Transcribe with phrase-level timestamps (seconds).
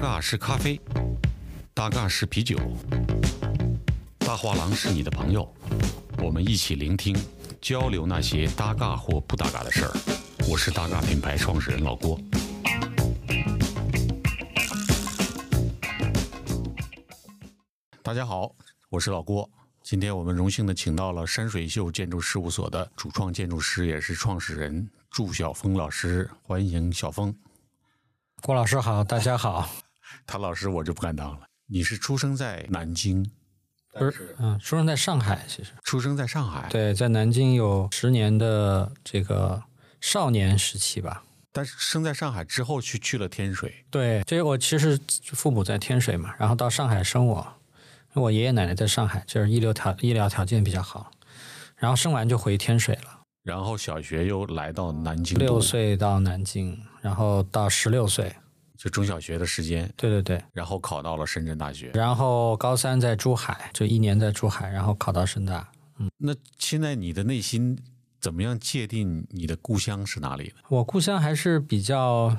[0.00, 0.80] 嘎是咖啡，
[1.74, 2.56] 大嘎是啤酒，
[4.18, 5.52] 大画廊是你的朋友，
[6.22, 7.16] 我们一起聆听、
[7.60, 9.92] 交流那些搭嘎或不搭嘎的事儿。
[10.48, 12.16] 我是大嘎品牌创始人老郭。
[18.00, 18.54] 大家好，
[18.90, 19.50] 我是老郭。
[19.82, 27.34] 今天我们荣幸的请到了山水秀建筑事务所的主创建筑师，也是创始人祝晓峰老师，欢迎小峰。
[28.42, 29.68] 郭老师好，大家好。
[30.28, 31.40] 谭老师我就不敢当了。
[31.66, 33.28] 你是出生在南京，
[33.94, 34.36] 不是？
[34.38, 39.62] 嗯，出生在上海，其实出生在上海，对，在南京有十年的这个
[40.02, 41.24] 少年时期吧。
[41.50, 47.54] 但是生在上海之后去去了天水，对，这我其实父母在天水嘛，然后到上海生我，
[48.12, 51.10] 我爷爷奶奶在上海，就是医疗条医疗条件比较好，
[51.76, 53.20] 然后生完就回天水了。
[53.44, 58.36] 然后小学又来到南京，六岁到南京，然后到十六岁，
[58.78, 65.68] 就中小学的时间，对对对，然后考到了深圳大学，然后高三在珠海，就一年在珠海，然后考到深大。
[65.98, 67.76] 嗯，那现在你的内心
[68.20, 70.62] 怎么样界定你的故乡是哪里呢？
[70.68, 72.36] 我故乡还是比较，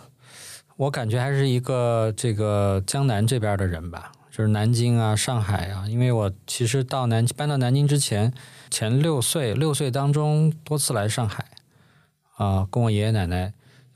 [0.78, 5.86] 我感觉还是一个这个江南这边的人吧，就是南京啊、上海啊。
[5.90, 8.34] 因为我其实到南搬到南京之前，
[8.70, 11.46] 前六岁六岁当中多次来上海，
[12.38, 13.54] 啊，跟我爷爷奶奶，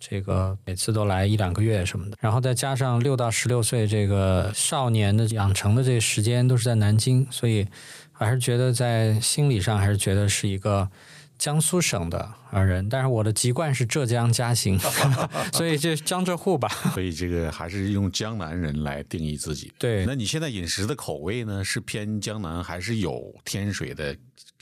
[0.09, 2.17] 这个每次都来一两个月什么的。
[2.19, 7.65] 然后再加上六到十六岁这个少年的养成的这个时间都是在南京，所以
[8.11, 10.89] 还是觉得在心理上还是觉得是一个。
[11.35, 12.19] 江苏省的
[12.51, 14.79] 啊人，但是我的籍贯是浙江嘉兴，
[15.51, 16.69] 所以就江浙沪吧。
[16.93, 19.73] 所以这个还是用江南人来定义自己。
[19.77, 21.61] 对，那你现在饮食的口味呢？
[21.61, 24.15] 是偏江南，还是有天水的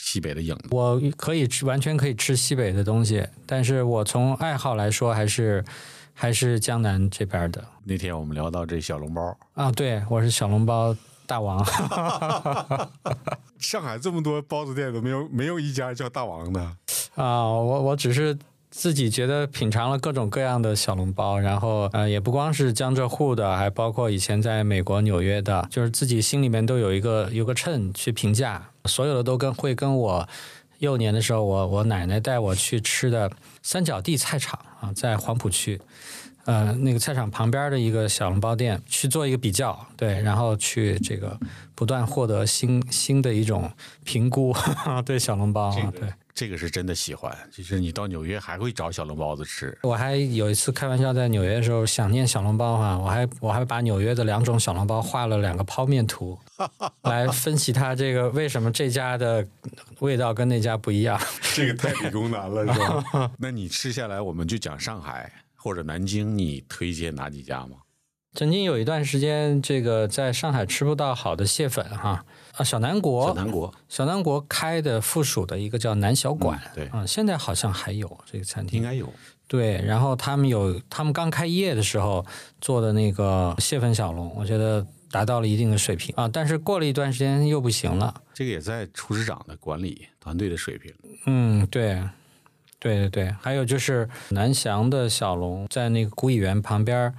[0.04, 0.70] 西北的影子？
[0.72, 5.64] 我可以吃，完全可以吃西北的东西，但是我从爱好来说，还是
[6.14, 7.64] 还是江南这边的。
[7.84, 10.96] 那天我们聊到这小笼包啊，对我是小笼包。
[11.28, 11.64] 大王，
[13.58, 16.60] 上海这么多包子店都没有没有一家叫大王的
[17.16, 17.48] 啊！
[17.48, 18.38] 我我只是
[18.70, 30.28] 自己觉得品尝了各种各样的小笼包，然后呃，也不光是江浙沪的，还包括以前在美国纽约的，就是自己心里面都有一个有个秤去评价，所有的都跟会跟我
[30.80, 33.32] 幼年的时候，我我奶奶带我去吃的
[33.62, 35.80] 三角地菜场啊，在黄浦区。
[36.46, 41.40] 呃，那个菜场旁边的一个小笼包店去做一个比较，对，然后去这个
[41.76, 43.72] 不断获得新新的一种
[44.04, 44.52] 评估，
[45.06, 47.36] 对小笼包啊，对，这个是真的喜欢。
[47.52, 49.78] 就是你到纽约还会找小笼包子吃。
[49.84, 56.38] 我还有一次开玩笑，在纽约的时候想念小笼包哈，我还我还把纽约的两种小笼包画了两个剖面图，
[57.04, 59.48] 来分析它这个为什么这家的
[60.00, 61.20] 味道跟那家不一样。
[61.54, 63.32] 这个太理工男了，是吧？
[63.40, 65.32] 那你吃下来，我们就讲上海。
[65.64, 67.78] 或者南京，你推荐哪几家吗？
[68.34, 72.26] 曾经有一段时间，这个在上海吃不到好的蟹粉哈啊，
[72.64, 79.12] 小南国，小南国，小南国开的附属的一个叫南小馆，对啊，现在好像还有这个餐厅，应该有。
[79.48, 82.26] 对，然后他们有他们刚开业的时候
[82.60, 88.14] 做的那个蟹粉小笼，我觉得达到了一定的水平啊，但是过了一段时间又不行了。
[88.34, 90.94] 这个也在厨师长的管理团队的水平。
[91.26, 92.02] 嗯，对。
[92.84, 97.14] 对对对，还有就是南翔的小龙，在那个古乙园旁边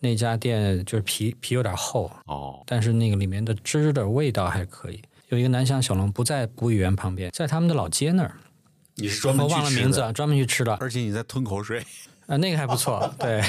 [0.00, 5.00] 那家店，就是皮皮有点厚哦，但是那个里面的汁的味道还可以。
[5.28, 8.34] 有一个南翔小笼不在古语园旁边，在他们的老街那儿。
[8.96, 11.84] 你是专门忘了名字，专门去吃的，而且你在吞口水
[12.26, 13.08] 啊，那个还不错。
[13.20, 13.42] 对，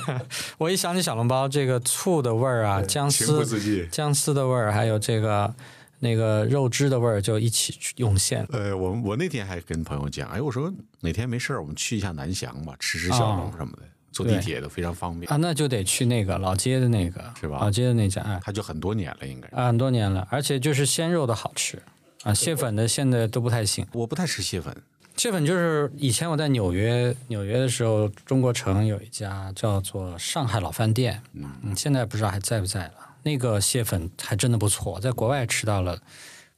[0.58, 5.54] 我一想起小笼包，这个醋的味儿啊，姜丝姜丝的味儿，还有这个。
[5.98, 8.46] 那个肉汁的味儿就一起涌现。
[8.52, 13.82] 呃，我我那天还跟朋友讲，哎，我说哪天没事儿，我们去一下南翔吧，吃吃小笼什么的，
[14.16, 15.36] 坐地铁都非常方便啊。
[15.36, 17.58] 那就得去那个老街的那个，是吧？
[17.60, 21.82] 老街的那家，它就很多年了，应该啊，很多年了，而且就是鲜肉的好吃
[22.22, 23.86] 啊，蟹粉的现在都不太行。
[23.92, 24.74] 我不太吃蟹粉，
[25.16, 32.94] 蟹粉就是以前我在纽约纽约的时候，中国城有一家叫做上海老饭店，嗯，现在不知道还在不在了。
[33.22, 35.98] 那个蟹粉还真的不错，在国外吃到了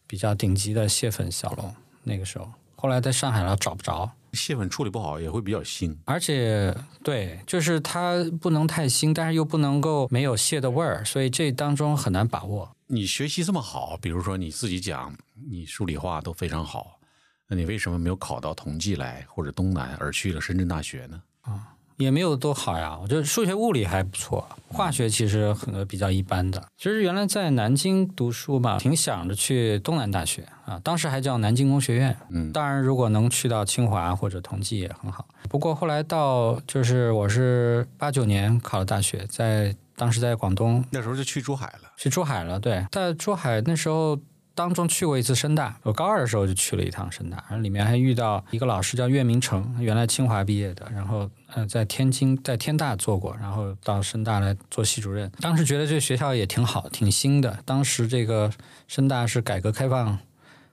[0.07, 1.75] 比较顶级的蟹粉小笼。
[2.05, 4.11] 那个时候，后来在上海了找不着。
[4.33, 12.71] 蟹粉处理不好也会比较腥，而且对，就是它不能太腥，但是又不能够没有蟹的味儿，所以这当中很难把握。
[12.87, 15.15] 你学习这么好，比如说你自己讲，
[15.51, 16.99] 你数理化都非常好，
[17.47, 21.23] 那你为什么没有考到同济来或者东南，而去了深圳大学呢？
[21.43, 21.75] 啊。
[21.99, 26.65] 也没有多好呀，我觉得数学、物理还不错，化学其实很多比较一般的。
[26.77, 32.17] 其实原来在南京读书吧，挺想着去东南大学啊，当时还叫南京工学院。
[32.31, 35.27] 嗯，当然如果能去到清华或者同济也很好。
[35.49, 41.91] 不过后来到就是我是八九年考了大学，在当时在广东，那时候就去珠海了。
[41.97, 42.61] 去珠海了。
[42.61, 44.17] 对，在珠海那时候
[44.59, 55.31] 当中去过一次深大，我高二的时候就去了一趟深大，然后里面还遇到一个老师叫岳明成，原来清华毕业的，然后呃在天津在天大做过，然后到深大来做系主任。
[55.41, 57.61] 当时觉得这学校也挺好，挺新的。
[57.65, 58.51] 当时这个
[58.89, 60.19] 深大是改革开放。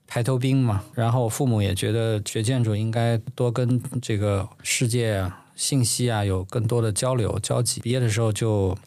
[0.08, 7.80] 排头兵嘛，然后父母也觉得学建筑应该多跟这个世界啊、信息啊有更多的交流交集。
[7.80, 8.78] 毕业的时候就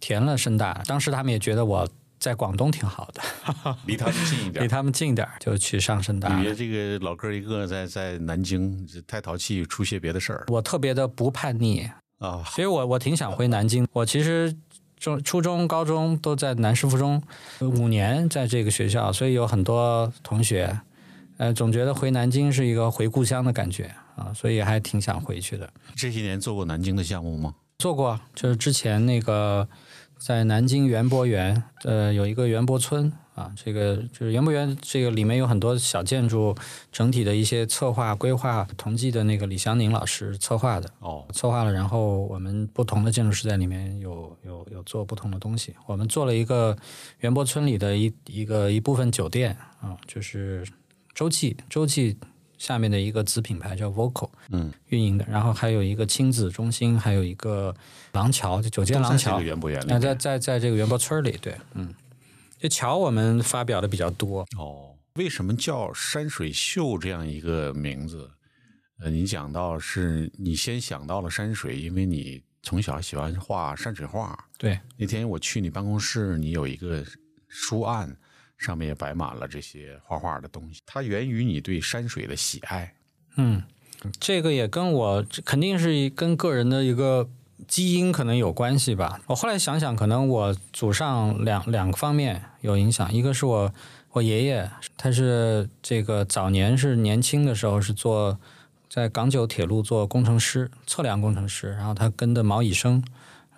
[0.00, 1.88] 填了深大，当时他们也觉得我
[2.22, 3.20] 在广东挺好的，
[3.84, 6.40] 离他们近一点，离他们近一点，就去上深大。
[6.40, 12.44] 别这个老哥一个在在南京太淘气，出些别的事儿我特别的不叛逆，啊。
[12.46, 13.88] 所以我我挺想回南京。
[13.92, 14.56] 我其实
[14.96, 17.20] 中初中、高中都在南师附中，
[17.58, 20.78] 五年在这个学校，所以有很多同学，
[21.38, 25.68] 呃，总觉得回南京是一个回故乡的感觉啊，所以还挺想回去的。
[25.96, 27.52] 这些年做过南京的项目吗？
[27.78, 29.68] 做过，就是之前那个
[30.24, 36.54] 在南京园博园，呃，有一个园博村啊，这个就是园博园，这个里面有很多小建筑，
[36.92, 40.88] 整体的一些策划规划，同济的那个李祥宁老师策划的。
[41.00, 45.74] 哦，策划了，然后我们不同的建筑师在里面有有有做不同的东西。
[45.86, 46.76] 我们做了一个
[47.18, 50.64] 园博村里的一一个一部分酒店啊，就是
[51.12, 52.16] 洲际洲际
[52.62, 55.26] 下面的一个子品牌叫 Vocal，嗯，运营的。
[55.28, 57.74] 然后还有一个亲子中心，还有一个
[58.12, 59.46] 廊桥，就九间廊桥都在这个。
[59.48, 60.14] 园博园里那在。
[60.14, 61.92] 在在这个园博村里，对，嗯，
[62.60, 64.46] 这桥我们发表的比较多。
[64.56, 68.30] 哦，为什么叫山水秀这样一个名字？
[69.00, 74.38] 呃，你讲到是你先想到了山水，因为你从小喜欢画山水画。
[74.56, 77.04] 对，那天我去你办公室，你有一个
[77.48, 78.16] 书案，
[78.58, 80.80] 上面也摆满了这些画画的东西。
[80.86, 82.94] 它源于你对山水的喜爱。
[83.36, 83.62] 嗯，
[84.20, 87.28] 这个也跟我肯定是跟个人的一个
[87.66, 89.20] 基因可能有关系吧。
[89.26, 93.72] 我后来想想，可能我祖上两两个方面有影响，一个是我
[94.10, 98.38] 我爷爷，他是这个早年是年轻的时候是做
[98.88, 103.02] 在港九铁路做工程师，测量工程师，然后他跟的毛以生。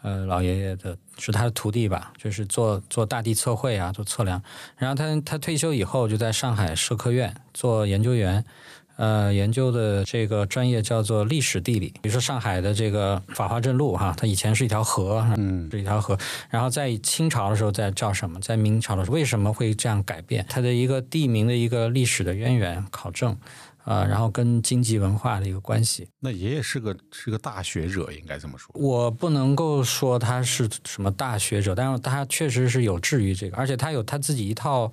[0.03, 4.43] 呃，老爷爷的是他的徒弟吧，就是做做大地测绘啊，做测量。
[4.77, 8.45] 然后他他退休以后就在上海社科院做研究员，
[8.97, 11.95] 呃，研究的这个专业叫做历史地理。
[12.03, 16.17] 比如说上海的这个法华镇路哈，它以前是一条河，嗯，是一条河。
[16.51, 18.41] 然后在清朝的时候在叫什么？
[18.41, 20.45] 在明朝的时候为什么会这样改变？
[20.49, 23.37] 它的一个地名的一个历史的渊源考证，
[23.85, 26.09] 啊、然后跟经济文化的一个关系。
[26.21, 28.75] 那爷爷是个是个大学者，应该这么说。
[28.75, 34.91] 我不能够说他是什么大学者，但是他确实是有志于这个，而且他有他自己一套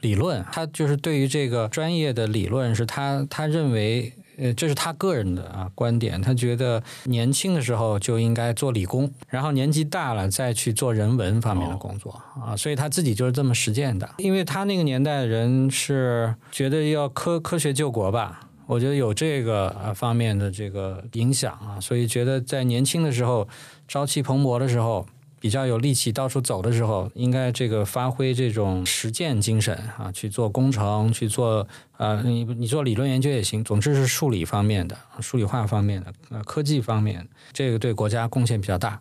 [0.00, 4.12] 理论，他就是对于这个专业的理论是他他认为。
[4.38, 14.08] 呃，这是他个人的啊观点，他觉得年轻的时候就应该做理工，然后年纪大了再去做人文方面的工作、啊，所以他自己就是这么实践的。
[14.18, 23.46] 因为他那个年代的人是觉得要科科学救国吧，我觉得有这个呃方面的这个影响啊，所以觉得在年轻的时候
[23.86, 25.06] 朝气蓬勃的时候，
[25.42, 31.66] 比较有力气到处走的时候，应该这个发挥这种实践精神啊，去做工程，去做
[31.96, 39.00] 呃，你你做理论研究也行，总之是数理方面的、数理化方面的、呃科技方面，这个对国家贡献比较大。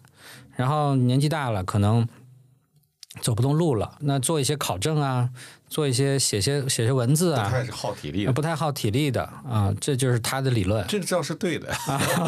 [0.55, 2.07] 然后年纪大了，可能
[3.21, 5.29] 走不动路了，那做一些考证啊，
[5.71, 10.85] 做一些写些写些文字啊，不太是耗体力的，不太耗体力的啊，这就是他的理论。
[10.85, 11.73] 这个倒是对的。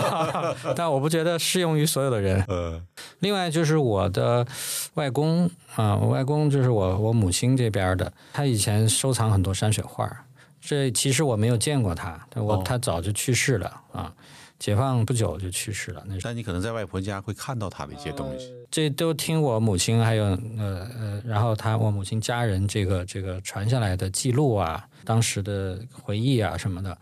[0.77, 2.41] 但我不觉得适用于所有的人。
[2.47, 2.81] 呃，
[3.19, 4.47] 另外就是我的
[4.93, 10.09] 外公啊，我外公就是我我母亲这边的，他以前收藏很多山水画。
[10.61, 14.13] 这其实我没有见过他，但我、哦他早就去世了啊，
[14.63, 16.01] 解放不久就去世了。
[16.07, 18.49] 那但你可能在外婆家会看到他的一些东西。
[18.71, 26.97] 这都听我母亲还有呃呃，然后他我母亲家人这个这个传下来的记录啊，当时的回忆啊什么的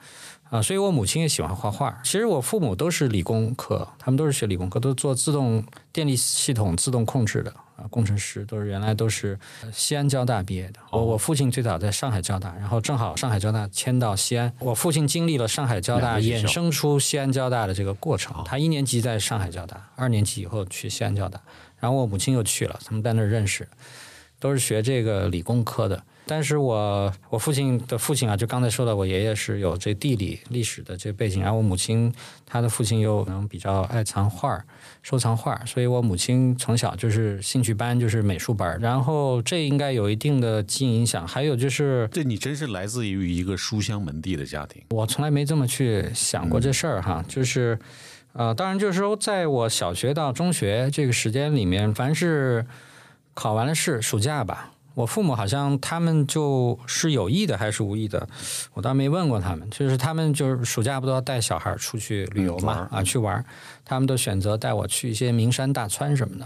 [0.49, 2.01] 啊，所以我母亲也喜欢画画。
[2.03, 5.63] 其实我父母都是理工科，他们都是学理工科，都做自动
[5.93, 10.79] 电力系统自动控制的啊，工程师都是原来都是呃西安交大毕业的。
[10.91, 18.43] 我我父亲最早在上海交大，然后正好上海交大迁到西安，我父亲经历了上海交大衍生出西安交大的这个过程。
[18.45, 21.41] 他一年级在上海交大，二年级以后去西安交大。
[21.79, 23.67] 然后我母亲又去了，他们在那儿认识，
[24.39, 26.03] 都是学这个理工科的。
[26.25, 32.13] 但是我我父亲的父亲啊，就刚才说的，我爷爷是有这地理历史的这背景，然后我母亲
[32.45, 34.63] 她的父亲又可能比较爱藏画儿，
[35.01, 41.27] 收藏画儿，所以我母亲从小就是兴趣班就是美术班儿，然后这应该有一定的基因影响。
[41.27, 44.81] 还有就是这你真是来自于一个书香门第的家庭。
[44.91, 47.77] 我从来没这么去想过这事儿哈，就是
[48.33, 52.65] 呃，当然就是说，在我小学到中学这个时间里面，凡是
[53.33, 58.27] 考完了试，暑假吧，我父母好像他们就是有意的还是无意的，
[58.73, 59.69] 我倒没问过他们。
[59.69, 63.43] 就是他们就是暑假不都要带小孩出去旅游嘛，啊，去玩，
[63.85, 66.45] 他们都选择带我去一些名山大川什么的。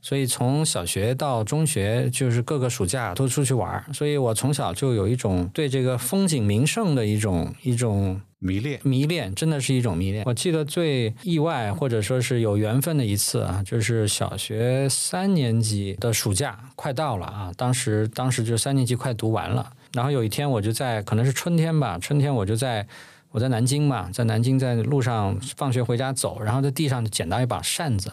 [0.00, 8.80] 所以从小学到中学，就是各个暑假都出去玩儿，所以我从小就有一种对这个风景名胜的一种一种迷恋。
[8.84, 10.22] 迷恋，真的是一种迷恋。
[10.24, 22.86] 我记得最意外或者说是有缘分的一次啊，就是小学三年级的暑假快到了啊，当时当时就三年级快读完了，然后有一天我就在可能是春天吧，春天我就在
[23.32, 28.12] 我在南京嘛，在南京在路上放学回家走，然后在地上捡到一把扇子。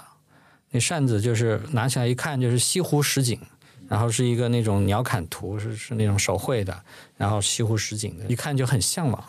[0.76, 3.40] 那扇子就是拿起来一看就是西湖十景，
[3.88, 6.78] 然后是一个那种鸟瞰图，是是那种手绘的，
[7.16, 9.24] 然后西湖十景的，一看就很向往。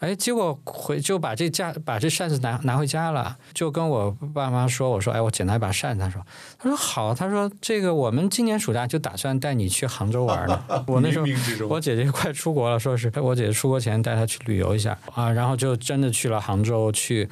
[0.00, 6.26] 哎，结果回就把这家把这扇子拿拿回家了，就跟我爸妈说，我说哎，我捡到一把扇子，他说
[6.58, 10.84] 他说好，他说这个我们今年暑假就打算带你去杭州玩了。
[10.86, 11.24] 我那时候
[11.70, 17.26] 我姐姐快出国了，说是我姐姐出国前带她去旅游一下啊，然后就真的去了杭州去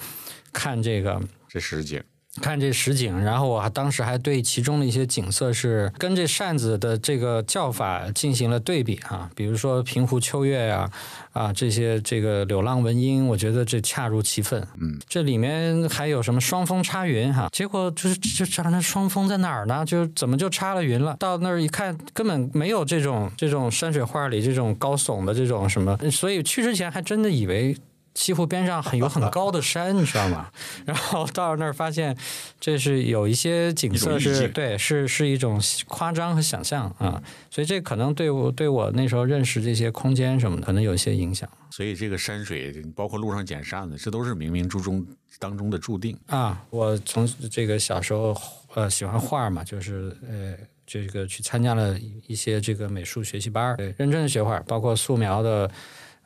[0.50, 2.02] 看这个这实景，
[2.40, 10.90] 看这实景，然后我还当时还对其中的一些景色是跟这扇子的这个叫法进行了对比啊，比如说平湖秋月呀、
[11.32, 14.66] 啊，这些这个柳浪闻莺，我觉得这恰如其分。
[14.80, 19.84] 嗯，这里面还有什么双峰插云哈，结果就是就这那双峰在哪儿呢？
[19.84, 21.14] 就怎么就插了云了？
[21.18, 27.76] 到那儿一看，根本没有这种这种山水画里这种高耸的这种什么，所以去之前还真的以为。
[28.14, 30.50] 西湖边上很有很高的山，你知道吗？
[30.84, 32.16] 然后到了那儿发现，
[32.60, 45.04] 这是有一些景色是对，是是一种夸张和想象啊，所以这可能对我对我那时候认识这些空间什么的，可能有一些影响所以这个山水，包括路上捡扇子，这都是冥冥之中
[45.38, 46.14] 当中的注定。
[46.26, 46.62] 啊。
[46.68, 48.36] 我从这个小时候
[48.74, 50.54] 呃喜欢画嘛，就是呃
[50.86, 55.70] 这个去参加了一些这个美术学习班儿，对，认真的学画，包括素描的。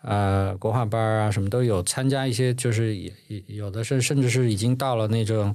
[0.07, 5.53] 呃，国画班啊，什么都有参加一些，就是也也有的是，甚至是已经到了那种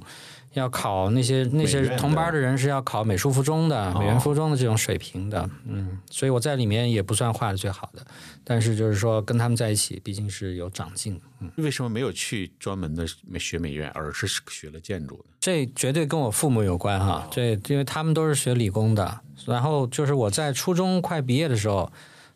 [0.52, 3.98] 要考那些那些同班的人是要考美术附中的、哦。
[3.98, 8.04] 美院附中的这种水平的，嗯，所以我在里面也不算画的最好的，
[8.44, 15.34] 但是就是说跟他们在一起，毕竟是有长进，嗯，为什么没有去专门的美学美院，而是学了建筑呢？
[15.40, 21.90] 这绝对跟我父母有关哈，这因为他们都是学理工的，然后就是我在初中快毕业的时候。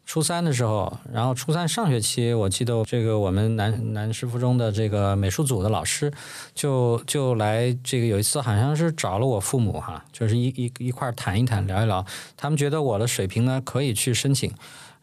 [0.07, 6.11] 初三的时候，然后初三上学期，我记得这个我们南南师附中的这个美术组的老师
[6.55, 14.55] 就就来这个有一次好像是找了我父母哈，就是一一一块谈一谈聊一聊，他们觉得我的水平呢可以去申请，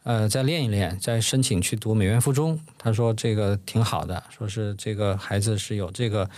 [0.04, 2.58] 呃，再练一练，再申请去读美院附中。
[2.78, 6.28] 他说这个挺好的，说是这个孩子是有这个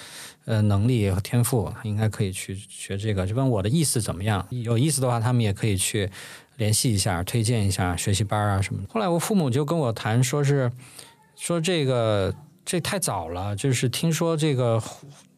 [0.45, 3.25] 呃能力和天赋，应该可以去学这个。
[3.25, 4.45] 就问我的意思怎么样？
[4.51, 6.11] 有意思的话，他们也可以去
[6.57, 8.89] 联系一下，推荐一下学习班啊什么的。
[8.93, 10.71] 后来我父母就跟我谈，说是
[11.37, 12.35] 说这个
[12.65, 14.83] 这太早了，就是听说这个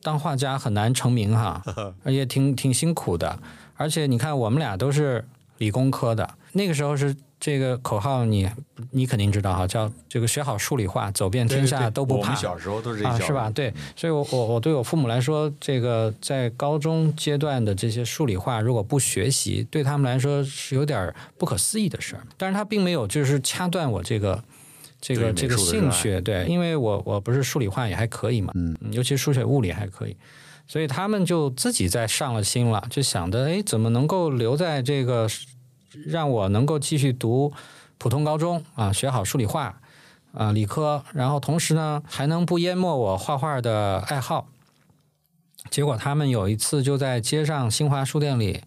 [0.03, 1.63] 当画家很难成名哈，
[2.05, 3.39] 而且挺挺辛苦的。
[3.77, 5.25] 而且你看，我们俩都是
[5.59, 8.51] 理工科的，那个时候是这个口号你，
[8.91, 12.21] 你肯定知道哈，叫这个学好数理化，走遍天下都不怕。
[12.21, 13.49] 我们小时候都是这啊，是吧？
[13.51, 22.27] 对，所以我，我我对我父母来说，这个在高中阶段的这些数理化，如果不学习，对他们来说是有点儿不可思议的事儿。
[22.37, 24.43] 但是他并没有就是掐断我这个
[25.01, 30.17] 这个这个兴趣，对，因为我我不是数理化也还可以嘛，嗯，尤其数学物理还可以。
[30.67, 35.27] 所以他们就自己在上了心了，就想着，哎，怎么能够留在这个，
[36.07, 37.53] 让我能够继续读
[37.99, 39.81] 普通高中啊，学好数理化
[40.33, 44.49] 啊，理科，然后同时呢，还能不淹没我画画的爱好。
[45.71, 48.63] 结果他们有一次就在街上新华书店里，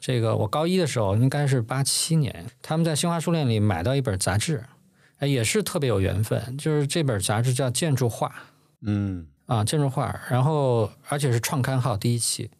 [0.00, 4.64] 这个我高一的时候应该是八七年，他们在新华书店里买到一本杂志，
[5.18, 8.28] 哎，也是特别有缘分，就是这本杂志叫《建筑画》。
[8.82, 12.50] 嗯，啊，建筑画，然后而且是创刊号第一期，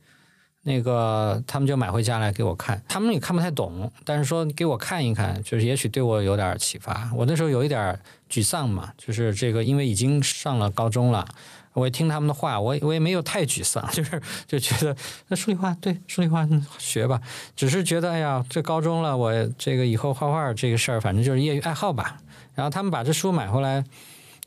[0.69, 7.11] 那个他们就买回家来给我看，他们也看不太懂，但是说给我看一看，就是也许对我有点启发。
[7.17, 7.99] 我那时候有一点
[8.31, 11.27] 沮丧嘛，就是这个因为已经上了高中了，
[11.73, 14.95] 我也听他们的话，我我也没有太沮丧， 就是就觉得
[15.29, 16.47] 那数理化对数理化
[16.77, 17.19] 学吧，
[17.57, 22.19] 只是觉得哎呀，这高中了，我这个以后画画这个事儿，反正就是业余爱好吧。
[22.55, 23.83] 然后他们把这书买回来。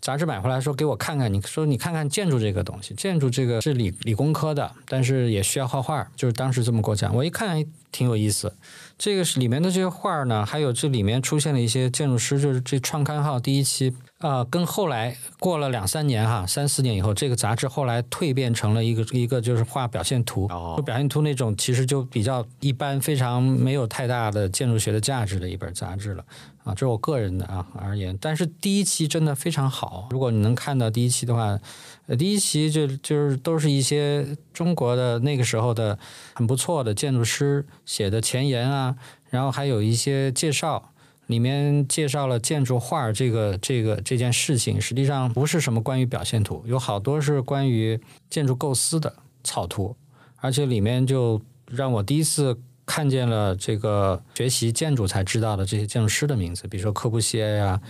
[0.02, 7.16] 杂志买回来说给我看看，你说你看看建筑这个东西，建筑这个是理理工科的，但是也需要画画，就是当时这么给我讲。
[7.16, 8.52] 我一看挺有意思，
[8.98, 26.24] 这个是里面的这些画呢，还有这里面出现了一些建筑师，就是这创刊号第一期呃，跟后来过了两三年哈，三四年以后，这个杂志后来蜕变成了一个一个就是画表现图，哦就表现图那种其实就比较一般，非常没有太大的建筑学的价值的一本杂志了
[26.64, 28.16] 啊，这是我个人的啊而言。
[28.22, 31.60] 但是第一期真的非常好，如果你能看到第一期的话，
[32.06, 35.98] 呃，第一期就就是都是一些中国的那个时候的
[36.36, 38.96] 很不错的建筑师写的前言啊，
[39.32, 40.90] 然后还有一些介绍。
[41.32, 49.12] 里面介绍了建筑画儿这个这个这件事情，实际上不是什么关于表现图，有好多是关于建筑构思的
[49.44, 49.96] 草图，
[50.36, 57.82] 而且里面就让我第一次看见了这个学习建筑才知道的这些建筑师的名字，比如说柯布西耶呀、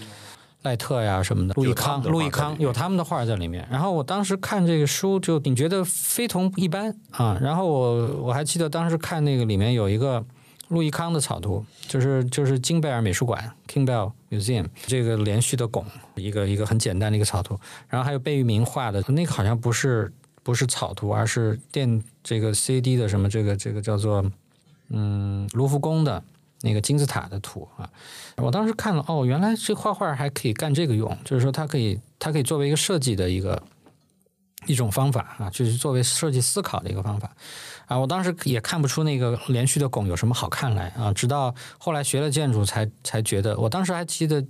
[0.62, 3.68] 赖特呀什么的，路易康、路易康有他们的画在里面。
[3.72, 7.38] 然后我当时看这个书，就你觉得非同一般啊。
[7.42, 10.24] 然后我我还记得当时看那个里面有一个
[10.72, 15.86] 路易康的草图，就是就是金贝尔美术馆 （King Bell Museum） 这个连续的拱，
[16.16, 17.60] 一个一个很简单的一个草图。
[17.90, 20.12] 然后还有贝聿铭画的那个好像不是
[20.44, 24.24] 不是草图，而是电这个 CD 的什么这个这个叫做
[24.88, 26.24] 嗯卢浮宫的
[26.62, 27.90] 那个金字塔的图啊。
[28.38, 33.62] 我当时看了哦，原来这画画还可以干这个用，就是说它可以它可以作为一个设计的一个
[34.68, 37.36] 一种方法啊，就是作为设计思考的一个方法
[37.92, 38.00] 啊。
[38.00, 44.44] 我当时也看不出那个连续的拱有什么好看来啊，直到后来学了建筑才才觉得，我当时还记得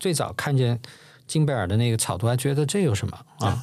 [0.00, 0.80] 最早看见。
[1.28, 3.62] 金贝尔的那个草图，还觉得这有什么啊？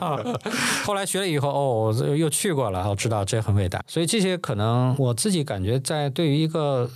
[0.86, 3.78] 后来学了以后，哦，我又去过了，我知道这很伟大。
[3.86, 6.88] 所以这些可能我自己感觉，在对于一个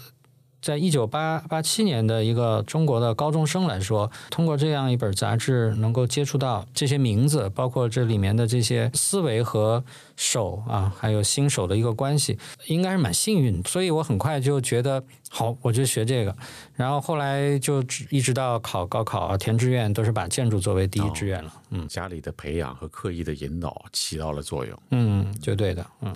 [0.68, 9.82] 在一九八八七年的一个中国的高中生来说，通过这样一本杂志，能够接触到这些名字，包括这里面的这些思维和
[10.14, 13.62] 手啊，还有新手的一个关系，应该是蛮幸运。
[13.64, 16.36] 所以我很快就觉得好，我就学这个。
[16.74, 21.50] 然后后来就一直到考高考啊、填志愿，都是把建筑作为第一志愿了。
[21.70, 24.78] 嗯家里的培养和刻意的引导起到了作用。
[24.90, 25.86] 嗯，绝对的。
[26.02, 26.14] 嗯，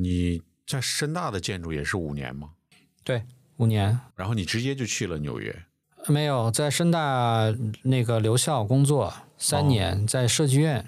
[0.00, 2.50] 你在深大的建筑也是五年吗？
[3.02, 3.24] 对，
[3.60, 4.00] 五年。
[4.16, 5.54] 然后你直接就去了纽约。
[6.08, 10.84] 没有在深大那个留校工作三年，在设计院，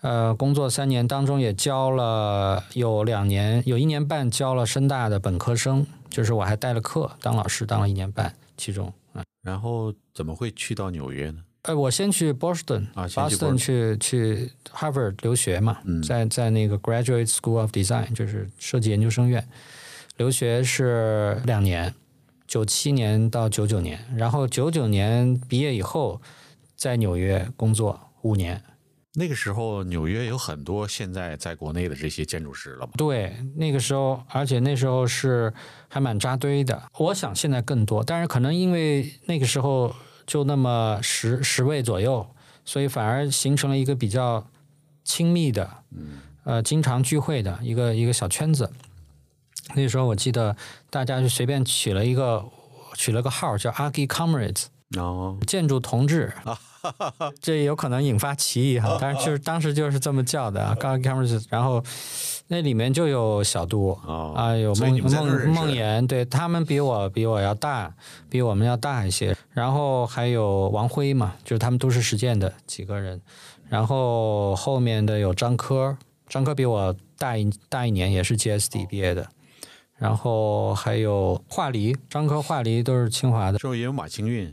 [0.00, 11.44] 呃，工作三年当中也教了有两年，有一年半教了深大的本科生，就是我还带了课当老师，当了一年半，其中，嗯，然后怎么会去到纽约呢？
[11.64, 19.46] 呃，我先去 Boston，啊 Boston 去去 Harvard 留学嘛，嗯在在那个 Graduate School of Design，就是设计研究生院，
[20.20, 21.94] 留学是两年，
[22.46, 26.20] 九七年到九九年，然后九九年毕业以后，
[26.76, 28.62] 在纽约工作五年。
[29.14, 32.92] 那个时候纽约有很多现在在国内的这些建筑师了嘛？
[32.98, 35.50] 对，那个时候，而且那时候是
[35.88, 36.82] 还蛮扎堆的。
[36.98, 42.26] 我想现在更多，但是可能因为那个时候就那么十十位左右，
[42.66, 44.46] 所以反而形成了一个比较
[45.02, 48.70] 亲密的，嗯呃，经常聚会的一个一个小圈子。
[49.74, 50.56] 那时候我记得
[50.88, 52.44] 大家就随便取了一个
[52.94, 56.32] 取了个号叫 Archi Comrades，哦，建筑同志，
[57.40, 61.82] 这有可能引发歧义哈，但是就是当时就是这么叫的啊 g a r c a m e r s 然后
[62.48, 67.94] 那里面就有小杜哦啊，有孟孟孟岩，对他们比我比我要大，
[68.28, 73.20] 比我们要大一些，然后还有王辉嘛，就是他们都是实践的几个人，
[73.68, 75.96] 然后后面的有张科，
[76.28, 79.28] 张科比我大一大一年，也是 GSD 毕业的。
[80.00, 83.58] 然后还有华黎，张科、华黎都是清华的。
[83.58, 84.52] 之后也有马清运，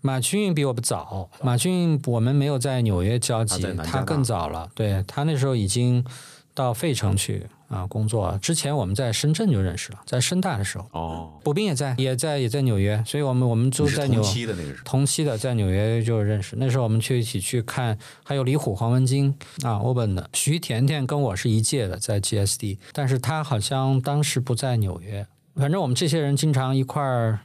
[0.00, 4.68] 马清运比我们早，马清运我们没有在纽约交集他更早了。
[4.74, 6.04] 对他那时候已经
[6.52, 14.82] 到费城去啊工作，之前我们在深圳就认识了，在深大的时候，哦，卜斌也在，也在也在纽约，所以我们我们就在纽同期的那个时候。
[14.84, 16.56] 同期的在纽约就认识。
[16.58, 25.26] 那时候我们去一起去看，还有李虎、黄文京啊，欧本的徐甜甜跟我是一届的，在 GSD，但是他好像当时不在纽约。
[25.54, 27.40] 反正我们这些人经常一块儿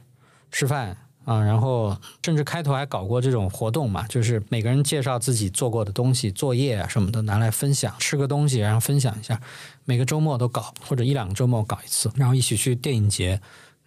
[0.50, 9.40] 吃饭啊，然后甚至开头还搞过这种活动嘛，就是每个人介绍自己做过的东西、作业啊什么的拿来分享，吃个东西然后分享一下。
[9.84, 13.40] 每个周末都搞，或者一两个周末搞一次，然后一起去电影节，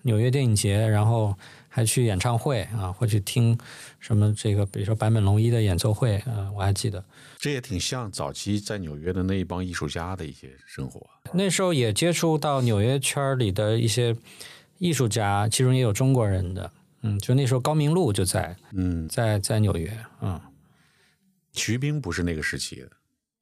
[0.04, 1.36] 纽约电影节，然后
[1.70, 3.58] 还去演唱会啊，或去听
[4.00, 7.04] 什么这个，比如说坂本龙一的演奏会，嗯、我还记得
[7.40, 11.06] 这也挺像早期在纽约的那一帮艺术家的一些生活。
[11.34, 14.16] 那时候也接触到纽约圈里的一些
[14.78, 16.72] 艺术家，其中也有中国人的，
[17.02, 20.40] 嗯，就那时候高明路就在嗯，在在纽约，嗯，
[21.54, 22.90] 徐冰不是那个时期的，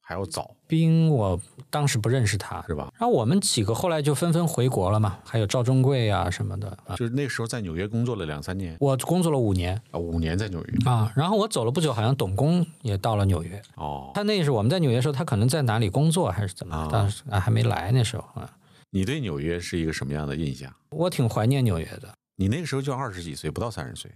[0.00, 1.40] 还要早，冰我
[1.70, 2.92] 当时不认识他，是吧？
[2.98, 6.94] 然后我们几个后来就纷纷回国了嘛，还有赵忠贵啊什么的啊。
[6.96, 13.60] 就是那时候在纽约工作了两三年我工作了五年啊，五年在纽约啊，然后我走了不久，好像董工也到了纽约。
[13.76, 14.12] 哦。
[14.14, 16.76] 他那是我们在纽约的时候，他可能在哪里工作还是怎么？
[16.76, 18.50] 啊当时啊还没来那时候啊，
[18.90, 20.72] 你对纽约是一个什么样的印象？
[20.90, 22.15] 我挺怀念纽约的。
[22.36, 24.10] 你那个时候就二十几岁，不到三十岁，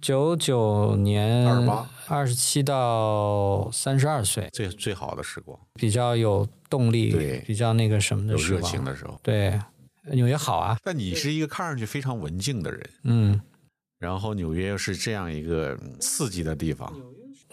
[0.00, 9.18] 九九年二十八二十七到三十二岁，最最好的时光，比较有动力，对比较那个什么的热情的时候。
[9.22, 9.58] 对，
[10.12, 13.40] 纽约好啊，但你是一个看上去非常文静的人，嗯，
[13.98, 16.92] 然后纽约又是这样一个嗯刺激的地方，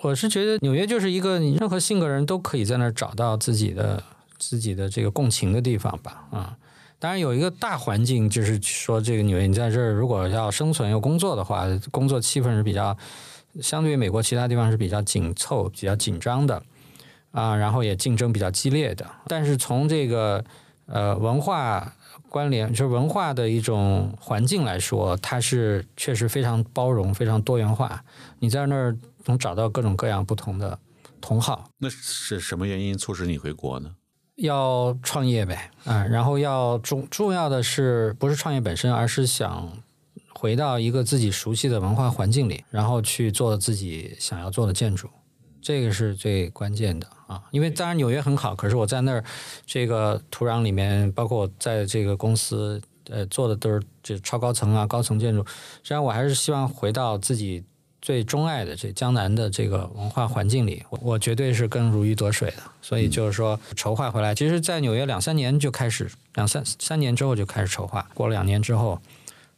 [0.02, 4.04] 我是觉得纽约就是一个你任何性格人都可以在那儿找到自己的
[4.38, 6.58] 自己的这个共情的地方吧，啊、
[7.00, 12.98] 当然有一个大环境，就是说这个纽约你在这儿如果要生存要工作的话，工作气氛是比较
[13.62, 16.62] 相对于美国其他地方是比较紧凑、比较紧张的
[17.32, 19.06] 啊，然后也竞争比较激烈的。
[19.28, 20.44] 但是从这个
[20.88, 21.94] 呃文化
[22.30, 28.04] 关联，就是文化的一种环境来说，它是确实非常包容、非常多元化。
[28.40, 30.78] 你在那儿能找到各种各样不同的
[31.22, 31.70] 同好。
[31.78, 33.92] 那是什么原因促使你回国呢？
[34.38, 39.72] 要创业呗，啊，然后要重重要的是不是创业本身，而是想
[40.34, 45.10] 回到一个自己熟悉的文化环境里，然后去做自己想要做的建筑，
[45.62, 47.44] 这个是最关键的啊。
[47.52, 49.24] 因为当然纽约很好，可是我在那儿
[49.66, 57.64] 这个土壤里面，包括我在这个公司呃做的都是这超高层啊、高层建筑，实际上我还是希望回到自己。
[58.02, 62.58] 最钟爱的这江南的这个文化环境里，我我绝对是更如鱼得水的。
[62.82, 69.02] 所以就是说筹划回来，其实，在纽约两三年就开始，两三三年之后就开始筹划，过了两年之后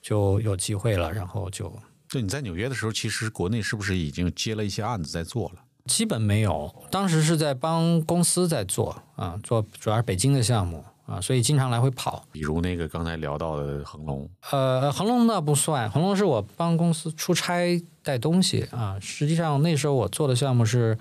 [0.01, 1.71] 就有机会了，然后就
[2.07, 5.61] 就你在纽约的时候，其实国内是不是已经接了一些案子在做了？
[5.85, 6.73] 基本没有。
[6.89, 12.23] 当时是在帮公司在做啊，做主要是北京的项目啊，所以经常来回跑。
[12.31, 18.97] 比如那个刚才聊到的恒隆，呃，恒隆那不算，恒隆是我帮公司出差带东西啊。
[19.01, 20.97] 实际上那时候我做的项目是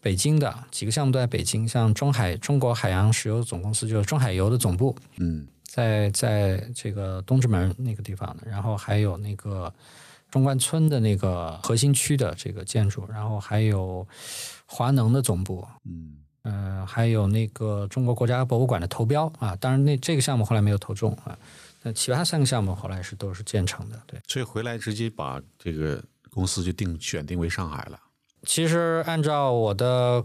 [0.00, 9.72] 北京的几个项目都在北京，像中海中国海洋石油总公司就是中海油的总部，嗯，在在这个东直门那个地方的，然后还有那个
[10.28, 14.04] 中关村的那个核心区的这个建筑，然后还有
[14.66, 21.38] 华能的总部，嗯，呃，还有那个中国国家博物馆的投标啊，当然那这个项目后来没有投中啊，
[21.82, 24.20] 那其他三个项目后来是都是建成的，对。
[24.26, 28.00] 所以回来直接把这个公司就定选定为上海了。
[28.44, 30.24] 其实按照我的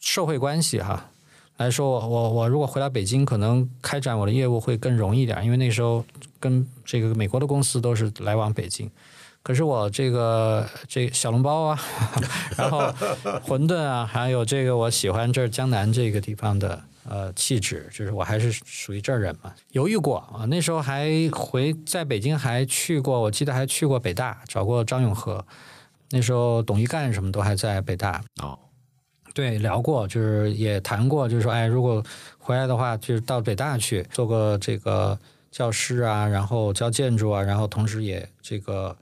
[0.00, 1.10] 社会关系哈
[1.58, 6.02] 来说，我我我如果回到北京，可能开展我的业务会更容易一点，因为那时候
[6.38, 8.90] 跟这个美国的公司都是来往北京。
[9.42, 11.80] 可是我这个这小笼包啊，
[12.56, 12.80] 然后
[13.46, 19.52] 馄饨啊，还有这个我喜欢这儿江南这个地方的呃气质，就是我还是属于这儿人嘛。
[19.72, 25.44] 犹豫过啊，那时候还回在北京还去过，我记得还去过北大，找过张永和。
[26.10, 28.58] 那时候董一干什么都还在北大，哦，
[29.32, 32.04] 对，聊过，就是也谈过，就是说，哎，如果
[32.36, 35.16] 回来的话，就是到北大去做个这个
[35.52, 38.96] 教师啊，然后教建筑啊，然后同时也这个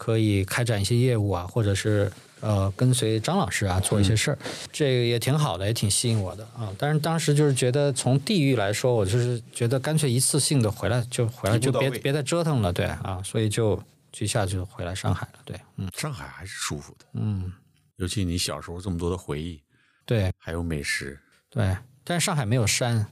[0.00, 2.10] 可以开展一些业务啊，或者是
[2.40, 4.38] 呃跟随张老师啊做一些事儿，
[4.72, 6.72] 这个也挺好的，也挺吸引我的啊。
[6.78, 13.76] 但是当时就是觉得从地域来说，我就是觉得干脆一次性的回来就回来，就别别再折腾了，对啊，所以就
[14.10, 15.86] 就一下就回来上海了，对，嗯。
[15.94, 17.52] 上海还是舒服的，嗯，
[17.96, 19.60] 尤其你小时候这么多的回忆，
[20.06, 20.32] 对。
[20.38, 23.06] 还有美食，对，但是上海没有山。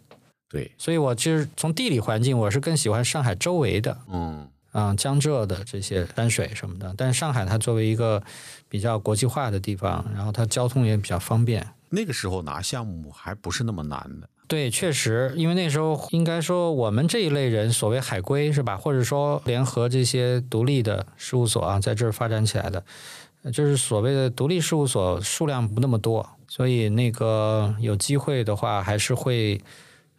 [0.51, 6.95] 对，所以我其实从地理环境，我是更喜欢上海周围的，嗯，啊、江浙的这些山水什么的。
[6.97, 8.23] 但是上海它作为一个
[8.69, 11.67] 比较国际化的地方，然后它交通也比较方便。
[11.91, 22.85] 那个时候拿项目还不是那么难的，对，确实，因为那时候应该说我们这一类人，所谓海归是吧，或者说联合这些独立的事务所啊，在这儿发展起来的，
[23.43, 29.59] 呃就是所谓的独立事务所数量不那么多，所以那个有机会的话，还是会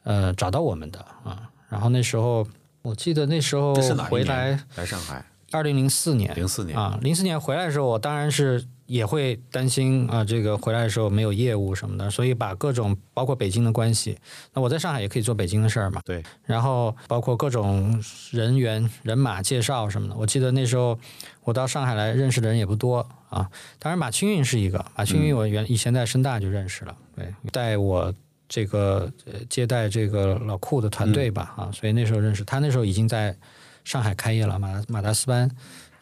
[0.06, 1.52] 呃找到我们的啊。
[1.70, 2.48] 然后那时候
[2.82, 3.74] 我记得那时候
[4.10, 5.26] 回来，来上海？
[5.52, 14.16] 二零零四年，零四年啊，零四年回来的时候，我当然是也会担心啊，这个回来的时候没有业务什么的，所以把各种包括北京的关系，
[14.54, 20.16] 那我在上海也可以做北京的事儿嘛，对，然后包括各种人员、人马介绍什么的。
[20.16, 21.00] 我记得那时候
[21.44, 28.14] 我到上海来认识的人也不多啊，当然马青运是一个，马青运我原以前在深大就认识了，对，带我。
[28.50, 33.34] 这个呃接待这个老库的团队吧，啊，所以那时候认识他，那时候已经在
[33.86, 35.50] 上海开业了，马马达斯班，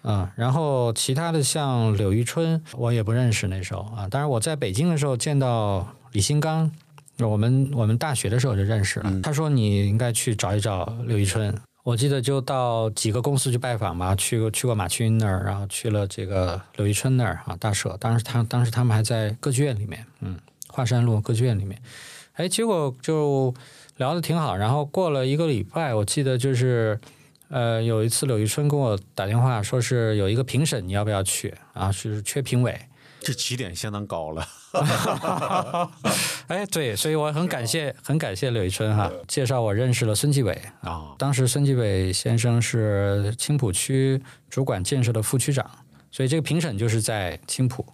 [0.04, 4.08] 嗯，然后其他的像柳玉春，我也不认识那时候啊。
[4.10, 6.72] 当然我在北京的时候见到李新刚，
[7.20, 9.22] 我们我们大学的时候就认识了。
[9.22, 11.54] 他说你应该去找一找柳玉春。
[11.84, 17.96] 我记得就到几个公司去拜访嘛，去过去过马群那儿，然后去了这个柳玉春那儿啊，大社。
[17.98, 21.82] 当时他当时他们还在歌剧院里面，嗯，华山路歌剧院里面。
[22.38, 23.54] 哎，结果就
[23.98, 24.56] 聊得挺好。
[24.56, 27.00] 然后过了一个礼拜，我记得就是。
[27.50, 31.90] 呃，有一次柳玉春跟我打电话，说是有一个评审，你要不要去啊？
[31.90, 32.78] 是缺评委。
[33.22, 34.46] 这起点相当高了。
[36.48, 41.16] 哎，对，所以我很感谢，很感谢柳玉春哈，介绍我认识了孙继伟啊。
[41.18, 45.66] 当时孙继伟先生是青浦区主管建设的副区长，
[46.12, 47.86] 所以这个评审就是在青浦。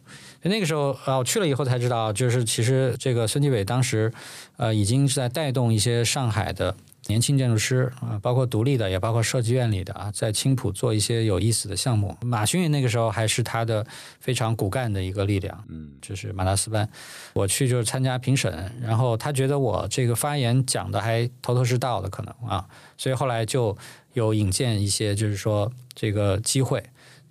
[0.49, 4.11] 那个时候啊，我去了以后才知道，就是其实这个孙继伟当时
[4.57, 6.75] 呃已经是在带动一些上海的。
[7.07, 12.15] 年轻建筑师啊，包括独立的，也包括设计院里的啊，在青浦做一些有意思的项目。
[12.21, 13.85] 马勋那个时候还是他的
[14.21, 16.87] 非常骨干的一个力量，嗯，就是马达斯班。
[17.33, 22.65] 我去就是参加评审，然后他觉得我这个发言讲的还头头是道的，可能啊，
[22.97, 23.77] 所以后来就
[24.13, 26.81] 有引荐一些，就是说这个机会，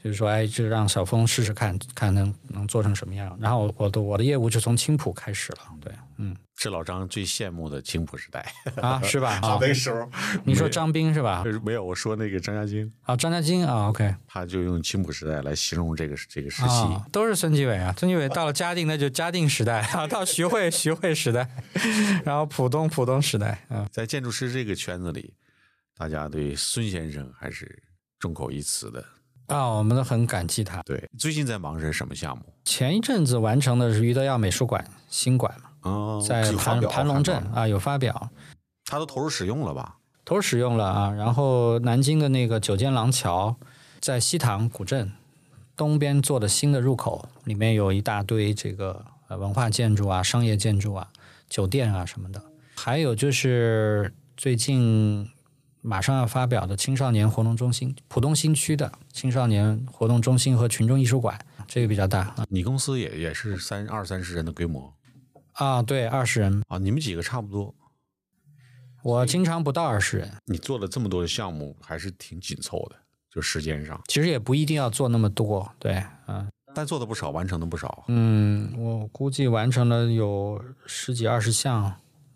[0.02, 3.36] 就是说哎，就让小峰试试看看能能做成什么样。
[3.40, 6.36] 然后我的我的业务就从青浦开始了，对，嗯。
[6.54, 8.46] 是老张最羡慕的青浦时代
[8.80, 9.32] 啊，是吧？
[9.42, 10.08] 啊，那时候
[10.44, 11.42] 你说张斌是吧？
[11.64, 16.68] 没有，我说那个张家京啊，张家京啊，OK，他就用青浦时代来形容这个这个时期，
[17.10, 17.92] 都是孙继伟啊。
[17.98, 21.48] 孙继伟到了嘉定，那就嘉定时代啊； 到徐汇，徐汇时代，
[22.24, 23.88] 然后浦东，浦东时代啊。
[23.90, 25.34] 在建筑师这个圈子里，
[25.96, 27.82] 大家对孙先生还是
[28.20, 29.04] 众口一词的
[29.52, 30.82] 啊，我们都很感激他。
[30.82, 32.44] 对，最近在忙是什么项目？
[32.64, 35.68] 前一阵子完成的是余德耀美术馆新馆嘛。
[35.82, 38.30] 哦，在盘盘龙镇啊，有发表，
[38.84, 39.96] 他都投入使用了吧？
[40.24, 41.10] 投入使用了啊。
[41.10, 43.56] 然后南京的那个九间廊桥，
[44.00, 45.12] 在西塘古镇
[45.76, 51.08] 东边做的新的入口，里面有一大堆这个呃文化建筑啊、商业建筑啊、
[51.48, 52.40] 酒店啊什么的。
[52.76, 55.28] 还有就是最近
[55.82, 62.46] 马上要发表的青少年活动中心，浦东新区的青少年活动中心和群众艺术馆，这个比较大啊。
[62.48, 64.94] 你公司也也是三二三十人的规模。
[65.54, 67.74] 啊，对，二十人啊，你们几个差不多。
[69.02, 70.30] 我经常不到二十人。
[70.46, 72.96] 你做了这么多的项目，还是挺紧凑的，
[73.28, 74.00] 就时间上。
[74.06, 76.48] 其实也不一定要做那么多，对，嗯。
[76.74, 78.04] 但做的不少，完成的不少。
[78.06, 81.94] 嗯，我估计完成了有十几二十项，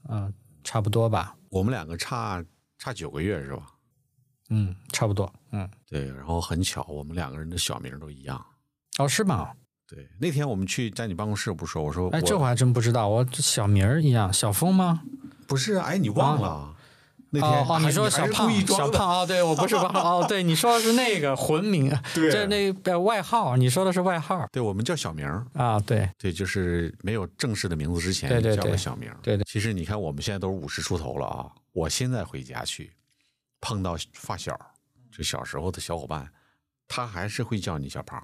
[0.08, 1.36] 嗯，差不多吧。
[1.48, 2.44] 我们两个差
[2.78, 3.66] 差九个月是吧？
[4.50, 5.32] 嗯，差不多。
[5.50, 6.06] 嗯，对。
[6.06, 8.44] 然后很巧，我们两个人的小名都一样。
[8.98, 9.50] 哦，是吗？
[9.88, 15.02] 对，那天我们去在你办公室，不说我说，哎，这我还真不知道，我小名儿一样，小峰吗？
[15.46, 16.75] 不是，哎，你忘了
[17.30, 17.66] 那天？
[17.66, 29.44] 哦，你说小胖，小胖哦，对我不是胖哦，对，你说的是那个魂名， 对这那个外号，你说的是外号，对我们叫小名啊，对，对，就是没有正式的名字之前，对对叫个小名，对对。
[29.44, 32.92] 其实你看，我们现在都是五十出头了啊，我现在回家去
[33.60, 34.58] 碰到发小，
[35.10, 36.28] 就小时候的小伙伴，
[36.86, 38.22] 他还是会叫你小胖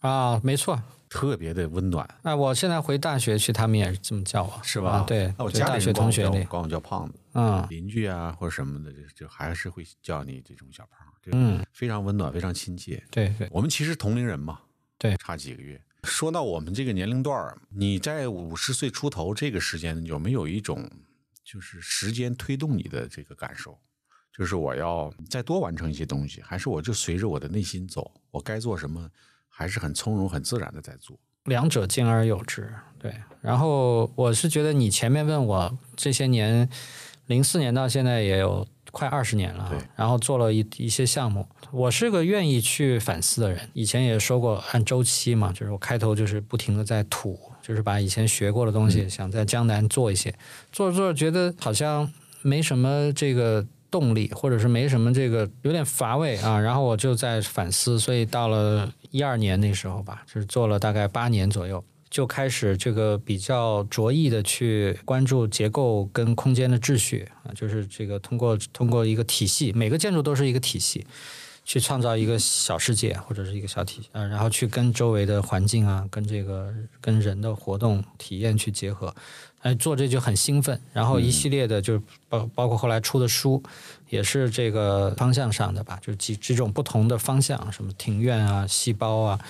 [0.00, 0.80] 啊，没错。
[1.08, 2.08] 特别的温暖。
[2.22, 5.04] 那我现在回大学去，他们也是这么叫我，是吧？
[5.06, 7.14] 对，那我大学同学里管我叫胖子。
[7.34, 11.06] 嗯，邻居啊或者什么的，就就还是会叫你这种小胖。
[11.32, 13.02] 嗯，非常温暖，非常亲切。
[13.10, 14.60] 对对，我们其实同龄人嘛，
[14.98, 15.80] 对，差几个月。
[16.02, 20.90] 说到我们这个年龄段儿，你在五十岁出头这个时间，有没有一种
[21.42, 23.78] 就是时间推动你的这个感受？
[24.30, 28.12] 就是我要再多完成一些东西，还是我就随着我的内心走？
[28.30, 29.10] 我该做什么？
[29.48, 32.68] 还是很从容、很自然的在做，两者兼而有之。
[32.98, 36.68] 对，然后我是觉得你前面问我这些年，
[37.26, 41.46] 零四年到现在也有快二十年了，对，然后做了一一些项目。
[41.70, 50.34] 我是个愿意去反思的人，以前也说过按周期嘛，就是我开头就是不停的在吐，就是把以前学过的东西想在江南做一些，
[50.72, 52.10] 做着做着觉得好像
[52.42, 53.66] 没什么这个。
[53.90, 71.04] 动力，或者是没什么这个有点乏味啊，然后我就在反思，所以到了一二年那时候吧，就是做了大概八年左右，就开始这个比较着意的去关注结构跟空间的秩序啊，就是这个通过通过一个体系，每个建筑都是一个体系，
[71.64, 79.12] 去创造一个小世界或者是一个小体啊，然后去跟周围的环境啊，跟这个跟人的活动体验去结合。
[79.62, 83.60] 哎，做这就很兴奋，然后一系列的就包包括后来出的书，
[84.08, 89.40] 也是这个方向上的吧，就几几种不同的方向，什么庭院啊、细胞啊、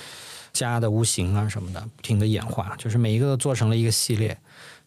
[0.54, 4.34] 家的无形啊什么的，不停的演化，就是每一个都做成了一个系列，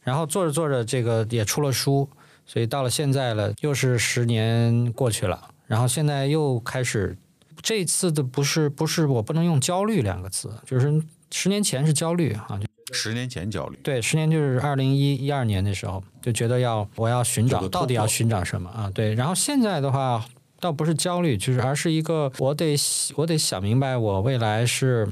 [0.01, 2.09] 然后做着做着，这个也出了书，
[2.47, 7.15] 所以到了现在了，又是十年过去了，然后现在又开始。
[7.59, 11.01] 这次的不是不是我不能用焦虑两个字，就是
[11.31, 18.91] 十年前是焦虑啊，就十年前焦虑，对，十年就是二零一一二年的时候，就觉得要我要寻找到底要寻找什么啊？
[18.93, 20.23] 对，然后现在的话
[20.59, 22.75] 倒不是焦虑，就是而是一个我得
[23.15, 25.11] 我得想明白我未来是，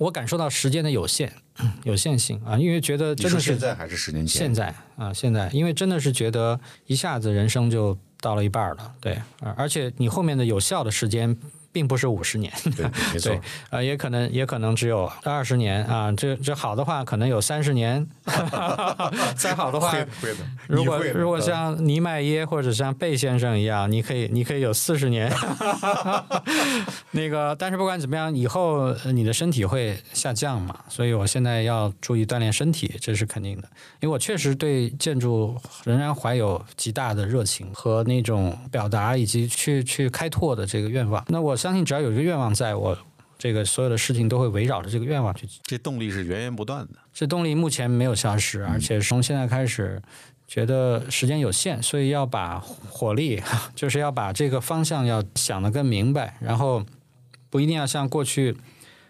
[0.00, 1.30] 我感受到时间的有限
[1.84, 4.40] 有限性啊，因为觉得真的是现在还是十年前？
[4.40, 11.36] 现在啊，现在，因为真的是觉得一下子人生就到了一半了，对，啊而且你后面的有效的时间
[11.72, 15.84] 并不是五十年，对，没错， 呃，也可能也可能只有二十年。
[15.84, 18.06] 啊，这这好的话可能有三十年，
[19.36, 19.94] 再好的话。
[20.66, 25.32] 如果如果像尼麦耶或者像贝先生一样，你可以你可以有四十年，
[27.12, 33.68] 那个，但是不管怎么样，以后呃你的身体会下降嘛，所以我现在要注意锻炼身体，这是肯定的。
[34.00, 41.24] 因为我确实对建筑仍然怀有极大的热情和那种表达以及去去开拓的这个愿望。
[41.28, 42.96] 那我相信，只要有一个愿望在，我
[43.38, 46.94] 这个所有的事情都会围绕着这个愿望去这动力是源源不断的。
[47.12, 50.00] 这动力目前没有消失，而且从现在开始，
[50.46, 53.42] 觉得时间有限，所以要把火力，
[53.74, 56.84] 就是要把这个方向要想得更明白，然后
[57.48, 58.56] 不一定要像过去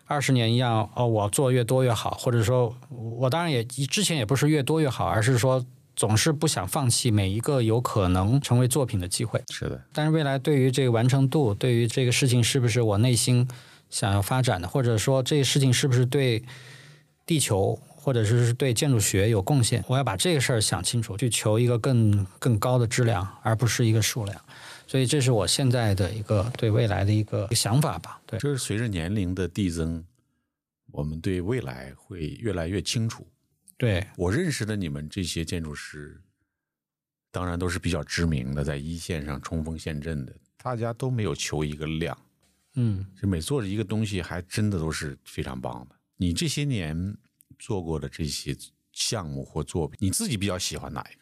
[0.06, 5.64] 二十年一样，哦，我做越多越好，或者说，我当然也之前也不是越多越好，而是说
[6.00, 9.44] 总是不想放弃每一个有可能成为作品的机会。
[9.50, 13.46] 是的，但是未来对于这个完成度，对于这个事情是不是我内心
[13.90, 16.42] 想要发展的，或者说这个事情是不是对
[17.26, 24.40] 地球或者是对建筑学有贡献，我要把这个事儿想清楚，去求一个更更高的质量，而不是一个数量。
[24.86, 28.18] 所以这是我现在的一个对未来的一个想法吧。
[28.24, 30.02] 对，就是随着年龄的递增，
[30.92, 33.26] 我们对未来会越来越清楚。
[33.80, 36.20] 对，我认识的你们这些建筑师，
[37.30, 42.14] 当然都是比较知名的，在一线上冲锋陷阵的，大家都没有求一个量，
[42.74, 45.96] 嗯，就每做一个东西，还真的都是非常棒的。
[46.18, 47.16] 你这些年
[47.58, 48.54] 做过的这些
[48.92, 51.20] 项目或作品，你自己比较喜欢哪一个？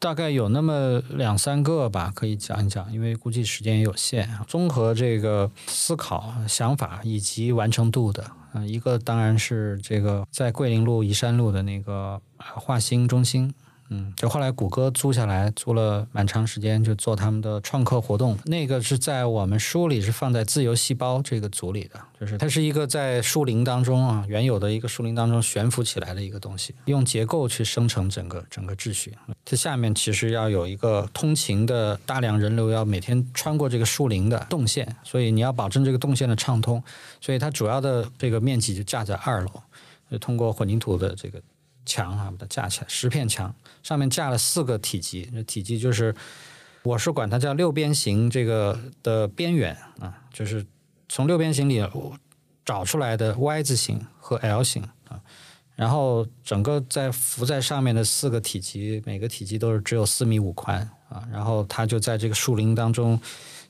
[0.00, 4.28] 大概有那么两三个吧，可以讲一讲，因为估计时间也有限。
[4.48, 13.54] 综合这个思考、想法以及完成度的，嗯、一个当然是这个在桂林路、宜山路的那个华兴中心。
[13.88, 18.38] 嗯，就后来谷歌租下来，租了蛮长时间，就做他们的创客活动。
[18.46, 29.14] 那个是在我们书里是放在自由细胞这个组里的，就是它是一个在树林当中啊，原有的一个树林当中悬浮起来的一个东西，用结构去生成整个整个秩序。
[29.44, 36.82] 这下面其实要有一个通勤的大量人流，要每天穿过这个树林的动线，所以你要保证这个动线的畅通。
[37.20, 39.50] 所以它主要的这个面积就架在二楼，
[40.10, 41.40] 就通过混凝土的这个
[41.84, 46.14] 墙啊，把它架起来，十片墙上面架了四个体积，这体积就是
[46.82, 50.64] 我是管它叫六边形这个的边缘啊，就是
[51.08, 51.84] 从六边形里
[52.64, 55.20] 找出来的 Y 字形和 L 形啊，
[55.74, 63.20] 然后整个在浮在上面的四个体积，每个体积都是只有四米五宽啊，然后它就在这个树林当中。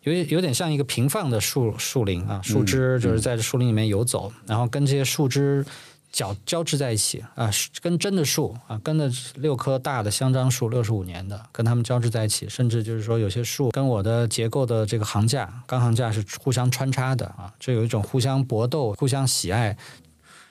[0.03, 5.64] 有有点像一个平放的树树林啊，树枝就是在这树林里面游走，然后跟这些树枝
[6.12, 19.75] 交交织在一起啊，跟真的树啊，跟的六棵大的香樟树，六十五年的，跟它们交织在一起，甚至就是说有些树跟我的结构的这个行架、钢行架是互相穿插的啊，这有一种互相搏斗、互相喜爱、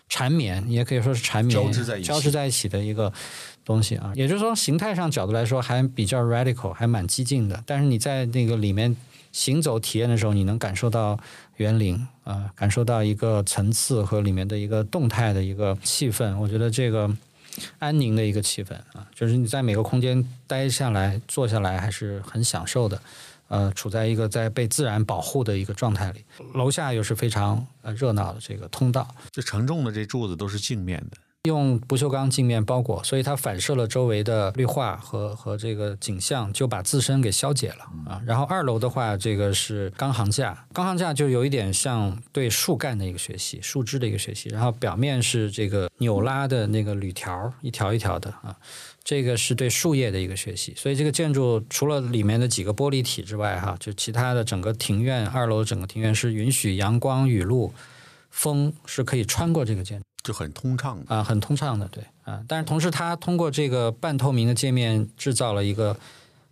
[0.09, 3.13] 缠绵，也可以说是缠绵交织在一起交织在一起的一个
[3.63, 4.11] 东西啊。
[4.15, 8.97] 也就是说，形态上角度来说还比较 radical，还蛮激进的，但是你在那个里面。
[9.31, 11.19] 行走体验的时候，你能感受到
[11.57, 16.37] 园林啊、感受到一个层次和里面的一个动态的一个气氛。
[16.37, 17.09] 我觉得这个
[17.79, 23.01] 安宁的一个气氛啊，就是你在每个空间待下来、坐下来还是很享受的。
[23.47, 38.21] 呃，处在一个在被自然保护的一个状态里，楼下又是非常呃热闹的这个通道，这承重的这柱子都是镜面的，用不锈钢镜面包裹，所以它反射了周围的绿化和和这个景象，就把自身给消解了啊。
[38.27, 44.49] 然后二楼的话，这个是钢行架，钢行架就有一点像对树干的一个学习，树枝的一个学习。
[44.49, 48.55] 然后表面是这个扭拉的那个铝条，一条一条的啊，
[49.03, 50.75] 这个是对树叶的一个学习。
[50.77, 57.73] 所以这个建筑除了里面的几个玻璃体之外，哈，就其他的整个庭院，二楼整个庭院是允许阳光、雨露、
[58.29, 60.05] 风是可以穿过这个建筑。
[60.23, 61.15] 就很通畅的。
[61.15, 62.43] 啊，很通畅的，对啊。
[62.47, 65.95] 但是同时，它通过这个半透明的界面制造了一个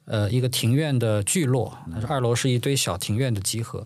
[0.06, 3.86] 呃一个庭院的聚落，二楼是一堆小庭院的集合，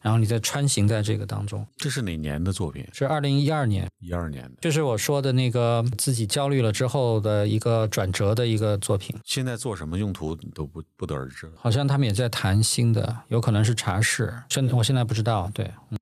[0.00, 1.66] 然后你再穿行在这个当中。
[1.76, 2.86] 这是哪年的作品？
[2.92, 4.52] 是二零一二年，一二年的。
[4.60, 9.16] 就是我说的那个自己焦虑了之后的一个转折的一个作品。
[9.24, 11.50] 现在做什么用途都不不得而知。
[11.56, 15.50] 好像他们也在谈新的，有可能是茶室，现我现在不知道。
[15.52, 15.98] 对，嗯，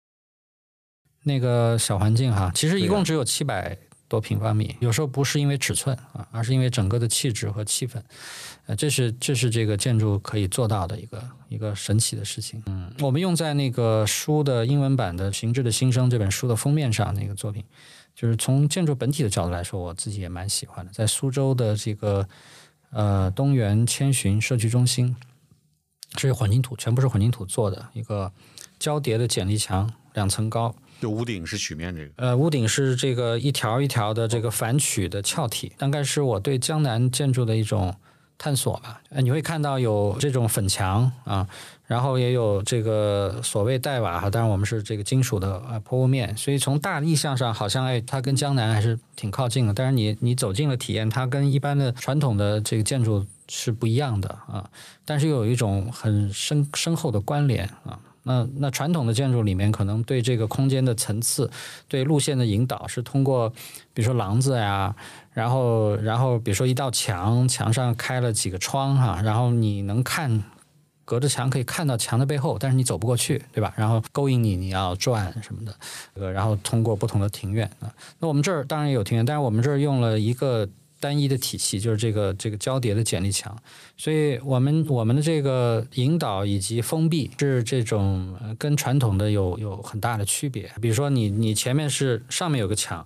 [1.22, 3.78] 那个小环境哈，其实一共只有七百。
[4.08, 7.98] 多平方米，有时候不是因为尺寸啊，而是因为整个的气质和气氛，
[8.66, 12.62] 呃，这是这是这个建筑可以做到的一个一个神奇的事情。
[12.66, 17.64] 嗯，我们用在那个书的英文版的《形制的新生》这本书的封面上那个作品，
[18.14, 20.92] 就是从建筑本体的角度来说，我自己也蛮喜欢的。
[20.92, 22.28] 在苏州的这个
[22.90, 25.16] 呃东园千寻社区中心，
[26.10, 28.30] 这是混凝土，全部是混凝土做的一个
[28.78, 30.74] 交叠的剪力墙，两层高。
[31.02, 37.92] 就屋顶是曲面这个，呃，屋顶是这个一条一条的这个反曲的翘体，大概是我对江南建筑的一种
[38.38, 39.00] 探索吧。
[39.10, 41.48] 呃，你会看到有这种粉墙啊，
[41.86, 49.74] 然后也有这个所谓带瓦哈，当然我们是这个金属的呃坡屋面，所以从大意象上好像哎，它跟江南还是挺靠近的。
[49.74, 54.70] 但是你你走进了体验，它跟一般的传统的这个建筑是不一样的啊，
[55.04, 57.98] 但是又有一种很深深厚的关联啊。
[58.24, 61.50] 那那传统的建筑里面，可能对这个空间的层次、
[61.88, 63.50] 对路线的引导，是通过
[63.92, 64.94] 比如说廊子呀，
[65.32, 70.42] 然后然后比如说一道墙，墙上开了几个窗哈，然后你能看
[71.04, 73.74] 隔着墙可以看到墙的背后，但是你走不过去，对吧？
[73.76, 75.74] 然后勾引你，你要转什么的，
[76.14, 77.92] 呃，然后通过不同的庭院啊。
[78.20, 80.68] 那我们这儿当然有庭院，但是我们这儿用了一个。
[81.02, 83.56] 单一的体系就是这个这个交叠的剪力墙，
[83.96, 90.70] 所以我们我们的这个引导以及封闭是这种跟传统的有有很大的区别。
[90.80, 93.04] 比如说你你前面是上面有个墙，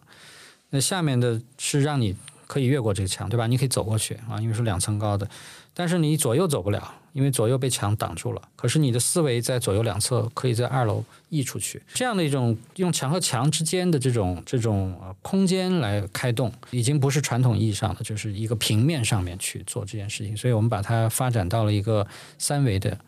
[0.69, 2.15] 那下面的是让你
[2.47, 3.47] 可以越过这个墙，对吧？
[3.47, 5.27] 你可以走过去啊，因为是两层高的，
[5.73, 6.93] 但是你左右走不了。
[7.17, 22.07] 因为左右被墙挡住了，可是你的思维在左右两侧可以在二楼溢出去，这样的一种用墙和墙之间的这种这种空间来开动，已经不是传统意义上的，就是一个平面上面去做这件事情，所以我们把它发展到了一个
[22.37, 22.99] 三维的。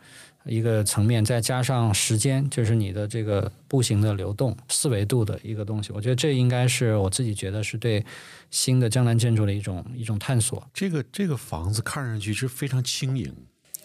[0.45, 5.91] 一个层面，再加上时间，就是你的这个步行的流动，四维度的一个东西。
[5.93, 8.03] 我觉得这应该是我自己觉得是对
[8.49, 10.65] 新的江南建筑的一种一种探索。
[10.73, 13.31] 这个这个房子看上去是非常轻盈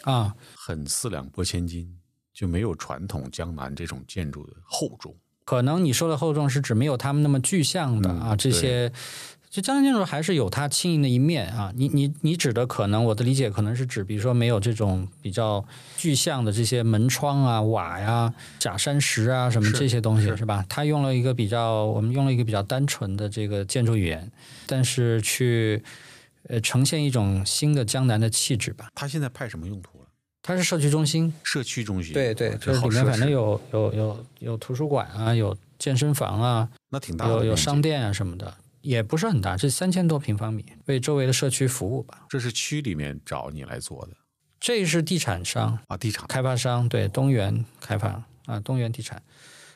[0.05, 1.99] 啊，很四两拨千斤，
[2.33, 5.15] 就没有传统江南这种建筑的厚重。
[5.45, 8.93] 可能你说的厚重是指没有他们那么具象的啊这些。
[9.51, 15.65] 就江南建筑还是有它轻盈的一面啊，你你你指的可能我的理解可能是指，比如说没有这种比较
[15.97, 20.67] 具象的这些门窗啊、瓦呀、假山石啊什么这些东西是吧？
[20.69, 24.29] 它用了一个比较，我们用了一个比较单纯的这个建筑语言，
[24.67, 25.85] 但是去
[26.49, 28.89] 呃呈现一种新的江南的气质吧。
[28.93, 29.94] 它现在派什么用途了？
[30.47, 32.13] 它是社区中心，社区中心。
[32.13, 38.55] 对对，就是里面反正有有有有图书馆啊，有健身房啊，那挺大，有有商店啊什么的。
[38.83, 42.27] 也不是很大，这三千多平方米，为周围的社区服务吧。
[42.29, 44.13] 这是区里面找你来做的，
[44.61, 46.27] 这是地产商啊，地产。
[46.27, 49.23] 开发商对东源开发啊，东源地产，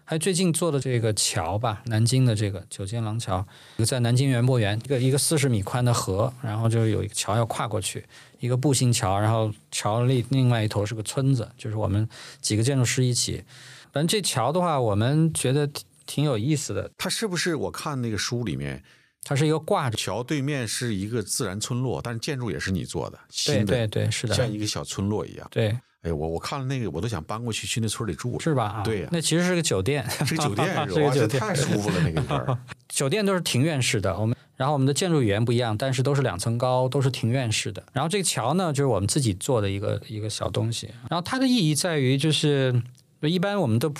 [0.04, 3.46] 还最近做的这个桥吧，南京的这个九间廊桥，
[3.86, 8.04] 在南京园博园，一个一个四十米宽的河，然后就有一个桥要跨过去，
[8.38, 12.08] 一个步行桥，然后桥另另外一头是个村子，就是我们
[12.40, 13.44] 几个建筑师一起，
[13.92, 15.68] 反正这桥的话，我们觉得
[16.06, 16.90] 挺有意思的。
[16.96, 18.82] 它是不是我看那个书里面？
[19.24, 25.46] 它是一个挂着桥对面是一个自然村落，但是建筑也是你做的，对对对，是的，像一个小村落一样。
[25.50, 28.80] 对，哎，我我看了那个，我都想搬过去去那村里住，是吧？
[28.82, 32.58] 对，那其实是个酒店，是个酒店，是吧 酒店，太舒服了那个地儿。
[32.88, 37.82] 酒店都是庭院式的，我们然后我们的建筑语言不一样，但是都是两层高，都是庭院式的。
[37.92, 40.88] 然后这个桥呢，就是我们自己做的一个一个小东西。
[41.08, 42.82] 然后它的意义在于，就是
[43.22, 43.90] 一般我们的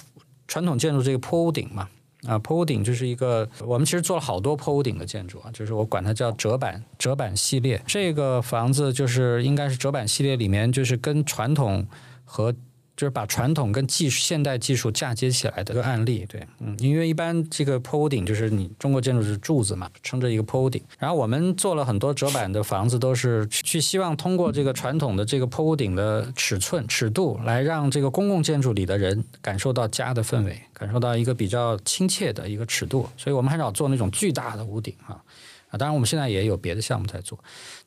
[0.47, 1.89] 传统建筑这个坡屋顶嘛。
[2.27, 7.81] 啊，坡屋顶就是一个，我们其实做了好多坡屋顶的建筑啊，就是我管它叫折板折板系列。
[7.87, 11.87] 这个房子就是应该是折板系列里面，就是跟传统
[12.25, 12.53] 和。
[12.99, 35.23] 就是把传统跟技术、现代技术嫁接起来的一个案例，对，嗯，因为一般这个坡屋顶就是你中国建筑是柱子嘛，撑着一个坡屋顶，然后我们做了很多折板的房子，都是去希望通过这个传统的这个坡屋顶的尺寸、尺度，来让这个公共建筑里的人感受到家的氛围，感受到一个比较亲切的一个尺度，所以我们很少做那种巨大的屋顶啊。
[35.71, 37.39] 啊，当然我们现在也有别的项目在做，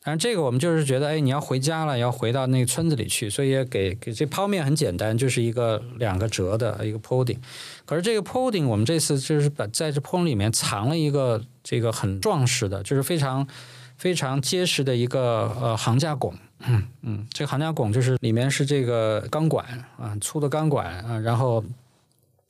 [0.04, 7.39] 但是这个我们就是觉得，哎，你要回家了，要回到那个村子里去，所以也给给这剖面很简单，就是一个两个折的一个坡顶。
[7.86, 13.47] 可是这个坡顶，我们这次就是把在这坡里面藏了一个这个很壮实的，就是非常
[13.95, 16.34] 非常结实的一个呃桁架拱。
[16.64, 19.66] 嗯嗯，这个行架拱就是里面是这个钢管
[19.97, 21.64] 啊，粗的钢管啊，然后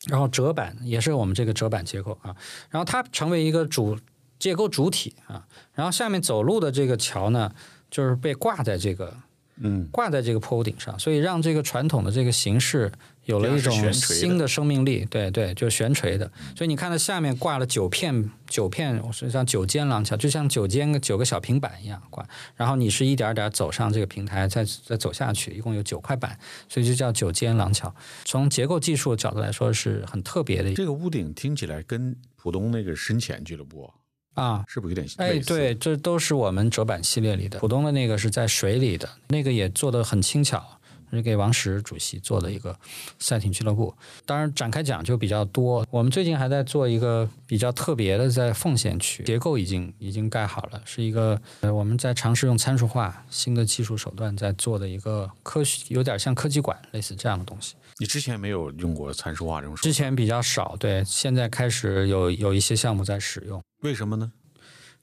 [0.07, 2.35] 然后折板也是我们这个折板结构啊，
[2.69, 3.97] 然后它成为一个主
[4.41, 7.53] 结构主体啊，然后下面走路的这个桥呢，
[7.91, 9.15] 就是被挂在这个
[9.57, 12.91] 嗯，挂在这个坡屋顶上，所以让这个传统的这个形式
[13.25, 15.05] 有了一种新的生命力。
[15.05, 16.25] 对对，就是悬垂的。
[16.55, 22.27] 所以你看它下面挂了九片九片，实际上九间廊桥，就像九间九个小平板一样挂。
[22.55, 26.35] 然后你是一点儿点儿走上这个平台，再再走下去，一共有九块板，
[26.67, 27.93] 所以就叫九间廊桥。
[28.25, 33.93] 从结构技术角度来说，是很特别的这个屋顶听起来跟浦东那个深浅俱乐部
[34.33, 34.63] 啊。
[34.67, 35.39] 是不是有点哎？
[35.39, 37.59] 对，这都是我们折板系列里的。
[37.59, 40.79] 浦东的那个是在水里的，那个也做的很轻巧，
[41.11, 42.77] 是给王石主席做的一个
[43.19, 43.93] 赛艇俱乐部。
[44.25, 45.85] 当然展开讲就比较多。
[45.89, 57.75] 我们最近还在做一个比较特别的，在奉贤区，结构已经已经盖好了，是一个呃我们在尝试用参数化新的技术手段在做的一个科学，有点像科技馆类似这样的东西。
[57.99, 63.61] 你之前没有用过参数化这种之前比较少，对，现在开始有有一些项目在使用。
[63.81, 64.31] 为什么呢？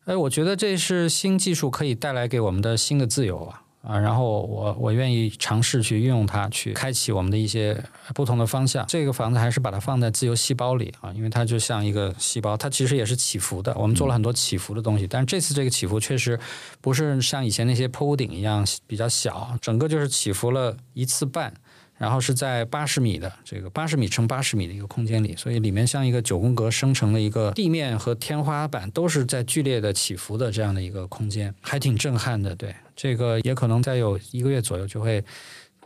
[0.04, 3.98] 哎，我觉得这是新技术可以带来给我们的新的自由啊啊！
[3.98, 7.82] 然后我我愿意尝试去运用它，去开启我们的一些
[8.14, 8.86] 不同的方向。
[8.86, 13.74] 这个房子还是把它放在自由细胞里啊，因为它就像一个细胞，它其实也是起伏的。
[13.76, 16.38] 我们做了很多起伏的东西，但是这次这个起伏确实
[16.80, 21.52] 不是像以前那些坡屋顶一样比较小，整个就是起伏了一次半。
[21.98, 32.54] 然后是在八十米的这个八十米乘八十米的一个空间里，所以里面像一个九宫格生成了一个地面和天花板都是在剧烈的起伏的这样的一个空间，还挺震撼的。
[32.54, 35.24] 对，这个也可能再有一个月左右就会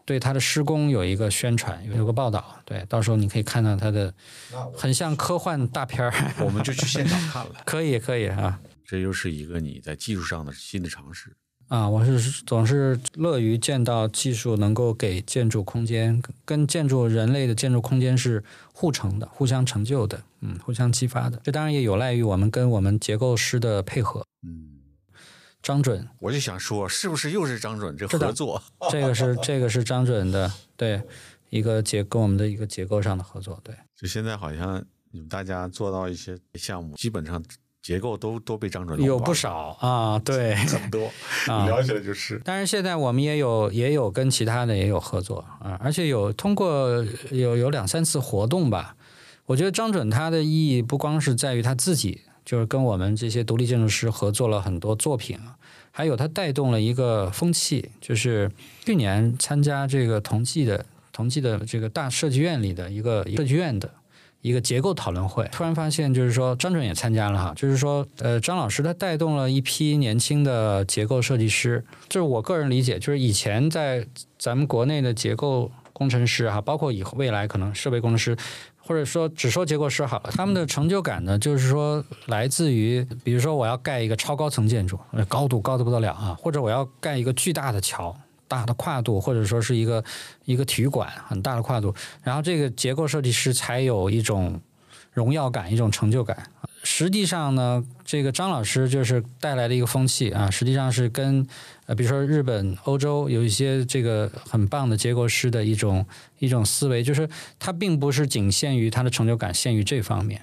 [0.04, 2.60] 对它的施工有一个宣传，有个报道。
[2.64, 4.12] 对，到时候你可以看到它的
[4.76, 6.12] 很像科幻大片儿。
[6.40, 8.60] 我们就去现场看了， 可以，可以啊。
[8.84, 11.34] 这又是一个你在技术上的新的尝试。
[11.72, 18.44] 啊，我是总是乐于见到技术能够给建筑空间跟建筑人类的建筑空间是
[18.74, 21.40] 互成的、互相成就的，嗯，互相激发的。
[21.42, 24.26] 这当然也有赖于我们跟我们结构师的配合。
[24.46, 24.82] 嗯，
[25.62, 28.62] 张准，我就想说，是不是又是张准这合作？
[28.90, 31.00] 这个是这个是张准的，对，
[31.48, 33.74] 一个结跟我们的一个结构上的合作，对。
[33.96, 37.42] 就现在好像你们大家做到一些项目，基本上
[37.82, 41.10] 结构都都被张准有不少啊， 对，很多，
[41.52, 42.40] 啊聊起来就是。
[42.44, 48.94] 但是现在我们也有也有跟其他的也有合作啊，而且有通过有有两三次活动吧。
[49.46, 55.56] 我觉得张准他的意义不光是在于他自己，就是跟我们这些独立建筑师合作了很多作品啊，
[55.90, 58.48] 还有他带动了一个风气，就是
[58.84, 63.90] 去年参加这个同济的同济的这个大设计院里的一个设计院的。
[64.42, 74.04] 一个结构讨论会，突然发现就是说张准也参加了哈，就是说呃张老师他带动了一批年轻的结构设计师，就是我个人理解，就是以前在
[74.38, 78.36] 咱们国内的结构工程师哈，包括以后未来可能设备工程师，
[78.78, 88.12] 或者说只说结构师好了，他们的成就感呢，就是说来自于，比如说我要盖一个超高层建筑，高度高的不得了啊，或者我要盖一个巨大的桥。
[88.52, 90.04] 大的跨度，或者说是一个
[90.44, 94.60] 一个体育馆很大的跨度，然后这个结构设计师才有一种
[95.14, 96.36] 荣耀感，一种成就感。
[96.82, 101.46] 实际上呢，这个张老师就是带来的一个风气啊，实际上是跟
[101.86, 106.04] 呃，比如说日本、欧洲有一些这个很棒的结构师的一种
[106.40, 107.26] 一种思维，就是
[107.58, 110.42] 他并不是仅限于他的成就感限于这方面，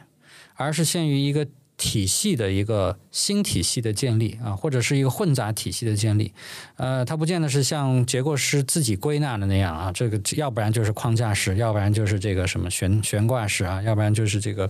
[0.55, 1.45] 而是限于一个
[1.79, 6.33] 体系的一个新体系的建立啊，或者是一个混杂体系的建立。
[6.75, 14.69] 呃，它不见得是像结构师自己归纳的那样啊，这个要不然就是框架式，要不然就是这个什么悬悬挂式啊，要不然就是这个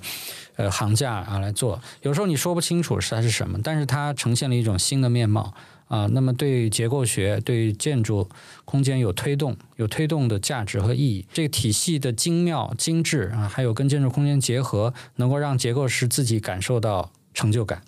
[0.55, 1.82] 呃行架啊来做。
[2.03, 5.53] 有时候你说不清楚是它是什么，但是它呈现了一种新的面貌
[5.90, 6.08] 啊。
[6.14, 8.30] 那么对结构学、对建筑
[8.64, 11.26] 空间有推动、有推动的价值和意义。
[11.34, 17.82] 这个体系的精妙、精致啊，还有跟建筑空间结合，能够让结构师自己感受到成就感。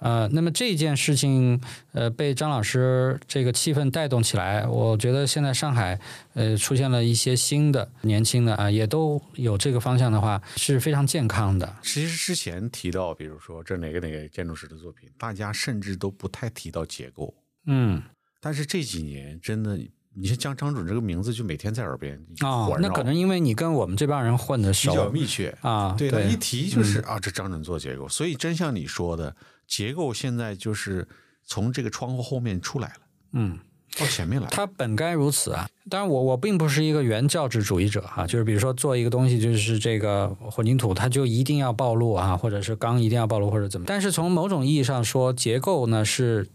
[0.00, 1.60] 呃，那么这件事情，
[1.92, 5.98] 呃，被张老师这个气氛带动起来，我觉得现在上海，
[6.34, 11.76] 呃，出现了一些新的年轻的啊，也都有这个方向的话，是非常健康的。
[11.82, 17.32] 其实之前提到，比如说这哪个哪个建筑师的作品，大家甚至都不太提到结构。
[17.66, 18.02] 嗯，
[18.40, 19.78] 但是这几年真的，
[20.14, 25.56] 你像江张准这个名字，就每天在耳边哦环，绕那可能因为你跟我们这帮人混的比较密切。
[25.62, 29.34] 啊，对，一提就是、啊，这张准做结构，所以真像你说的，
[29.66, 31.06] 结构现在就是
[31.44, 33.00] 从这个窗户后面出来了，
[33.32, 33.58] 嗯。
[33.96, 34.48] 到前面来。
[34.50, 35.68] 它本该如此啊！
[35.88, 43.86] 当然我，我并不是一个原教旨主义者哈、就是比如说做一个东西，就是这个混凝土，它就一定要暴露啊，或者是钢一定要暴露，或者怎么。
[43.86, 46.48] 但是从某种意义上说，结构呢是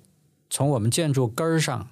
[0.49, 1.87] 从我们建筑根儿上，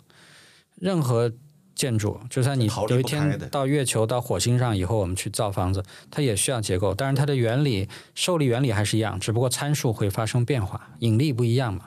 [0.76, 1.32] 任何
[1.78, 11.86] 建筑，就算你有一天到月球、到火星上以后，我们去造房子，它也需要结构，但是它的原理、受力原理还是一样，只不过参数会发生变化，引力不一样嘛。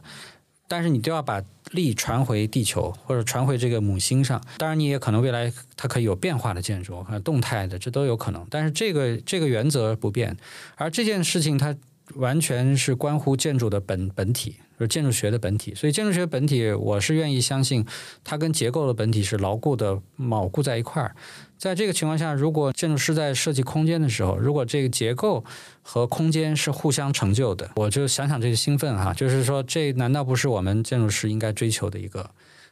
[0.68, 4.40] 但是你都要把力传回地球，或者传回这个母星上。
[4.56, 8.46] 当然，你也可能未来它可以有变化的建筑，动态的，这都有可能。
[8.48, 10.36] 但是这个这个原则不变，
[10.76, 11.74] 而这件事情它
[12.14, 15.74] 完全是关乎建筑的本本体，就是建筑学的本体。
[15.74, 17.84] 所以建筑学本体，我是愿意相信
[18.24, 21.14] 它跟结构的本体是牢固的锚固在一块儿。
[21.56, 25.44] 在这个情况下，如果建筑师在设计空间的时候，如果这个结构
[25.82, 32.30] 和空间是互相成就的，我就想想这个兴奋哈，就是说这难道不是我们建筑师应该追求的一个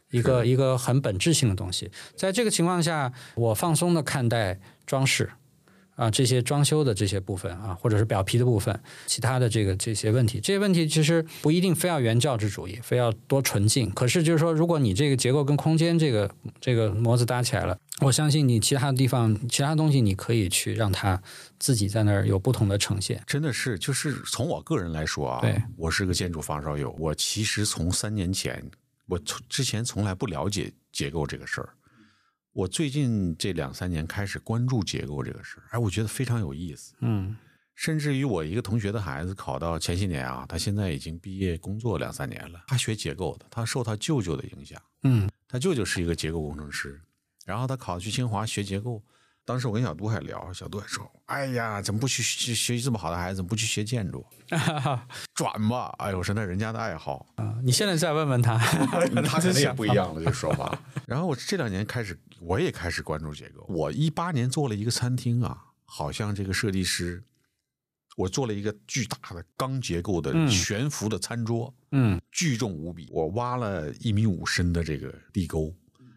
[0.09, 1.91] 一个一个很本质性的东西？
[2.15, 5.29] 在这个情况下，我放松的看待装饰。
[5.99, 13.91] 啊，这些装修的这些部分啊，或者是表皮的部分，其他的这个这些问题，这些问题其实不一定非要原教旨主义，非要多纯净。
[13.91, 21.21] 可是就是说，如果你这个结构跟空间这个这个模子搭起来了，我相信你其他的地方、其他东西，你可以去让它
[21.59, 23.21] 自己在那儿有不同的呈现。
[23.27, 26.95] 真的是，就是从我个人来说啊，对我是个建筑发烧友。
[26.97, 28.63] 我其实从三年前，
[29.05, 31.69] 我从之前从来不了解结构这个事儿，
[32.51, 36.95] 我最近这两三年开始关注结构这个事儿，哎，我觉得非常有意思。
[37.01, 37.35] 嗯
[37.75, 47.01] 甚至于我一个同学的孩子考到前些年啊，他现在已经毕业工作两三年了，他学结构的，他受他舅舅的影响，嗯他舅舅是一个结构工程师，
[47.45, 49.01] 然后他考去清华学结构。
[49.49, 54.23] 当时我跟小杜还聊，小杜还说：“哎呀，怎么不去学学习这么好的孩子，怎么不去学建筑？
[55.33, 58.59] 转吧！”哎呦，我说那人家的爱好，啊，你现在再问问他，
[59.25, 60.79] 他肯定也不一样了，这说法。
[61.07, 63.65] 然后我这两年开始，我也开始关注结构。
[63.69, 67.23] 我一八年做了一个餐厅啊，好像这个设计师，
[68.17, 73.09] 我做了一个巨大的钢结构的嗯悬浮的餐桌，嗯巨重无比。
[73.11, 75.73] 我挖了一米五深的这个地沟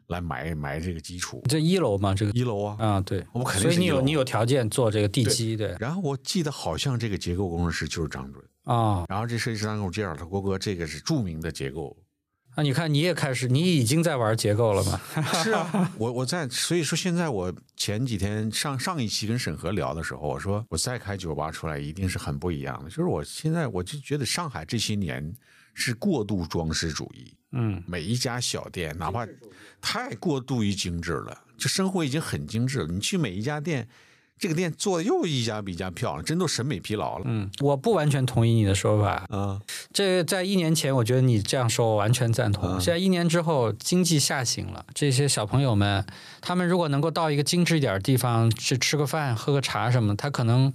[0.08, 1.42] 来埋埋这个基础。
[1.48, 9.04] 这一楼嘛，这个一楼啊，啊，对，我们肯定所以是你有你有条件做这个地基，对然后我记得好像这个结构工程师就是张准，啊。
[9.08, 11.96] 然后这设计师刚给我介绍，他郭哥这个是著名的结构。
[12.54, 15.00] 那你看，你也开始，你已经在玩结构了嘛？
[15.42, 22.90] 是啊， 我我在，所以说现在我前几天上上一期跟沈河聊的时候，我说我再开酒吧出来一定是很不一样的。
[22.90, 25.32] 就是我现在我就觉得上海这些年
[25.72, 29.26] 是过度装饰主义，嗯每一家小店哪怕
[29.80, 32.86] 太过度于精致了，就生活已经很精致了。
[32.88, 33.88] 你去每一家店，
[34.38, 37.24] 这个店做的又一家比一家漂亮，真都审美疲劳了。
[37.26, 39.26] 嗯，我不完全同意你的说法。
[39.28, 39.60] 啊，
[39.92, 42.68] 这在一年前，我觉得你这样说，我完全赞同。
[42.68, 46.04] 嗯现在一年之后，经济下行了，这些小朋友们，
[46.40, 50.72] 他们如果能够到一个精致一点的地方去吃个饭、喝个茶什么，他可能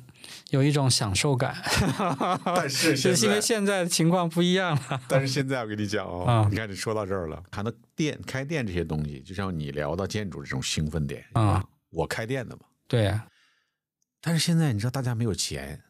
[0.50, 1.56] 有一种享受感。
[2.44, 5.02] 但是就是因为现在的情况不一样了。
[5.08, 12.62] 但是现在我跟你讲哦，啊你看你说到这儿了，谈到店开店这些东西，就像你聊到建筑这种兴奋点啊，我开店的嘛。
[12.88, 13.28] 对呀，
[14.22, 15.82] 但是现在你知道大家没有钱，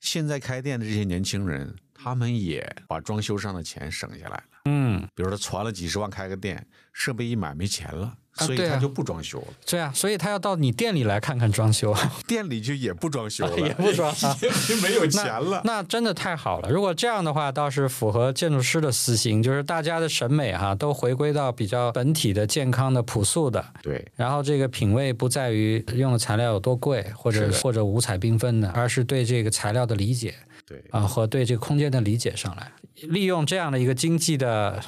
[0.00, 4.44] 现在开店的这些年轻人，他们也把装修上的钱省下来了。
[4.64, 11.94] 嗯，比如他攒了几十万开个店，设备一买没钱了，所以他就不装修了，对啊，所以他要到你店里来看看装修。
[12.26, 14.12] 店里就也不装修了， 也不装
[14.42, 15.60] 因为没有钱了。
[15.64, 16.68] 那真的太好了。
[16.68, 23.64] 如果这样的话，倒是符合建筑师的私心，就是大家的审美哈、都回归到比较本体的、健康的、朴素的。
[23.82, 30.34] 对，然后这个品味不在于用的材料有多贵，或者或者五彩缤纷的，而是对这个材料的理解
[30.66, 32.72] 对，啊和对这个空间的理解上来，
[33.02, 34.82] 利用这样的一个经济的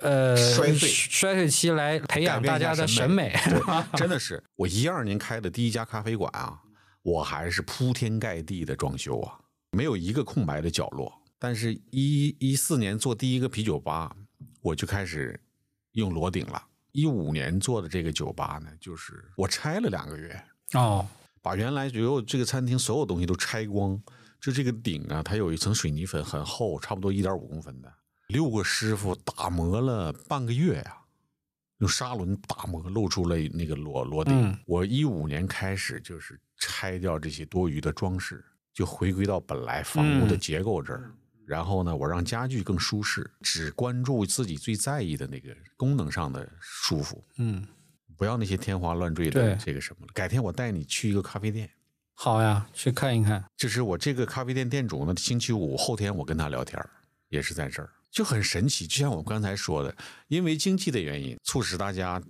[0.00, 3.32] 呃衰退衰退期来培养大家的审审美。
[3.48, 6.58] 对，真的是我一二年开的第一家咖啡馆啊，
[7.02, 9.38] 我还是铺天盖地的装修啊，
[9.72, 11.12] 没有一个空白的角落。
[11.38, 14.14] 但是一一四年做第一个啤酒吧，
[14.60, 15.40] 我就开始
[15.92, 16.62] 用螺顶了。
[16.92, 21.06] 一五年做的这个酒吧呢，就是我拆了两个月，哦，
[21.42, 24.00] 把原来所有这个餐厅所有东西都拆光。
[24.40, 27.92] 就这个顶啊，它有一层水泥粉，很厚，差不多一点五公分的。
[28.28, 30.98] 六个师傅打磨了半个月呀、
[31.78, 34.34] 用砂轮打磨，露出了那个螺螺顶。
[34.34, 41.10] 嗯我一五年开始就是拆掉这些多余的装饰，就回归到本来房屋的嗯结构这儿。
[41.46, 47.66] 然后呢，我让家具更舒适，只关注自己最在意的那个功能上的舒服，嗯，
[48.14, 50.12] 不要那些天花乱坠的这个什么了。
[50.12, 51.70] 改天我带你去一个咖啡店。
[52.12, 53.42] 好呀，去看一看。
[53.56, 56.78] 就是我这个咖啡店店主呢，星期五后天我跟他聊天
[57.30, 58.86] 也是在这儿，就很神奇。
[58.86, 59.94] 就像我刚才说的，
[60.28, 62.22] 因为经济的原因，促使大家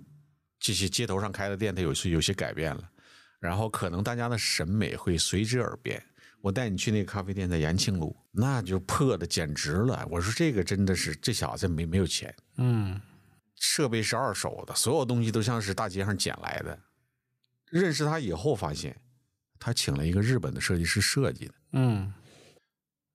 [0.59, 2.89] 这些街头上开的店，它有些有些改变了，
[3.39, 6.03] 然后可能大家的审美会随之而变。
[6.41, 10.07] 我带你去那个咖啡店，在延庆路，那就破的简直了。
[10.09, 12.99] 我说这个真的是这小子没没有钱，嗯，
[13.55, 16.79] 设备是二手的，所有东西都像是大街上捡来的。
[17.65, 18.95] 认识他以后，发现
[19.59, 21.53] 他请了一个日本的设计师设计的。
[21.73, 22.13] 嗯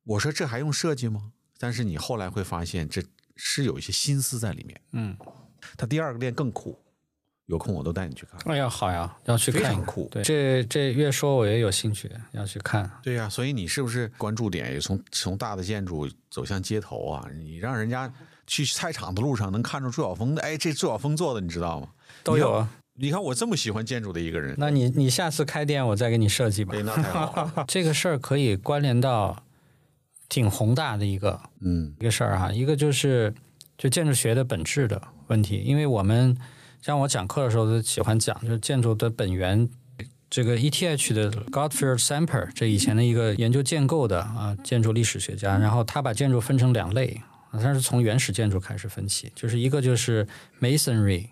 [0.04, 1.32] 我说这还用设计吗？
[1.58, 3.02] 但是你后来会发现，这
[3.36, 4.80] 是有一些心思在里面。
[4.92, 5.16] 嗯，
[5.76, 6.78] 他第二个店更酷，
[7.46, 8.40] 有空我都带你去看。
[8.46, 9.74] 哎呀，好呀，要去看一看。
[9.74, 12.90] 常酷对，这这越说我也有兴趣，要去看。
[13.02, 17.26] 对呀、所以你是不是关注点也从从大的建筑走向街头啊？
[17.34, 18.12] 你让人家
[18.46, 21.88] 去菜场的路上能看出朱晓峰的，哎，这朱晓峰做的，你知道吗？
[22.22, 22.68] 都有啊。
[22.96, 26.82] 你看我这么喜欢建筑的一个人，那你你下次开店，我再给你设计吧哎，。
[26.82, 27.64] 那太好了。
[27.66, 29.43] 这个事儿可以关联到
[30.28, 31.94] 挺宏大的一个嗯。
[32.00, 33.34] 一个事儿哈，一个就是
[33.76, 36.36] 就建筑学的本质的问题，因为我们
[36.80, 39.68] 像我讲课的时候都喜欢讲，就是建筑的本源。
[40.30, 47.22] 这个 ETH 的 Gottfried Samper，这以前的一个研究建构的啊建筑历史学家，然后他把建筑分成两类，
[47.52, 50.26] 啊他是从原始建筑开始分起，就是一个就是
[50.60, 51.28] Masonry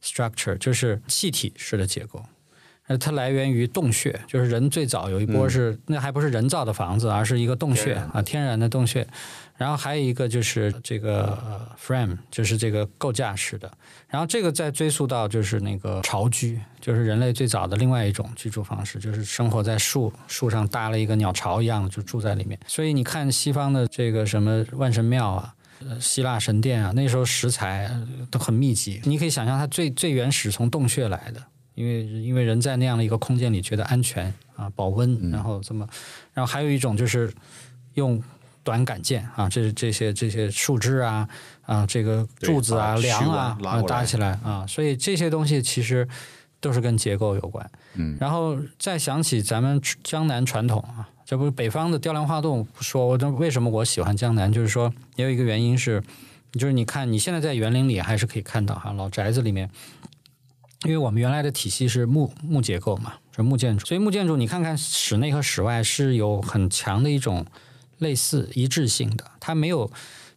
[0.00, 2.24] structure，就是气体式的结构，
[2.86, 9.06] 呃，它来源于洞穴，就是人最早有一波是、那还不是人造的房子，而是一个洞穴啊，天然的洞穴。
[9.56, 13.70] 然后还有一个就是这个呃 frame，就是这个构架式的。
[14.08, 22.58] 然后这个再追溯到就是那个巢居，就是人类最早的另外一种居住方式，就是生活在树树上搭了一个鸟巢一样的，就住在里面。
[22.66, 25.54] 所以你看西方的这个什么万神庙啊。
[25.86, 31.42] 呃，希腊神殿啊，那时候食材呃都很密集，你可以想象它最最原始从洞穴来的，
[31.74, 35.86] 因为因为人在那样的一个空间里觉得安全啊，保温，然后这么，
[36.32, 37.32] 然后还有一种就是
[37.94, 38.22] 用
[38.62, 41.28] 短杆件啊，这这些这些树枝啊
[41.62, 43.58] 啊，这个柱子啊、梁啊
[43.88, 46.08] 搭起来啊，所以这些东西其实
[46.60, 47.68] 都是跟结构有关。
[47.94, 54.52] 嗯，然后再想起咱们江南传统啊，这不是北方的雕梁画栋不说，我这为什么我喜欢江南？
[54.52, 56.02] 就是说也有一个原因是，
[56.52, 59.68] 就是你看你现在在园林里还是可以看到哈，老宅子里面。
[60.84, 67.46] 因为我们原来的体系是木木结构嘛，是木建筑，所以木建筑你看看室内和室外是有很强的一种
[67.98, 69.90] 类似一致性的，它没有，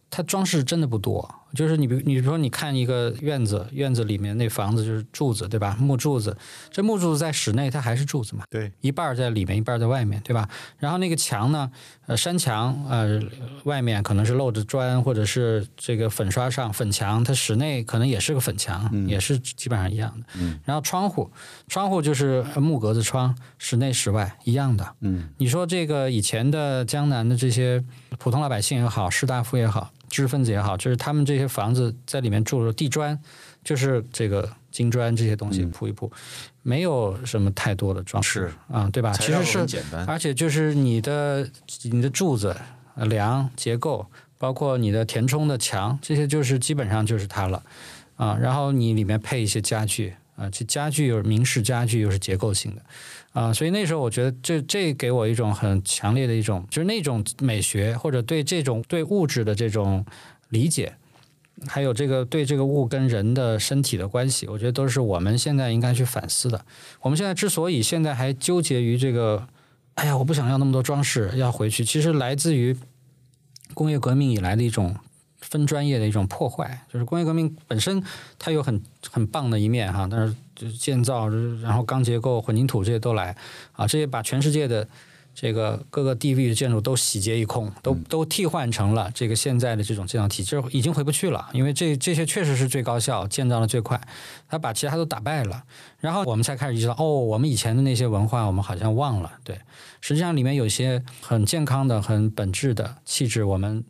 [0.08, 1.34] 它装饰真的不多。
[1.54, 5.76] 就是你比你比如说你看一个院子，院子里面那房子就是柱子对吧？
[5.80, 6.36] 木柱子，
[6.70, 10.48] 这木柱子在室内它还是柱子嘛，对，一半在里面，一半在外面，对吧？
[10.78, 11.70] 然后那个墙呢，
[12.06, 13.20] 呃，山墙，呃，
[13.64, 20.26] 外面可能是露着砖，或者是这个粉刷上粉墙，它室内可能也是个粉墙，也是基本上一样的。
[20.34, 21.30] 嗯然后窗户，
[21.68, 24.94] 窗户就是木格子窗，室内室外一样的。
[25.00, 27.82] 嗯你说这个以前的江南的这些
[28.18, 33.18] 普通老百姓也好，士大夫也好，知识分子也好，就是他们这些房子在里面住的地砖，
[33.64, 36.10] 就是这个金砖这些东西铺一铺，
[36.62, 39.12] 没有什么太多的装饰啊，对吧？
[39.12, 41.48] 其实是很简单，而且就是你的
[41.82, 42.56] 你的柱子、
[42.94, 44.06] 呃梁结构，
[44.38, 47.62] 包括你的填充的墙，这些就是基本上就是它了
[48.16, 48.36] 啊。
[48.40, 52.82] 然后你里面配一些家具啊，这家具又是明式家具，又是结构性的
[53.38, 60.04] 啊，所以那时候我觉得这这给我一种很强烈的一种，就是那种美学或者对这种对物质的这种
[60.48, 60.92] 理解。
[61.68, 66.64] 还有这个对这个物跟人的身体的关系，我觉得都是我们现在应该去反思的。
[67.00, 69.46] 我们现在之所以现在还纠结于这个，
[69.94, 72.76] 哎呀，我不想要那么多装饰，要回去，其实来自于
[73.72, 74.96] 工业革命以来的一种
[75.40, 76.84] 分专业的一种破坏。
[76.92, 78.02] 就是工业革命本身
[78.36, 81.28] 它有很很棒的一面哈，但是就是建造，
[81.62, 83.36] 然后钢结构、混凝土这些都来
[83.72, 84.86] 啊，这些把全世界的
[85.32, 91.48] 这个各个地域的建筑都洗劫一空，都都替换成了这个现在的这种建造体制，已经回不去了。
[91.52, 94.00] 因为这这些确实是最高效、建造的最快，
[94.48, 95.62] 它把其他都打败了。
[96.00, 99.30] 然后我们才开始意识到，哦，我们以前的那些文化，我们好像忘了。
[99.44, 99.60] 对，
[100.00, 103.84] 实际上里面有些很健康的、很本质的气质，我们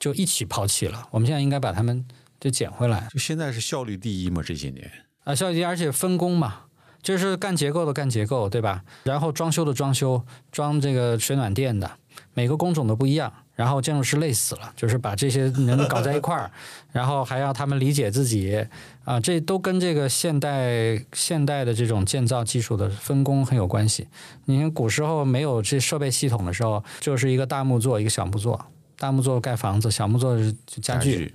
[0.00, 1.06] 就一起抛弃了。
[1.12, 2.04] 我们现在应该把它们
[2.40, 4.42] 就捡回来就现在是效率第一嘛？
[4.42, 4.90] 这些年，
[5.24, 6.60] 啊，效率低，而且分工嘛。
[7.02, 8.82] 就是干结构的干结构，对吧？
[9.02, 11.90] 然后装修的装修，装这个水暖电的，
[12.32, 13.30] 每个工种都不一样。
[13.54, 16.50] 然后建筑师累死了，就是把这些人搞在一块儿，
[16.92, 18.66] 然后还要他们理解自己
[19.04, 24.08] 啊，这都跟这个现代现代的这种建造技术的分工很有关系。
[24.46, 28.66] 你看古时候没有这设备系统的时候，就是一个大木座，一个小木座，
[28.98, 31.32] 大木座盖房子，小木座是家具，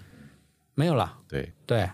[0.73, 1.15] 没有了。
[1.29, 1.89] 对，对，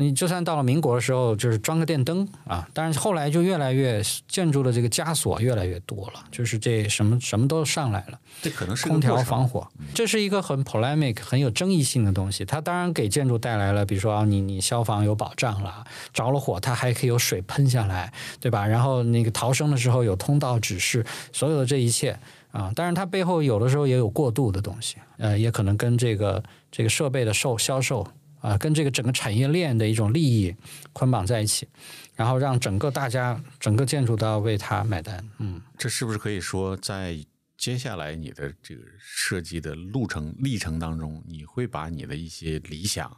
[0.00, 12.44] 你就算到了民国的时候，就是装个电灯啊，但是后来就越来越建筑的这个枷锁越来越多了，就是这什么什么都上来了，这可能是空调、防火，这是一个很 polemic、很有争议性的东西。
[12.44, 18.64] 它当然给建筑带来了，比如说啊，你你消防有保障了，着了火它还可以有水喷下来，对吧？
[18.64, 22.16] 然后那个逃生的时候有通道指示，所有的这一切。
[22.50, 26.42] 啊，当然，它背后有的时候也有过度的东西，呃，也可能跟这个
[26.72, 28.08] 这个设备的售销售
[28.40, 30.54] 啊，跟这个整个产业链的一种利益
[30.92, 31.68] 捆绑在一起，
[32.14, 35.28] 然后让整个大家整个建筑都要为它买单。
[35.38, 37.18] 嗯，这是不是可以说，在
[37.56, 43.10] 接下来你的这个设计的路程历程当中，你会把你的一些理想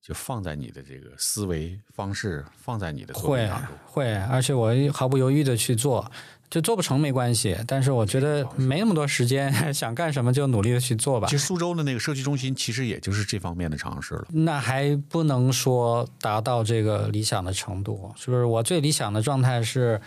[0.00, 3.48] 就放在你的这个思维方式，放在你的会？
[3.84, 6.10] 会，而且我毫不犹豫的去做。
[6.52, 11.38] 就做不成没关系，但是我觉得没那么多时间， 想干什么就努力的去做吧其。
[11.38, 14.26] 实苏州的那个社区中心，其实也就是这方面的尝试了。
[14.28, 19.98] 那还不能说达到这个理想的程度，是不是我最理想的状态是，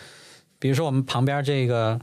[0.59, 1.99] 比如说我们旁边这个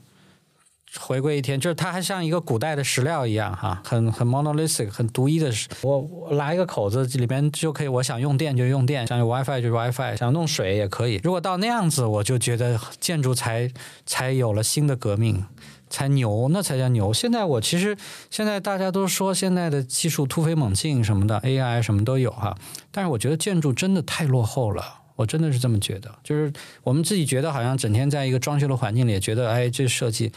[1.01, 5.51] 回归一天，就是它还像一个古代的石料一样哈，很很 monolithic，很独一的。
[5.83, 11.21] 我我拉一个口子，里面就可以，我想用电就用电，想有 WiFi 就 WiFi，想弄水也可以。
[11.25, 13.71] 如果到那样子，我就觉得建筑才
[14.05, 15.45] 才有了新的革命。
[15.91, 17.13] 才牛，那才叫牛。
[17.13, 17.95] 现在我其实
[18.31, 22.57] 现在大家都说现在的技术突飞猛进什么的，AI 什么都有哈，
[22.91, 25.01] 但是我觉得建筑真的太落后了。
[25.17, 26.51] 我真的是这么觉得，就是
[26.83, 30.33] 我们自己觉得好像整天在一个装修的环境里，觉得哎，这设计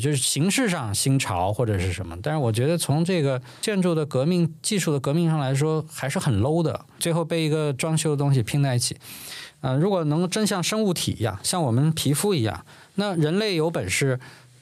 [0.00, 6.84] 就是形式上新潮或者是什么，但是我觉得从这个建筑的革命、技术的革命上来说，还是很 low 的。
[6.98, 8.96] 最后被一个装修的东西拼在一起，
[9.60, 12.64] 啊、如果能真像生物体一样，像我们皮肤一样，
[12.94, 14.18] 那人类有本事。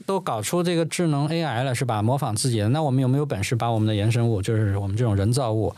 [0.07, 2.03] 都搞出这个智能 AI 了，是吧？
[2.03, 5.73] 模仿自己的，那我们有没有本事把我们的衍生物，就是我们这种人造物，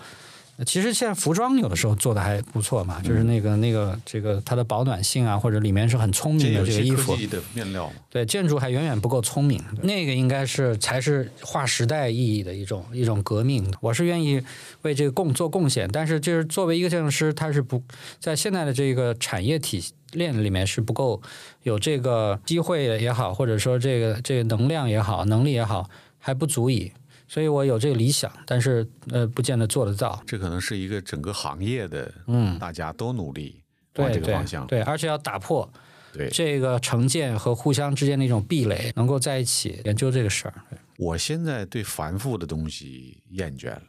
[0.64, 13.64] 其实现在服装有的时候做的还不错嘛，就是那个那个这个它的保暖性啊，或者里面是很聪明的这个衣服，的面料，对建筑还远远不够聪明，那个应该是才是划时代意义的一种一种革命。
[13.80, 14.42] 我是愿意
[14.82, 17.82] 为这个贡做贡献，但是就是作为一个建筑师，他是不
[18.18, 19.82] 在现在的这个产业体
[20.12, 21.20] 链里面是不够
[21.62, 25.88] 有这个机会也好，或者说这个这个能量也好，能力也好，
[26.18, 26.92] 还不足以。
[27.32, 30.22] 所以我有这个理想，但是呃，不见得做得到。
[30.26, 33.62] 这可能是一个整个行业的，嗯，大家都努力
[33.96, 34.66] 往这个方向。
[34.66, 35.66] 对，而且要打破
[36.12, 40.52] 对这个成见和互相之间的一种壁垒，能够在一起研究这个事儿。
[40.98, 43.82] 我现在对繁复的东西厌倦了，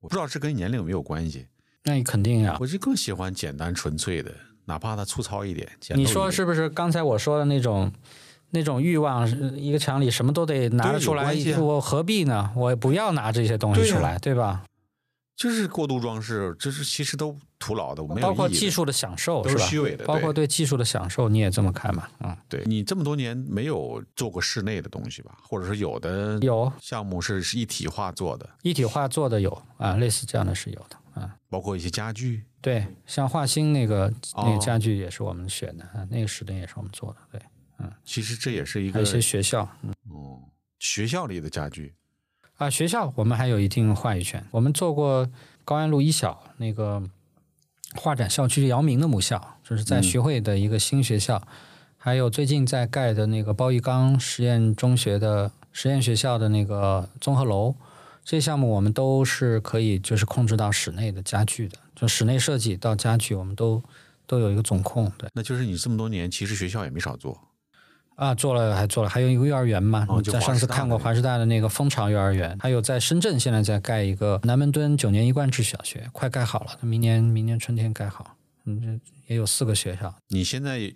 [0.00, 1.46] 我不知道这跟年龄有没有关系，
[1.84, 2.58] 那你肯定啊。
[2.60, 4.30] 我就更喜欢简单纯粹的，
[4.66, 5.66] 哪怕它粗糙一点。
[5.94, 7.90] 你说是不是刚才我说的那种
[8.50, 9.28] 那种欲望？
[9.56, 12.50] 一个厂里什么都得拿得出来我何必呢？
[12.54, 14.64] 我不要拿这些东西出来，对吧？
[15.36, 19.64] 就是过度装饰，这是其实都徒劳的，没有包括技术的享受都是吧？
[19.64, 20.04] 虚伪的。
[20.04, 22.06] 包括对对技术的享受，你也这么看嘛？
[22.20, 25.38] 嗯，对你这么多年没有做过室内的东西吧？
[25.48, 31.34] 或者说有的有项目是是一体化做的，一体化做的有啊，类似这样的是有的啊。
[31.48, 32.44] 包括一些家具。
[32.60, 37.16] 对，像华星那个那个哦家具也是我们选的啊，那个室内也是我们做的。
[37.32, 37.40] 对，
[38.04, 40.42] 其实这也是一个一些学校，嗯嗯
[40.78, 41.94] 学校里的家具。
[42.56, 44.44] 啊，学校我们还有一定话语权。
[44.50, 45.28] 我们做过
[45.64, 47.02] 高安路一小那个
[47.94, 51.42] 画展校区姚明的母校，就是在嗯徐汇的一个新学校，
[51.96, 57.74] 还有最近在盖的那个包玉刚实验中学的实验学校的那个综合楼，
[58.24, 63.82] 这些项目我们都是可以就是控制到室内的家具的，就室内设计到家具，我们都
[64.26, 65.10] 都有一个总控。
[65.16, 67.40] 对那就是你这么多年，其实学校也没少做。
[68.16, 78.36] 啊，做了还做了，还有一个幼儿园嘛，哦就在上次看过华师大的那个蜂巢幼儿园，还有在深圳现在在盖一个南门墩九年一贯制小学，快盖好了，明年明年春天盖好，
[78.66, 80.92] 嗯，这也有四个学校，你现在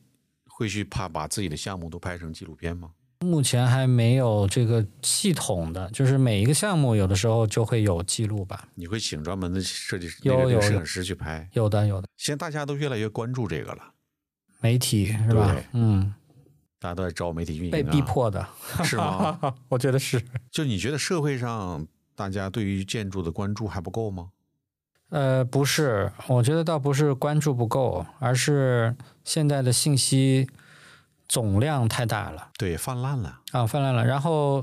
[0.49, 2.91] 会去怕把自己的项目都拍成纪录片吗？
[3.21, 11.49] 目前还没有这个系统的，就是每一个项目有的时候就会有记录吧，你会请专门的设计师、有有摄影师去拍？
[11.55, 13.83] 有的有的，现在大家都越来越关注这个了，
[14.61, 15.57] 媒体是吧？
[15.73, 16.12] 嗯，
[16.85, 18.47] 大家都在招媒体运营、啊，被逼迫的，
[18.85, 19.39] 是吗？
[19.70, 20.22] 我觉得是。
[20.51, 24.28] 就你觉得社会上大家对于建筑的关注还不够吗？
[25.09, 30.47] 呃，不是，我觉得倒不是关注不够，而是现在的信息
[31.26, 33.41] 总量太大了对，泛滥了。
[33.53, 34.05] 啊，泛滥了。
[34.05, 34.62] 然后，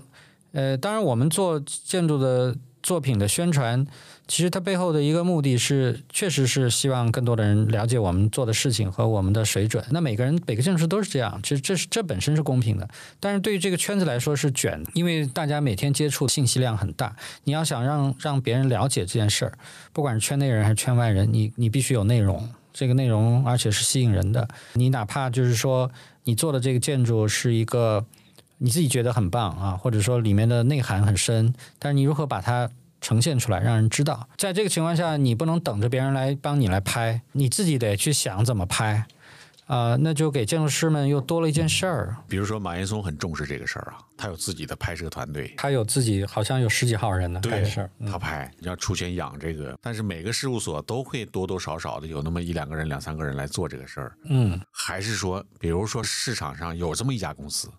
[0.51, 3.83] 呃，当然我们做建筑的作品的宣传，
[4.31, 9.83] 其实它背后的一个目的是，确实是希望更多的人了解我们做的事情和我们的水准。
[9.91, 12.87] 那每个人每个建筑师都是这样，其实这是这本身是公平的。
[13.19, 17.13] 但是对于这个圈子来说是卷，因为大家每天接触信息量很大，
[17.43, 19.51] 你要想让让别人了解这件事儿，
[19.91, 24.47] 不管是圈内人还是圈外人，你你必须有内容，这个内容而且是吸引人的。
[24.75, 25.91] 你哪怕就是说
[26.23, 28.05] 你做的这个建筑是一个
[28.59, 32.69] 你自己觉得很棒啊，或者说里面的内涵很深，但是你如何把它
[33.01, 34.29] 呈现出来，让人知道？
[34.37, 39.05] 在这个情况下，你不能等着别人来帮你来拍，你自己得去想怎么拍。
[39.67, 54.17] 啊、那就给建筑师们又多了一件事儿，比如说马岩松很重视这个事儿啊，他有自己的拍摄团队，他有自己好像有十几号人呢干对他拍，你要出钱养这个，但是每个事务所都会多多少少的有那么一两个人、两三个人来做这个事儿。
[54.25, 57.71] 嗯还是说，比如说市场上有这么一家公司，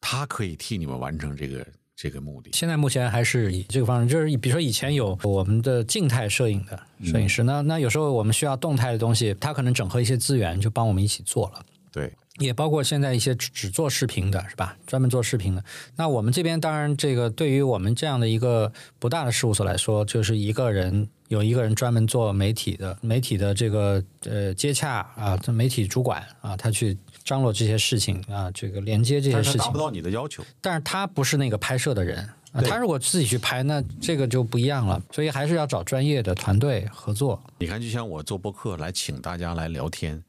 [0.00, 1.66] 他可以替你们完成这个
[1.96, 2.50] 这个目的。
[2.52, 11.64] 现在目前还是以这个方式，就是比如说以前有我们的静态摄影的摄影师，那那有时候我们需要动态的东西，他可能整合一些资源，就帮我们一起做了。
[11.92, 14.76] 对，也包括现在一些只只做视频的，是吧？
[14.84, 15.64] 专门做视频的。
[15.94, 29.78] 那我们这边当然，这个对于我们这样的一个不大的事务所来说，就是一个人有一个人专门做媒体的，媒体的这个呃接洽啊，这媒体主管啊，他去张罗这些事情啊，这个连接这些事情达不。
[29.78, 30.44] 到你的要求。
[30.60, 32.18] 但是他不是那个拍摄的人
[32.52, 35.02] 啊，他如果自己去拍，那这个就不一样了。
[35.10, 37.42] 所以还是要找专业的团队合作。
[37.58, 40.22] 你看，就像我做播客来请大家来聊天，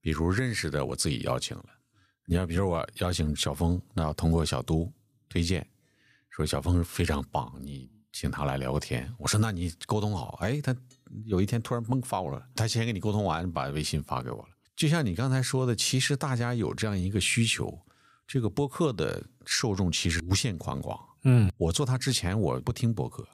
[0.00, 1.64] 比如认识的我自己邀请了，
[2.26, 4.92] 你要比如我邀请小峰，那要通过小都
[5.30, 5.66] 推荐，
[6.28, 9.10] 说小峰非常棒，你请他来聊个天。
[9.16, 10.76] 我说那你沟通好，哎，他
[11.24, 14.48] 有一天突然嘣发我了，他先跟你沟通完，把微信发给我了。
[14.78, 17.80] 就像你刚才说的，其实大家有这样一个需求，
[18.28, 20.96] 这个播客的受众其实无限宽广。
[21.24, 23.26] 嗯，我做它之前，我不听播客，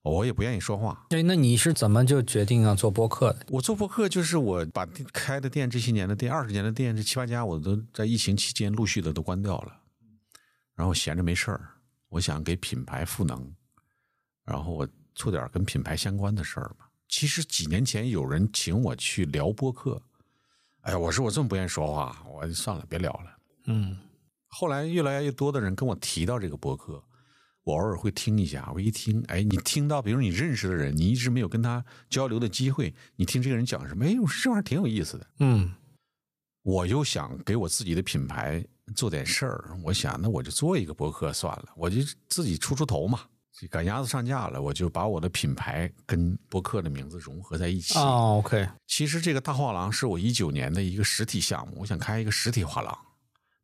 [0.00, 1.04] 我也不愿意说话。
[1.10, 3.44] 对，那你是怎么就决定要做播客的？
[3.50, 9.78] 我做播客就是我把开的店，这些年的店，二十年的店，这七八家我都在疫情期间陆续的都关掉了。
[10.74, 11.68] 然后闲着没事儿，
[12.08, 13.54] 我想给品牌赋能，
[14.46, 16.86] 然后我做点跟品牌相关的事儿嘛。
[17.10, 20.00] 其实几年前有人请我去聊播客，
[20.88, 23.36] 哎呀，我说我这么不愿意说话，我算了，别聊了。
[23.66, 23.98] 嗯
[24.46, 27.04] 后来越来越多的人跟我提到这个博客，
[27.62, 28.70] 我偶尔会听一下。
[28.74, 35.26] 我一听，哎，你听到，比如你认识的人，你一直没有跟他交流的机会，你听这个人讲什么，哎，我说这玩意儿挺有意思的。
[35.40, 35.74] 嗯
[36.62, 38.64] 我又想给我自己的品牌
[38.94, 43.20] 做点事儿，我想那我就做一个博客算了，我就自己出出头嘛。
[43.66, 47.98] 赶鸭子上架了，我就把我的品牌跟播客的名字融合在一起。
[47.98, 52.96] 哦，OK，其实这个大画廊是我一九年的一个实体项目，我想开一个实体画廊，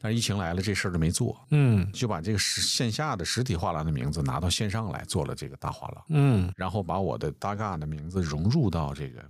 [0.00, 1.46] 但是疫情来了，这事儿就没做。
[1.50, 9.24] 嗯就把这个实线下的实体画廊的名字拿到线上来做了这个大画廊，嗯然后把我的大嘎的名字融入到这个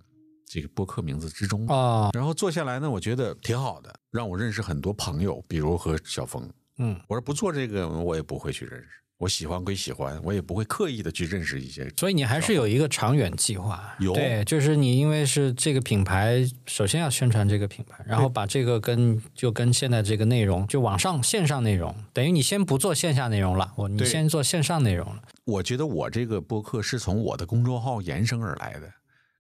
[0.47, 1.67] 这个播客名字之中。
[1.67, 6.49] 啊然后做下来呢，我觉得挺好的，让我认识很多朋友，比如和小峰。
[6.79, 8.89] 嗯，我说不做这个，我也不会去认识。
[9.25, 11.91] 我喜欢归喜欢，我也不会刻意的去认识一些。
[11.97, 13.95] 所以你还是有一个长远计划。
[13.99, 25.23] 有对，就是你因为是这个品牌，首先要宣传这个品牌，然后把这个跟就跟现在这个内容，就网上线上内容，等于你先不做线下内容了，我你先做线上内容了。
[25.47, 28.93] 我觉得我这个播客是从我的公众号延伸而来的。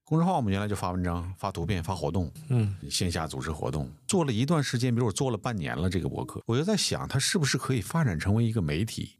[0.07, 9.16] 公众号我们原来就发文章、发图片、发活动，嗯线下组织活动，做了一段时间，比如我做了半年了这个博客，我就在想，它是不是可以发展成为一个媒体，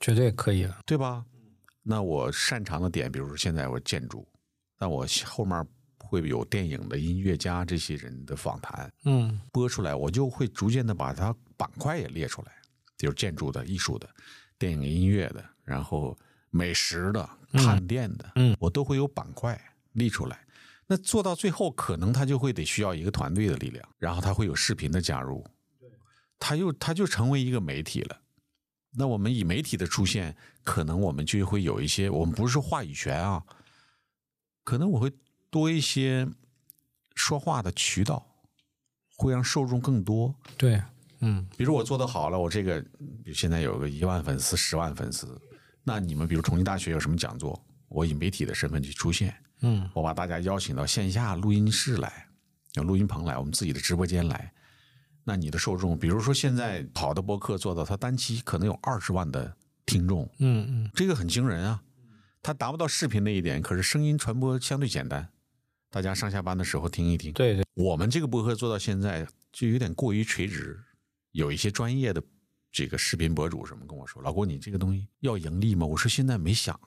[0.00, 0.78] 绝对可以了。
[0.84, 1.24] 对吧？
[1.82, 4.26] 那我擅长的点，比如说现在我建筑，
[4.78, 5.64] 那我后面
[5.98, 12.52] 会有电影的音乐家这些人的访谈嗯播出来，我就会逐渐的把它板块也列出来，
[12.96, 14.08] 比如建筑的、艺术的、
[14.58, 16.16] 电影音乐的，然后
[16.50, 19.60] 美食的、探店的，嗯我都会有板块
[19.92, 20.44] 立出来。
[20.88, 25.44] 那做到最后，可能他就会得需要一个团队的力量，然后他会有视频的加入，
[26.38, 28.20] 他又他就成为一个媒体了。
[28.98, 30.34] 那我们以媒体的出现，
[30.64, 33.44] 可能我们就会有一些，我们不是说话语权啊，
[34.64, 35.12] 可能我会
[35.50, 36.26] 多一些
[37.14, 38.26] 说话的渠道，
[39.16, 40.34] 会让受众更多。
[40.56, 40.82] 对，
[41.20, 42.80] 嗯比如我做的好了，我这个
[43.22, 45.38] 比如现在有个一万粉丝、十万粉丝，
[45.84, 52.26] 那你们比如重庆大学有什么讲座，我以媒体的身份去出现，嗯我把大家邀请到线下录音室来，
[52.74, 54.52] 有录音棚来，我们自己的直播间来。
[55.28, 61.82] 那你的受众，比如说现在好的播客做到，它单期可能有二十万的听众，嗯嗯，这个很惊人啊。
[62.40, 65.28] 它达不到视频那一点，可是声音传播相对简单，
[65.90, 67.32] 大家上下班的时候听一听。
[67.32, 70.78] 对对，我们这个播客做到现在就有点过于垂直，
[71.32, 72.22] 有一些专业的
[72.70, 76.78] 这个视频博主什么跟我说：“老郭，你这个东西要盈利吗？”我说：“现在没想。”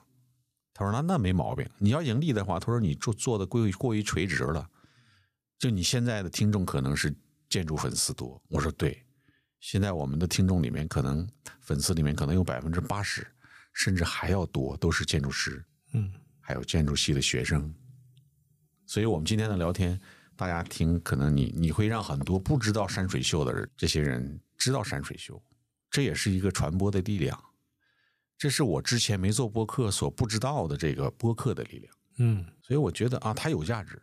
[0.72, 4.66] 他说：“那那没毛病，你要盈利的话，他说你做做的过于过于垂直了，
[5.58, 7.14] 就你现在的听众可能是
[7.50, 9.04] 建筑粉丝多。”我说：“对，
[9.60, 11.28] 现在我们的听众里面可能
[11.60, 13.26] 粉丝里面可能有百分之八十，
[13.74, 17.72] 甚至还要多，都是建筑师。”嗯还有建筑系的学生。
[18.86, 20.00] 所以，我们今天的聊天，
[20.34, 25.40] 大家听，可能你你会让很多不知道山水秀的人这些人知道山水秀，
[25.90, 27.40] 这也是一个传播的力量。
[28.36, 31.94] 这是我之前没做播客所不知道的这个播客的力量。
[32.18, 34.02] 嗯所以我觉得啊，它有价值。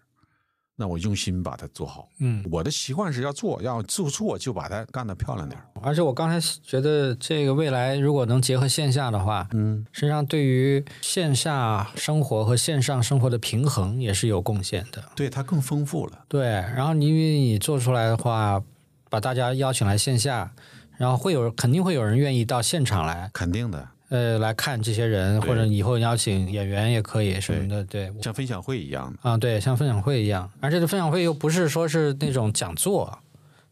[0.79, 2.07] 那我用心把它做好。
[2.19, 5.65] 嗯，我的习惯是要做，要做错就把它干得漂亮点儿。
[5.81, 15.03] 而且我刚才觉得这个未来如果能结合线下的话，嗯，实际上对于线下生活和线上生活的平衡也是有贡献的。
[15.15, 16.25] 对，它更丰富了。
[16.27, 18.61] 对，然后你因为你做出来的话，
[19.09, 20.53] 把大家邀请来线下，
[20.97, 28.11] 然后会有肯定会有人愿意到现场来，肯定的，呃，来看这些人，或者以后邀请演员也可以什么的，对。
[28.21, 29.29] 像分享会一样的。
[29.29, 33.19] 啊，对，像分享会一样，而且这分享会又不是说是那种讲座，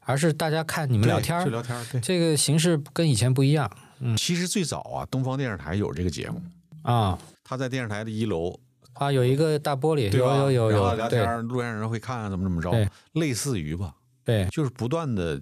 [0.01, 1.85] 而是大家看你们聊天聊天儿。
[1.91, 3.71] 对，这个形式跟以前不一样
[4.01, 6.41] 嗯其实最早啊，东方电视台有这个节目，
[6.81, 8.59] 啊他在电视台的一楼，
[8.93, 10.25] 啊，有一个大玻璃，有？
[10.25, 15.41] 有有有，聊天路上人会看啊，怎么怎么着对，类似于吧，对，就是不断的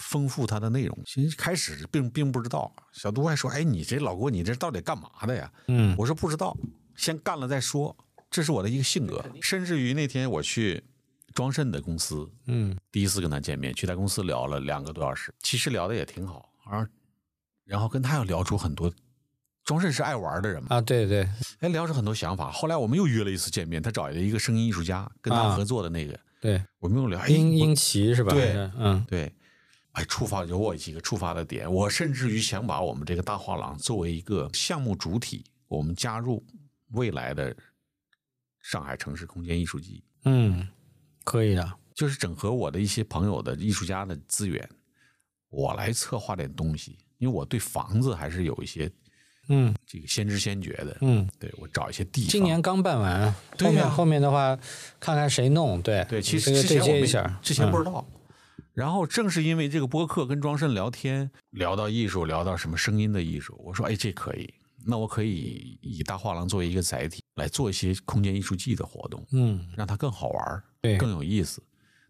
[0.00, 0.98] 丰富它的内容。
[1.06, 6.56] 其实开始并并不知道，小杜还说：“哎，你这老郭，你这到底干嘛的呀？”嗯我说不知道，
[6.96, 7.96] 先干了再说，
[8.30, 9.24] 这是我的一个性格。
[9.40, 10.82] 甚至于那天我去
[11.34, 16.90] 庄慎的公司，嗯第一次跟他见面，去他公司聊了两个多小时，其实聊的也挺好，然后
[17.64, 18.92] 然后跟他又聊出很多。
[19.62, 21.28] 庄慎是爱玩的人嘛，啊，对对，
[21.60, 22.50] 哎，聊出很多想法。
[22.50, 27.24] 后来我们又约了一次见面，他找了一个声音艺术家跟他啊合作的那个，对，我们又聊。
[27.28, 28.32] 英英奇是吧？
[28.32, 29.32] 对嗯对，
[29.92, 36.44] 哎，触发有我几个触发的点，我甚至于想把我们这个大画廊作为一个项目主体，我们加入
[36.92, 37.54] 未来的
[38.62, 40.68] 上海城市空间艺术季，嗯，
[41.24, 44.68] 可以的，就是整合我的一些朋友的艺术家的资源，
[45.48, 48.88] 我来策划点东西，因为我对房子还是有一些
[49.48, 52.30] 嗯这个先知先觉的，嗯，对我找一些地方。
[52.30, 54.56] 今年刚办完，后面后面的话
[55.00, 57.86] 看看谁弄，对对，其实这个对之前我没接一下，之前不知嗯。
[57.86, 58.06] 道。
[58.72, 64.52] 然后正是因为这个播客跟庄慎聊天，聊到艺术，聊到什么声音的艺术，我说哎，这可以，
[64.86, 71.62] 那我可以以大画廊作为一个载体来做一些空间艺术季的活动，嗯，让它更好玩儿，对，更有意思。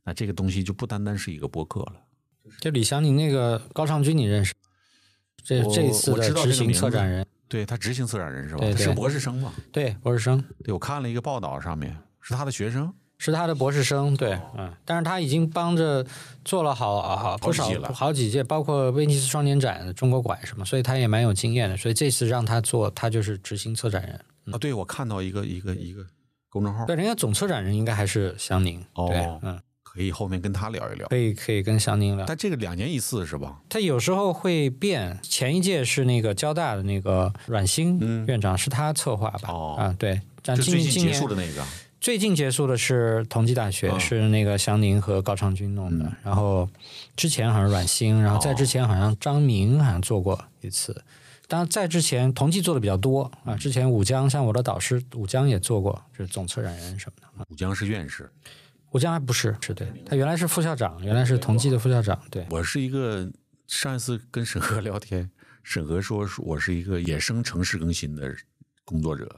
[0.05, 1.95] 那这个东西就不单单是一个播客了。
[2.59, 4.55] 就李翔，你那个高尚军你认识？
[5.43, 8.61] 这这次我知道的执行策展人，对他执行策展人是吧？
[8.61, 9.53] 对对是博士生嘛？
[9.73, 12.93] 对，博士生对我看了一个报道，上面是他的学生。
[13.23, 16.03] 是他的博士生，对，嗯，但是他已经帮着
[16.43, 21.77] 做了好好不少好几届了好几届，包括威尼斯双年展、中国馆什么，所以他也蛮有经验的。
[21.77, 24.18] 所以这次让他做，他就是执行策展人。
[24.55, 26.03] 啊，对，我看到一个一个一个
[26.49, 31.07] 公众号，对，人家总策展人应该还是祥宁，哦对，嗯，可以后面跟他聊一聊。
[31.09, 32.25] 可以可以跟祥宁聊。
[32.25, 33.61] 但这个两年一次是吧？
[33.68, 39.51] 他有时候会变，前一届是那个交大的那个阮星嗯院长，是他策划吧？
[39.51, 41.62] 哦啊，对，但就今今最近结束的那个。
[42.01, 46.07] 最近结束的是同济大学，嗯是那个祥宁和高昌军弄的。
[46.07, 46.68] 嗯然后
[47.14, 51.05] 之前好像阮星，然后在之前好像张明好像做过一次。
[51.46, 57.46] 当然在之前同济做的比较多啊，之前武江像我的导师武江也做过，就是总策展人什么的。
[57.51, 58.30] 武江是院士，
[58.92, 62.46] 武江还不是，是对，他原来是副校长，原来是同济的副校长，对。
[62.51, 63.30] 我是一个
[63.66, 65.28] 上一次跟沈河聊天，
[65.62, 68.34] 沈河说是我是一个野生城市更新的
[68.84, 69.28] 工作者，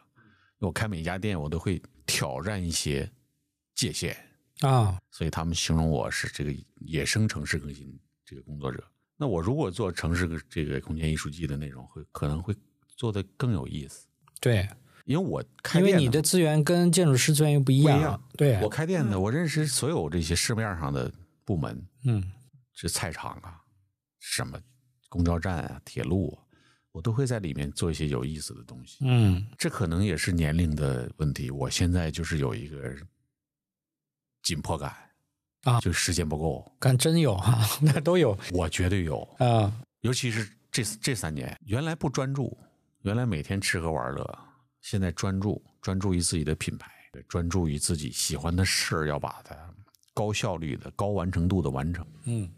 [0.60, 3.10] 我开每一家店我都会挑战一些
[3.74, 4.16] 界限，
[4.60, 8.82] 啊，所以他们形容我是这个野生城市更新这个工作者。
[9.16, 12.54] 那我如果做城市这个空间艺术季的内容，会可能会
[12.88, 14.06] 做的更有意思，
[14.40, 14.68] 对，
[15.04, 18.28] 因为我开因为你的资源跟建筑师资源又不一样，一样。
[18.36, 21.12] 对，我开店的，我认识所有这些市面上的
[21.44, 22.32] 部门，嗯。
[22.74, 23.60] 是菜场啊，
[24.18, 24.58] 什么
[25.10, 26.41] 公交站啊、铁路啊，
[26.92, 28.98] 我都会在里面做一些有意思的东西。
[29.00, 29.46] 嗯。
[29.58, 32.94] 这可能也是年龄的问题，我现在就是有一个
[34.42, 34.94] 紧迫感
[35.64, 38.36] 啊就时间不够，看真有哈、 那都有。
[38.52, 42.56] 我绝对有，啊，尤其是这这三年，原来不专注，
[43.02, 44.38] 原来每天吃喝玩乐，
[44.80, 46.90] 现在专注，专注于自己的品牌，
[47.28, 49.56] 专注于自己喜欢的事儿，要把它
[50.12, 52.06] 高效率的、高完成度的完成。
[52.24, 52.50] 嗯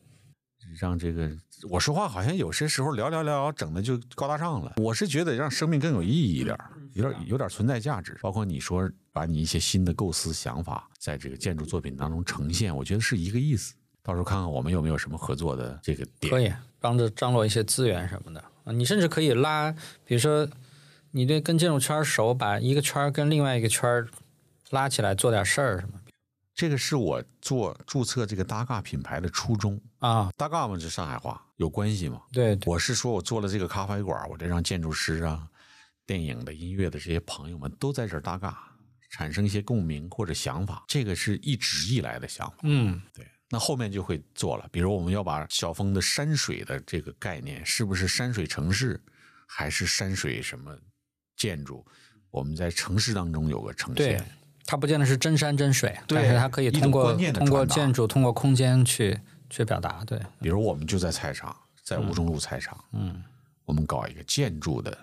[0.78, 1.30] 让这个
[1.68, 4.74] 我说话好像有些时候聊聊聊聊，整的就高大上了。
[4.76, 8.18] 我是觉得让生命更有意义一点儿，有点有点存在价值。
[8.20, 13.74] 包括你说把你一些新的构思想法在这个建筑作品当中呈现，我觉得是一个意思。
[14.02, 16.30] 到时候看看我们有没有什么合作的这个点。
[16.30, 19.72] 可以帮着张罗一些资源什么的啊，你甚至可以拉，
[20.04, 20.46] 比如说
[21.12, 24.06] 你对跟建筑圈熟，把一个圈跟另外一个圈
[24.70, 25.94] 拉起来做点事儿什么
[26.54, 29.80] 这个是我做注册这个搭嘎品牌的初衷。
[30.04, 32.20] 啊，搭嘎嘛，是上海话，有关系吗？
[32.30, 35.48] 对对我是说我做了这个咖啡馆，我这让建筑师啊、
[36.04, 38.54] 电影的、音乐的这些朋友们都在这儿搭嘎，
[39.10, 42.56] 产生一些共鸣或者想法，这个是一直以来的想法。
[42.64, 49.00] 嗯对，那后面就会做了，比如我们要把小峰的山水的这个概念，是不是山水城市，
[49.46, 50.76] 还是山水什么
[51.34, 51.82] 建筑？
[52.30, 54.26] 我们在城市当中有个呈对现，
[54.66, 59.18] 它不见得是真山真水，但是它可以通过通过建筑、通过空间去
[59.50, 60.04] 去表达。
[60.04, 63.22] 对，比如我们就在菜场，在吴中路菜场，嗯
[63.64, 64.96] 我们搞一个建筑的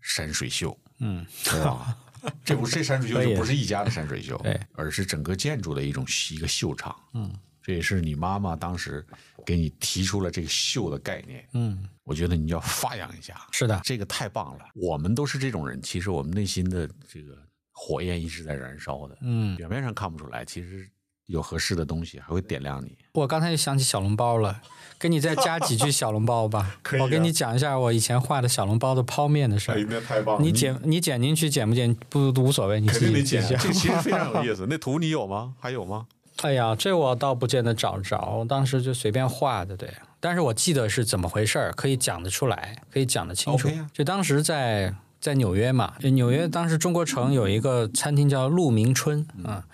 [0.00, 1.96] 山水秀，嗯，对吧？
[2.44, 6.94] 这不这山水秀 就不是一家的山水秀， 对，而是整个建筑的一种一个秀场。
[7.14, 7.32] 嗯，
[7.62, 9.04] 这也是你妈妈当时
[9.44, 11.48] 给你提出了这个秀的概念。
[11.54, 14.66] 嗯，我觉得你要发扬一下，是的，这个太棒了。
[14.74, 17.36] 我们都是这种人，其实我们内心的这个
[17.72, 20.88] 火焰一直在燃烧的，嗯，表面上看不出来，其实
[21.30, 22.96] 有合适的东西还会点亮你。
[23.12, 24.60] 我刚才又想起小笼包了，
[24.98, 26.76] 给你再加几句小笼包吧。
[26.82, 29.86] 可以啊我给你讲一下我以前画的小笼包的泡面的事儿。
[29.88, 34.66] 那太棒你剪你剪进去剪不剪不无所谓，你自己剪 这其实非常有意思。
[34.68, 35.54] 那图你有吗？
[35.60, 36.06] 还有吗？
[36.42, 39.92] 哎呀，这我倒不见得找着，我当时就随便画的，对。
[40.22, 43.70] 但是我记得是怎么回事儿，可以讲得出来，可以讲得清楚。
[43.92, 49.64] 就当时在在纽约嘛，纽约当时中国城有一个餐厅叫鹿鸣春啊，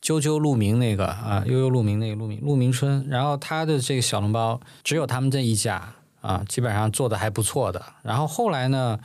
[0.00, 7.84] 啾啾鹿鸣那个啊，悠悠鹿鸣那个鹿鸣鹿鸣春，然后他的这个小笼包只有他们这一家啊，基本上做的还不错的。
[8.02, 9.00] 然后后来呢，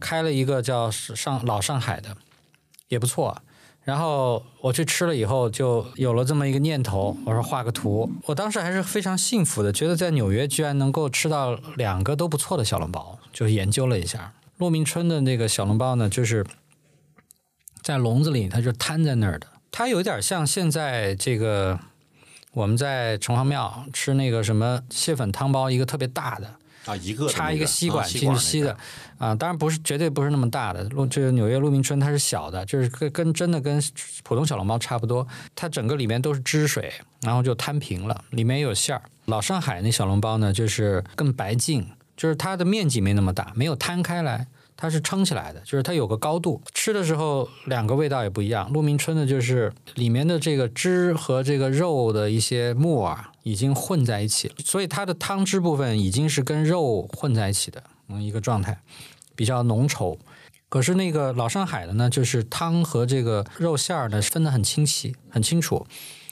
[0.00, 2.16] 开了一个叫上老上海的，
[2.88, 3.40] 也不错。
[3.82, 8.10] 然后我去吃了以后，就有了这么一个念头，我说画个图。
[8.26, 14.34] 我当时还是非常幸福的，觉得在纽约居然能够吃到两个都不错的小笼包，就研究了一下。
[14.60, 16.44] 骆明春的那个小笼包呢，就是
[17.82, 21.80] 在笼子里，它就摊在那儿的，它有点像现在这个
[22.52, 26.54] 我们在城隍庙吃那个什么蟹粉汤包，一个特别大的，
[26.84, 30.84] 啊，一个插那个一个吸管啊进去吸的那个啊，当然不是绝对不是那么大的。
[30.90, 33.82] 鹿这个纽约鹿鸣春它是小的，就是跟跟真的跟
[34.22, 36.92] 普通小笼包差不多，它整个里面都是汁水，
[37.22, 39.00] 然后就摊平了，里面也有馅儿。
[39.24, 41.86] 老上海那小笼包呢，就是更白净，
[42.20, 44.46] 就是它的面积没那么大，没有摊开来。
[44.76, 46.60] 它是撑起来的，就是它有个高度。
[46.74, 48.70] 吃的时候两个味道也不一样。
[48.72, 57.82] 鹿鸣春的就是里面的这个汁和这个肉的一些沫啊，已经混在一起了，所以它的汤汁部分已经是跟肉混在一起的，
[58.20, 58.78] 一个状态，
[59.34, 60.18] 比较浓稠。
[60.68, 65.86] 可是那个老上海的呢，就是汤和这个肉馅儿呢分得很清晰、很清楚。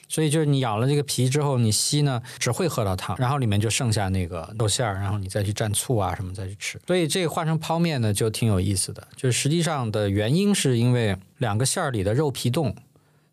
[0.09, 6.81] 所以就是你咬了这个皮之后，你吸呢只会喝到汤，然后里面就剩下那个肉馅儿，然后你再去蘸醋啊什么再去吃。
[6.87, 12.75] 所以这个换成泡面呢就挺有意思的，就是实际上的原因是因为两个馅儿里的肉皮冻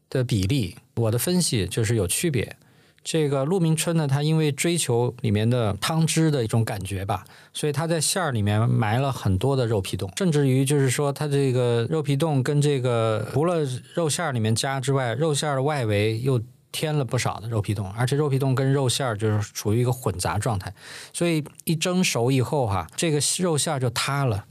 [0.09, 2.55] 的比例，我的分析就是有区别。
[3.03, 7.23] 这个鹿鸣春呢，它因为追求里面的汤汁的一种感觉吧，
[7.53, 13.59] 所以它在馅儿里面埋了很多的肉皮冻，甚至于就是说，它这个肉皮冻跟这个除了
[13.93, 16.41] 肉馅儿里面加之外，肉馅儿的外围又
[16.75, 20.73] 添了不少的肉皮冻，而且肉皮冻跟肉馅儿就是处于一个混杂状态，
[21.13, 24.45] 所以一蒸熟以后哈、这个肉馅儿就塌了，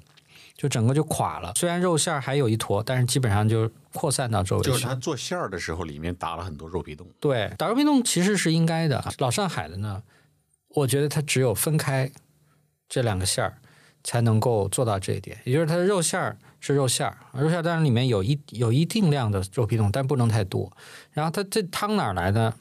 [0.57, 1.53] 就整个就垮了。
[1.55, 4.71] 虽然肉馅儿还有一坨，但是基本上就扩散到周围去。
[4.71, 7.07] 就是它做馅儿的时候，里面打了很多肉皮冻。
[7.21, 9.05] 对，打肉皮冻其实是应该的。
[9.19, 10.03] 老上海的呢，
[10.69, 12.11] 我觉得它只有分开
[12.89, 13.59] 这两个馅儿，
[14.03, 15.39] 才能够做到这一点。
[15.45, 20.73] 也就是它的肉馅儿是肉馅儿，肉馅儿当然里面有一有一定量的肉皮冻，但不能太多。
[21.11, 22.55] 然后它这汤哪儿来的？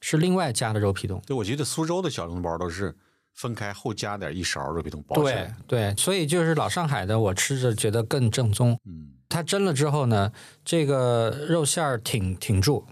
[0.00, 1.20] 是另外加的肉皮冻。
[1.26, 2.94] 对，我记得苏州的小笼包都是
[3.34, 5.56] 分开后加点一勺肉皮冻包起对来。
[5.66, 8.78] 对，所以就是老上海的，我吃着觉得更正宗。
[8.86, 10.32] 嗯，它蒸了之后呢，
[10.64, 12.86] 这个肉馅儿挺挺住，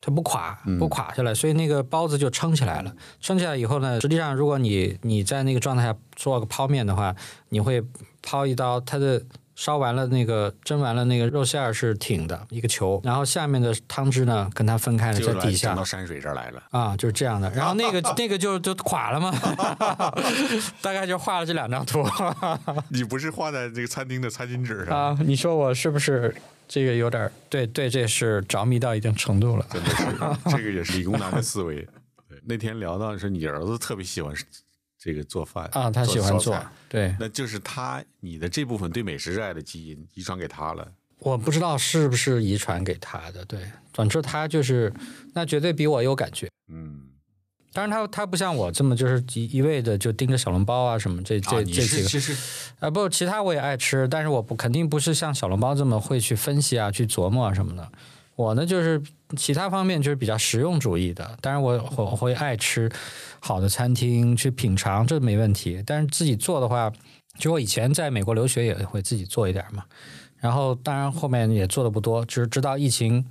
[0.00, 2.94] 它不垮不垮下来，所以那个包子就撑起来了。
[3.20, 7.14] 撑起来以后呢，实际上如果你你在那个状态下做个泡面的话，
[7.50, 7.82] 你会
[8.22, 9.22] 抛一刀，它的
[9.56, 15.84] 烧完了那个蒸完了那个肉馅儿是挺的一个球，然后下面的汤汁呢跟它分开了在底下整到。
[15.84, 16.62] 山水这儿来了。
[16.70, 17.48] 啊，就是这样的。
[17.50, 19.30] 然后那个 那个就就垮了嘛，
[20.82, 22.04] 大概就画了这两张图
[22.90, 24.98] 你不是画在这个餐厅的餐巾纸上？
[25.14, 25.18] 啊。
[25.24, 26.34] 你说我是不是
[26.66, 29.66] 这个有点对对，这是着迷到一定程度了。
[29.70, 30.04] 真的是，
[30.56, 31.76] 这个也是理工男的思维。
[32.28, 34.34] 对，那天聊到是你儿子特别喜欢
[35.04, 36.58] 这个做饭啊，他喜欢做，
[36.88, 40.90] 对，那就是他你的这部分对美食热爱的基因遗传给他了。
[41.18, 43.60] 我不知道是不是遗传给他的，对，
[43.92, 44.90] 总之他就是
[45.34, 46.48] 那绝对比我有感觉。
[46.68, 47.02] 嗯，
[47.74, 52.34] 当然他他不像我这么就是一一味的就盯着小笼包啊什么这这、啊，这几个其实
[52.78, 57.92] 啊不，其他我也爱吃，但是我不肯定不是像小笼包这么会去分析啊、去琢磨啊什么的。
[58.36, 59.00] 我呢就是
[59.36, 62.90] 其他方面就是比较实用主义的，当然我我会爱吃
[63.40, 65.82] 好的餐厅去品尝，这没问题。
[65.86, 66.92] 但是自己做的话，
[67.38, 69.84] 就我以前在美国留学也会自己做一点嘛。
[70.38, 73.24] 然后当然后面也做的不多，就是直到疫情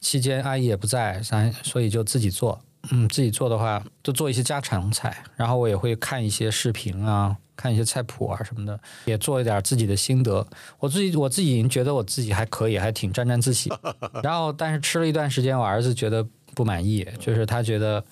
[0.00, 2.60] 期间阿姨也不在，咱所以就自己做。
[2.90, 10.46] 嗯自己做的话，就做一些家常菜，然后我也会看一些视频啊，看一些菜谱啊什么的，也做一点自己的心得。
[10.78, 13.70] 我自己我自己已经觉得我自己还可以，还挺沾沾自喜。
[14.22, 18.04] 然后，但是吃了一段时间，我儿子觉得不满意，就是他觉得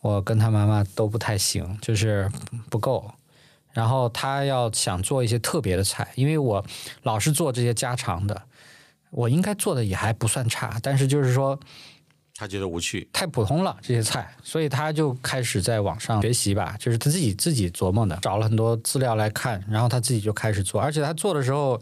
[0.00, 2.30] 我跟他妈妈都不太行，就是
[2.68, 3.10] 不够。
[3.72, 6.64] 然后他要想做一些特别的菜，因为我
[7.04, 8.42] 老是做这些家常的，
[9.10, 11.58] 我应该做的也还不算差，但是就是说
[12.40, 21.78] 他觉得无趣，太普通了这些菜，所以他就开始在网上学习吧，就是他自己自己琢磨的，找了很多资料来看，然后他自己就开始做，而且他做的时候。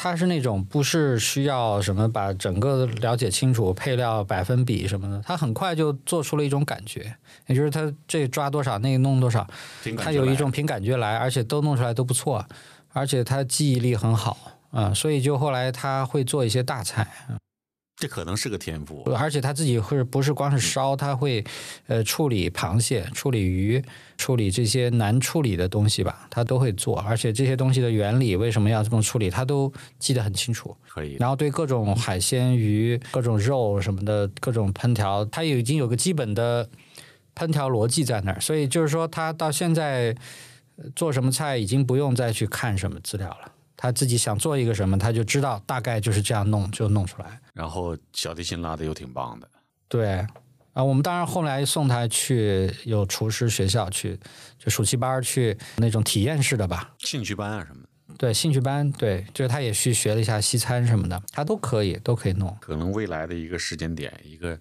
[0.00, 7.12] 他是那种不是需要什么把整个了解清楚配料百分比什么的，他很快就做出了一种感觉，
[7.48, 9.44] 也就是他这抓多少那个弄多少，
[9.96, 12.46] 他有一种凭感觉来，而且都弄出来都不错，
[12.92, 14.38] 而且他记忆力很好
[14.70, 17.08] 啊，所以就后来他会做一些大菜。
[17.98, 21.44] 这可能是个天赋，而且他自己会不是光是烧，他会
[21.88, 23.82] 呃处理螃蟹、处理鱼、
[24.16, 26.96] 处理这些难处理的东西吧，他都会做。
[27.00, 30.76] 而且这些东西的原理为什么要这么处理，他都记得很清楚。
[30.88, 31.16] 可以。
[31.18, 36.70] 然后对各种海鲜、鱼、各种肉什么的各种烹调，他已经有个基本的
[37.34, 38.40] 烹调逻辑在那儿。
[38.40, 40.14] 所以就是说，他到现在
[40.94, 43.52] 做什么菜已经不用再去看什么资料了。
[43.80, 47.40] 他自己想做一个什么，他就知道大概就是这样弄，就弄出来。
[47.58, 49.50] 然后小提琴拉的又挺棒的。
[49.88, 50.24] 对，
[50.74, 54.16] 啊，我们当然后来送他去有厨师学校去，
[54.58, 57.88] 就暑期班去那种体验式的吧，兴趣班啊什么的。
[58.16, 62.56] 对，兴趣班，对，就是他也去学了一下西餐什么的，他都可以，都可以弄。
[62.60, 64.56] 可能未来的一个时间点，一个。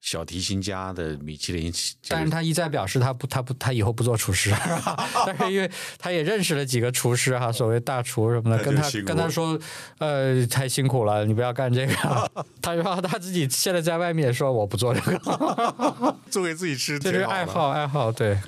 [0.00, 1.72] 小提琴家的米其林，
[2.08, 4.50] 但是他一再表示他不，他不，他以后不做厨师，
[5.26, 9.58] 但是因为他也认识了几个厨师哈，所谓大厨什么的，跟他跟他说，
[9.98, 11.94] 呃，太辛苦了，你不要干这个。
[12.62, 18.38] 他说他自己现在在外面说我不做这个， 做给自己吃，这是爱好爱好，对。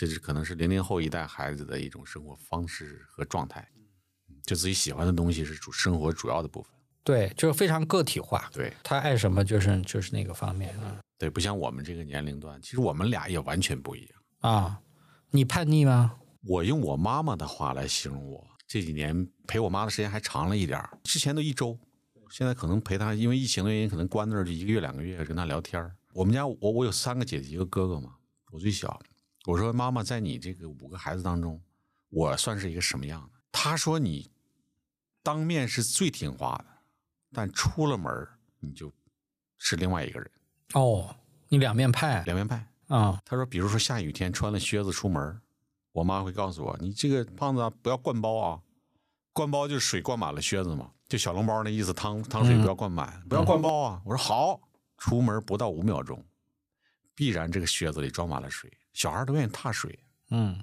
[0.00, 3.68] 这是可能是零零后一代孩子的一种生活方式和状态，
[4.44, 6.72] 就自己喜欢的东西是主生活主要的部分。
[7.04, 8.48] 对，就是非常个体化。
[8.50, 10.98] 对他爱什么就是就是那个方面啊。
[11.18, 14.80] 对，不像我们这个年龄段，其实我们俩也完全不一样啊。
[15.32, 16.16] 你叛逆吗？
[16.44, 21.78] 我用我妈妈的话来形容我，这几年陪我妈的时间还长了一点儿之前都一周，
[22.30, 28.14] 现在可能陪她，因为疫情的原因，可能关那儿就一个月两个月跟她聊天儿我们家我我有三个姐姐一个哥哥嘛，
[28.50, 28.98] 我最小。
[29.46, 31.60] 我说妈妈，在你这个五个孩子当中，
[32.10, 33.40] 我算是一个什么样的？
[33.50, 34.30] 他说你
[35.22, 36.66] 当面是最听话的，
[37.32, 38.92] 但出了门你就
[39.58, 40.30] 是另外一个人。
[40.74, 41.16] 哦，
[41.48, 43.20] 你两面派，两面派啊。
[43.24, 45.40] 他说，比如说下雨天穿了靴子出门，
[45.92, 48.60] 我妈会告诉我，你这个胖子不要灌包啊，
[49.32, 54.02] 灌包就是水灌满了靴子嘛，就小笼包那意思，汤汤水不要灌满，不要灌包啊。
[54.04, 54.60] 我说好，
[54.98, 56.22] 出门不到五秒钟，
[57.14, 58.70] 必然这个靴子里装满了水。
[58.92, 59.98] 小孩都愿意踏水，
[60.30, 60.62] 嗯，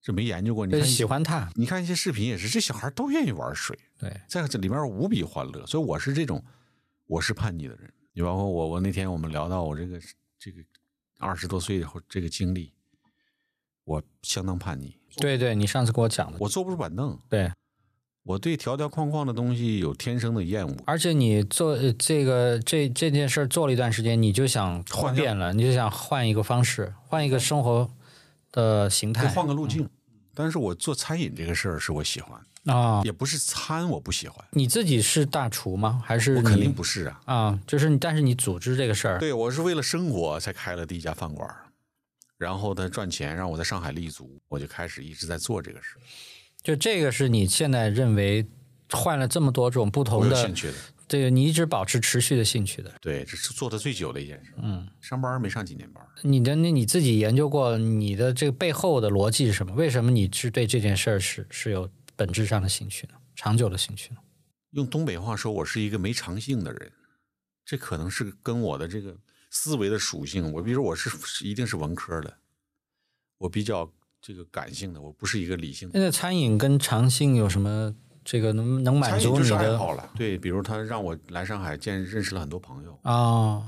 [0.00, 0.66] 这没研究过。
[0.66, 3.78] 你看喜欢踏，你看一些视频也是，这小孩都愿意玩水。
[3.98, 5.66] 对，在这里面无比欢乐。
[5.66, 6.44] 所以我是这种，
[7.06, 7.92] 我是叛逆的人。
[8.12, 10.00] 你包括我，我那天我们聊到我这个
[10.38, 10.62] 这个
[11.18, 12.72] 二十多岁以后这个经历，
[13.84, 14.96] 我相当叛逆。
[15.16, 17.18] 对对，你上次跟我讲的，我坐不住板凳。
[17.28, 17.50] 对，
[18.24, 20.74] 我对条条框框的东西有天生的厌恶。
[20.86, 27.90] 而且你做这个这这件事做了一段时间，你就想换变了，你就想换一个方式，换一个生活
[28.50, 29.88] 的形态，换个路径。
[30.34, 32.40] 但是我做餐饮这个事儿是我喜欢。
[32.64, 34.42] 啊，也不是餐，我不喜欢。
[34.52, 36.02] 你自己是大厨吗？
[36.02, 37.20] 还是我肯定不是啊。
[37.26, 39.18] 啊，就是你，但是你组织这个事儿。
[39.18, 41.46] 对，我是为了生活才开了第一家饭馆，
[42.38, 45.98] 然后他赚钱，让我在上海立足，我就开始一直在做这个事。
[46.64, 48.44] 就这个是你现在认为
[48.90, 50.74] 换了这么多种不同的兴，趣的。
[51.06, 52.90] 这个你一直保持持续的兴趣的。
[53.02, 54.52] 对，这是做的最久的一件事。
[54.62, 59.74] 嗯，上班没上几年班，你的那你自己研究过你的这个背后的逻辑是什么？
[59.74, 63.14] 为什么你是对这件事儿是是有本质上的兴趣呢？
[63.36, 64.20] 长久的兴趣呢？
[64.70, 66.90] 用东北话说，我是一个没长性的人。
[67.66, 69.14] 这可能是跟我的这个
[69.50, 70.50] 思维的属性。
[70.52, 72.38] 我比如我是是一定是文科的，
[73.38, 73.92] 我比较
[74.26, 75.92] 这个感性的，我不是一个理性的。
[75.92, 77.94] 现在餐饮跟长性有什么
[78.24, 83.62] 这个能能满足你的好了，对，比如他让我来上海见认识了很多朋友，哦？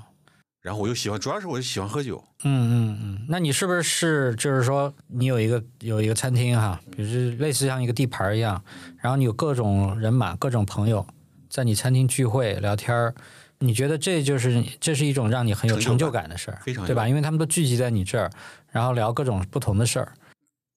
[0.62, 2.48] 然后我又喜欢，主要是我喜欢喝酒，嗯
[2.88, 8.64] 嗯嗯，那你是不是是就是说你有一个有一个餐厅哈，比如是类似像一个地盘一样，
[8.96, 11.06] 然后你有各种人马、各种朋友
[11.50, 13.14] 在你餐厅聚会聊天儿，
[13.58, 17.06] 你觉得这就是这是一种让你很有成就感的事儿，非常对吧？
[17.06, 18.30] 因为他们都聚集在你这儿，
[18.70, 20.12] 然后聊各种不同的事儿，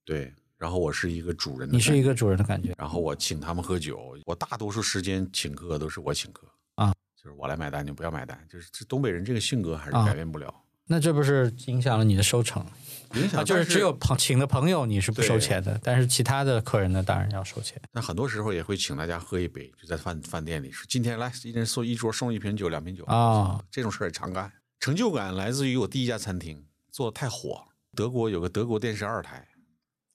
[0.10, 2.74] 对，然后我是一个主人的，你是一个主人的感觉。
[2.80, 10.52] 然后我请他们喝酒，我大多数时间请客都是我请客啊，就是我来买单，你不要买单，就是这东北人这个性格还是啊改变不了，
[10.88, 12.66] 那这不是影响了你的收成
[13.14, 13.44] 影响啊？
[13.44, 17.80] 就是只有朋请的朋友你是不收钱的，但是其他的客人呢，当然要收钱。
[17.92, 24.52] 那很多时候也会请大家喝一杯，就在饭饭店里说今天来一人送一桌送一瓶酒两瓶酒啊这种事儿也常干。
[24.80, 27.64] 成就感来自于我第一家餐厅做的太火，
[27.96, 29.48] 德国有个德国电视二台，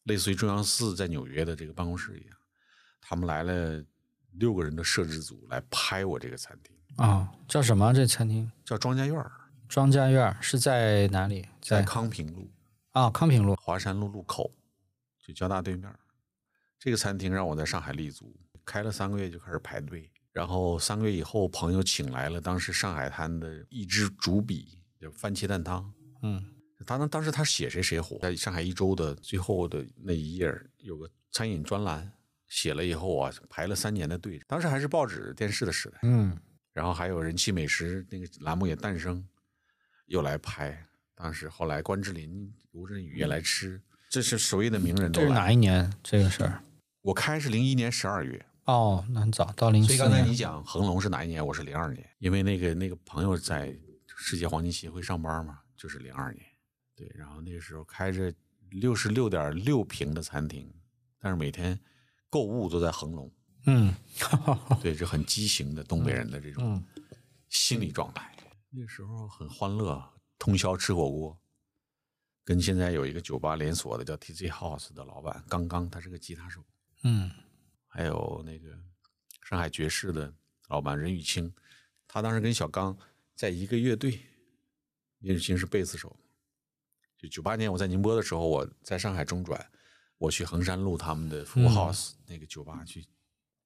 [0.05, 2.37] 类似于中央四在纽约的这个办公室一样，
[3.01, 3.85] 他们来了
[4.33, 7.93] 六个人的摄制组来拍我这个餐厅，啊，叫什么？
[7.93, 9.31] 这餐厅叫庄家院儿，
[9.69, 11.43] 庄家院儿是在哪里？
[11.61, 12.51] 在在康平路。
[12.93, 13.57] 啊康平路。
[13.57, 14.55] 华山路路口，
[15.21, 15.93] 就交大对面。
[16.79, 25.93] 这个餐厅让我在上海立足，开了三个月就开始排队，然后三个月以后，朋友请来了当时上海滩的一支主笔，叫番茄蛋汤。
[26.23, 26.45] 嗯
[26.87, 32.11] 他当当时他写谁谁火，在上海一周的最后的那一页有个餐饮专栏，
[32.49, 34.41] 写了以后啊，排了三年的队。
[34.47, 36.37] 当时还是报纸电视的时代，嗯
[36.73, 39.25] 然后还有人气美食那个栏目也诞生，
[40.07, 40.85] 又来拍。
[41.15, 43.81] 当时后来关之琳、吴镇宇也来吃，
[44.11, 45.33] 这是所谓的名人都这是。
[45.33, 46.61] 哪一年这个事儿？
[47.03, 50.35] 我开是零一年十二月，哦，那很早，到零四所以刚才你。
[50.35, 51.47] 讲恒隆是哪一年？
[51.47, 53.73] 我是零二年，因为那个那个朋友在
[54.17, 56.45] 世界黄金协会上班嘛，就是零二年。
[56.97, 58.33] 对，然后那个时候开着
[58.71, 60.73] 六十六点六平的餐厅，
[61.19, 61.79] 但是每天
[62.31, 63.31] 购物都在恒隆。
[63.67, 63.95] 嗯
[64.83, 66.85] 对，这很畸形的东北人的这种嗯
[67.49, 68.31] 心理状态。
[68.69, 70.03] 那个时候很欢乐，
[70.39, 71.41] 通宵吃火锅。
[72.45, 76.63] 跟现在有一个酒吧连锁的叫 TZ House 的老板刚刚，他是个吉他手。
[77.05, 77.31] 嗯
[77.87, 78.79] 还有那个
[79.49, 80.31] 上海爵士的
[80.69, 81.51] 老板任宇清，
[82.07, 82.97] 他当时跟小刚
[83.35, 84.21] 在一个乐队，
[85.21, 86.15] 任宇清是贝斯手。
[87.25, 89.59] 就九八年我在宁波的时候，我在上海中转，
[90.19, 93.07] 我去衡山路他们的 Full 嗯 House、那个酒吧去，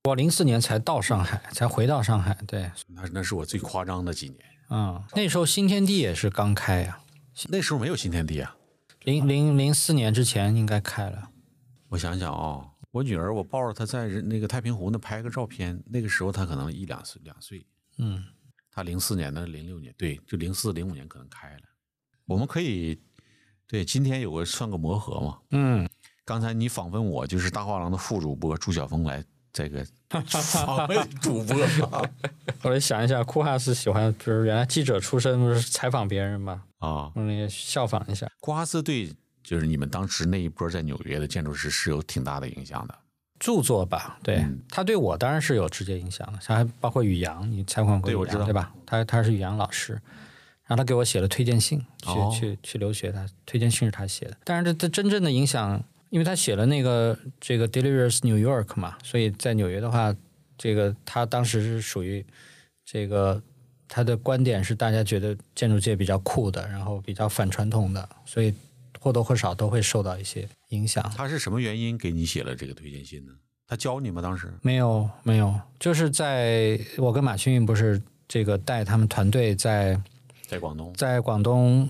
[0.04, 2.38] 我零四年才到上海，才回到上海。
[2.46, 4.38] 对，那那是我最夸张的几年。
[4.70, 7.00] 嗯，那时候新天地也是刚开呀、
[7.48, 8.56] 那时候没有新天地啊，
[9.02, 11.30] 零零零四年之前应该开了。
[11.88, 17.66] 我想想啊、我女儿我抱着她在人那个太平湖那拍个照片，那个时候她可能一两岁两岁，
[17.96, 18.24] 嗯
[18.70, 21.62] 她零四年的零六年，对，就零四零五年可能开了。
[22.26, 23.02] 我们可以
[23.68, 25.38] 对今天有个算个磨合嘛。
[25.50, 25.88] 嗯，
[26.24, 29.22] 刚才你访问我，就是大画廊的副主播朱晓峰来
[29.52, 29.86] 这个
[30.26, 31.56] 访问主播
[31.90, 32.02] 嘛
[32.62, 38.26] 我来想一下，库哈斯喜欢，就是原来记者出身，不是采访别人嘛，啊，我也效仿一下。
[38.40, 39.14] 库哈斯对
[39.44, 42.94] 就是你们当时那一波在纽约的建筑师是有挺大的影响的。
[43.38, 48.72] 著作吧，对、嗯他对我当然是有直接影响的，像还包括宇阳，你采访过宇阳对我知道对吧？
[48.84, 50.00] 他他是宇阳老师，
[50.68, 54.36] 然后他给我写了推荐信，去、哦去去留学他，推荐信是他写的。
[54.44, 60.14] 但是这这真正的影响，因为他写了那个这个 Delirious New York 嘛，所以在纽约的话，
[60.58, 62.24] 这个他当时是属于
[62.84, 63.42] 这个
[63.88, 68.52] 他的观点是大家觉得建筑界比较酷的，然后比较反传统的，所以
[69.00, 71.02] 或多或少都会受到一些影响。
[71.16, 73.32] 他是什么原因给你写了这个推荐信呢？
[73.66, 74.20] 他教你吗？
[74.20, 79.98] 当时没有没有，就是在我跟马青运不是这个带他们团队在
[80.48, 81.86] 在广东，在广东，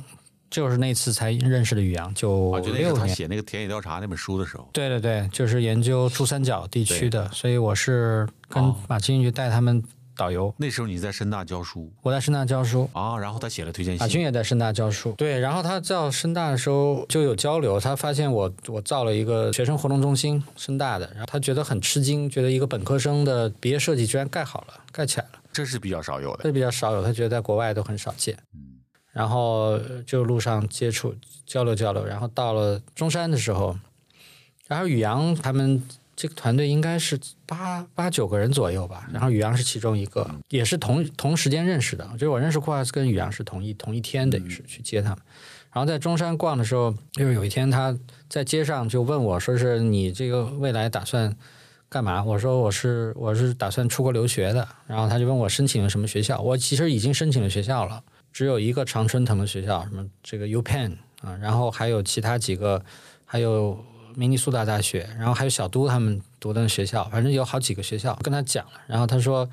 [0.50, 2.92] 就是那次才认识的宇阳，九我年。
[2.92, 4.68] 他写那个田野调查那本书的时候。
[4.72, 9.80] 对对对，就是研究珠三角地区的，所以我是跟哦马青运去带他们
[10.16, 10.52] 导游。
[10.56, 26.44] 那时候你在深大教书我在深大教书，啊，然后他写了推荐信马军，也在深大教书，对，然后他到深大的时候就有交流，他发现我我造了一个学生活动中心，深大的，然后他觉得很吃惊，觉得一个本科生的毕业设计居然盖好了，盖起来了，这是比较少有的。
[26.44, 28.38] 这比较少有，他觉得在国外都很少见。
[28.54, 28.78] 嗯，
[29.12, 29.76] 然后
[30.06, 31.12] 就路上接触
[31.44, 33.76] 交流交流，然后到了中山的时候，
[34.68, 35.82] 然后宇阳他们
[36.14, 42.08] 这个团队应该是八八九个人左右吧，然后宇阳是其中一个，也是同同时间认识的。
[42.12, 45.18] 就是我认识库尔斯跟宇阳是同一同一天，等于是去接他们。
[45.72, 47.98] 然后在中山逛的时候，就是有一天他
[48.28, 51.36] 在街上就问我说：“是你这个未来打算
[51.88, 56.40] 干嘛？”我说：“我是我是打算出国留学的。”然后他就问我申请了什么学校。
[56.40, 58.02] 我其实已经申请了学校了，
[58.32, 62.82] 只有一个常春藤的学校，什么这个 U Penn 啊，然后还有其他几个，
[63.24, 63.84] 还有。
[64.16, 69.48] 明尼苏达大学，然后还有小都他们读的学校，反正有好几个学校跟他讲了，然后他说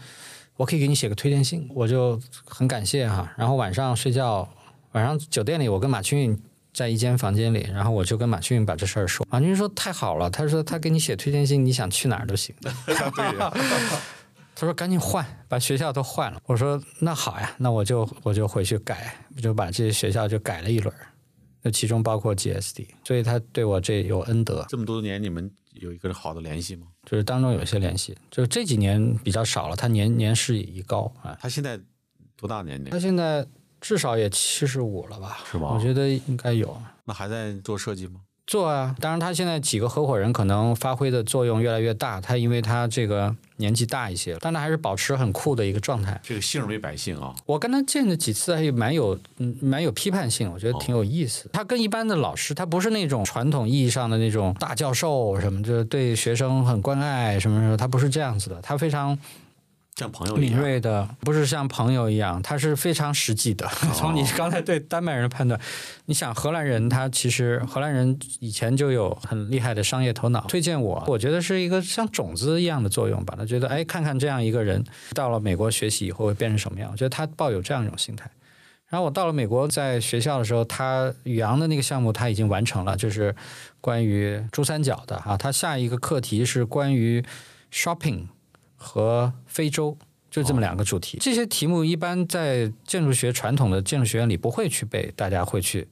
[0.56, 3.32] 我可以给你写个推荐信，我就很感谢哈。
[3.38, 4.50] 然后晚上睡觉，
[4.94, 6.42] 晚上酒店里我跟马清运
[6.76, 12.54] 在一间房间里，然后我就跟马俊把这事儿说，马俊说太好了，他说他给你写推荐信，你想去哪儿都行。
[14.58, 16.42] 他说赶紧换，把学校都换了。
[16.46, 20.94] 我说那好呀，那我就我就回去改，我就把这些学校就改了一轮。
[21.62, 24.66] 那其中包括 GSD，所以他对我这有恩德。
[24.70, 26.88] 这么多年，你们有一个好的联系吗？
[27.06, 29.76] 就是当中有一些联系，就是这几年比较少了。
[29.76, 31.38] 他年年事已高啊。
[31.42, 31.80] 他现在
[32.38, 32.92] 多大年龄？
[32.92, 33.46] 他现在
[33.88, 35.38] 至少也七十五了吧？
[35.52, 35.70] 是吧？
[35.72, 36.76] 我觉得应该有。
[37.04, 38.22] 那还在做设计吗？
[38.48, 42.20] 做啊，当然他现在几个合伙人可能发挥的作用越来越大。
[42.20, 46.20] 他因为他这个年纪大一些，但他还是保持很酷的一个状态。
[46.24, 47.32] 这个信为百姓啊！
[47.46, 51.48] 我跟他见了几次，还蛮有嗯蛮有批判性，我觉得挺有意思。
[51.54, 59.16] 他跟一般的老师，他不是那种传统意义上的那种大教授什么，就是对学生很关爱什么什么，他不是这样子的，他非常。
[59.96, 63.66] 像朋友敏锐的，不是像朋友一样，他是非常实际的。
[63.96, 65.58] 从你刚才对丹麦人的判断，
[66.08, 70.42] 你想荷兰人，他其实荷兰人以前就有很厉害的商业头脑。
[70.50, 73.36] 推荐我，我觉得是一个像种子一样的作用吧。
[73.38, 76.90] 他觉得，哎，看看这样一个人到了美国学习以后会变成什么样。
[76.92, 78.30] 我觉得他抱有这样一种心态。
[78.90, 83.34] 然后我到了美国，在学校的时候，他宇昂的那个项目他已经完成了，就是
[83.80, 85.38] 关于珠三角的啊。
[85.38, 87.24] 他下一个课题是关于
[87.72, 88.28] shopping。
[88.86, 89.98] 和非洲
[90.30, 95.88] 就这么两个主题，这些题目一般在建筑学传统的建筑学院里不会去背，大家会去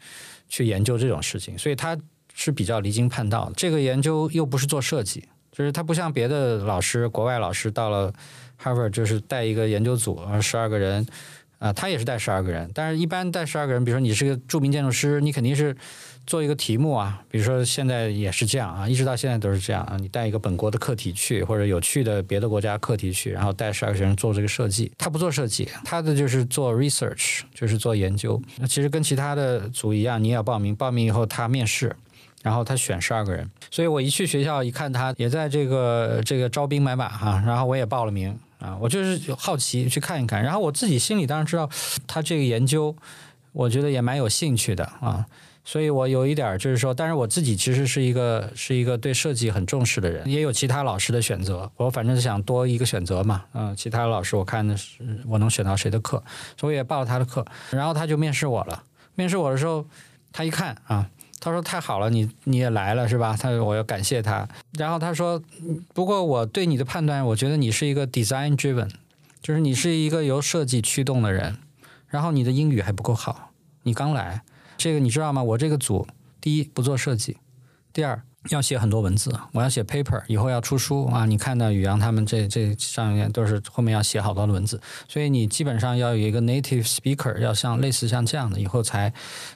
[0.47, 1.97] 去研究这种事情，所以他
[2.35, 3.53] 是比较离经叛道的。
[3.55, 8.13] 这个研究又不是做设计，就是他不像别的老师，国外老师到了
[8.61, 11.05] Harvard 就是带一个研究组，十二个人。
[11.63, 15.73] 啊，他也是带十二个人，但是一般带十二个人，比如说你是个著名建筑师，你肯定是
[16.27, 24.91] 做一个题目啊，比如说现在也是这样啊，一直到现在都是这样啊，你带一个本国的课题去，或者有趣的别的国家课题去，然后带十二个学生做这个设计。
[24.97, 28.41] 他不做设计，他的就是做 research，就是做研究。
[28.57, 31.95] 那其实跟其他的组一样，你也要报名，报名以后他面试，
[32.41, 33.49] 然后他选十二个人。
[33.71, 38.37] 所以我一去学校一看，他也在这个这个招兵买马哈，然后我也报了名。
[38.63, 41.69] 啊，我就是好奇去看一看，然后我自己心里当然知道，
[42.07, 42.95] 他这个研究，
[43.51, 45.25] 我觉得也蛮有兴趣的啊，
[45.65, 56.23] 所以我有一点就是说，但是我自己其实是一个是一个对设计很重视的人，也有其他老师的选择，我反正是想多一个选择嘛，嗯，其他老师我看的是我能选到谁的课，
[56.57, 58.81] 所以也报了他的课，然后他就面试我了，
[59.15, 59.85] 面试我的时候，
[60.31, 61.09] 他一看啊。
[61.43, 63.35] 他说太好了，你你也来了是吧？
[63.37, 64.47] 他说我要感谢他。
[64.77, 65.43] 然后他说，
[65.93, 68.89] 不过我对你的判断，我觉得你是一个 design driven，
[69.41, 71.57] 就是你是一个由设计驱动的人。
[72.07, 73.51] 然后你的英语还不够好，
[73.81, 74.43] 你刚来，
[74.77, 75.43] 这个你知道吗？
[75.43, 76.07] 我这个组
[76.39, 77.35] 第一不做设计，
[77.91, 78.23] 第二。
[78.49, 81.25] 要写很多文字，我要写 paper，以后要出书啊！
[81.25, 89.13] 你看到宇阳他们这这上面都是后面要写好多的文字，所以你基本上要有一个 native speaker，要像类似像这样的，以后才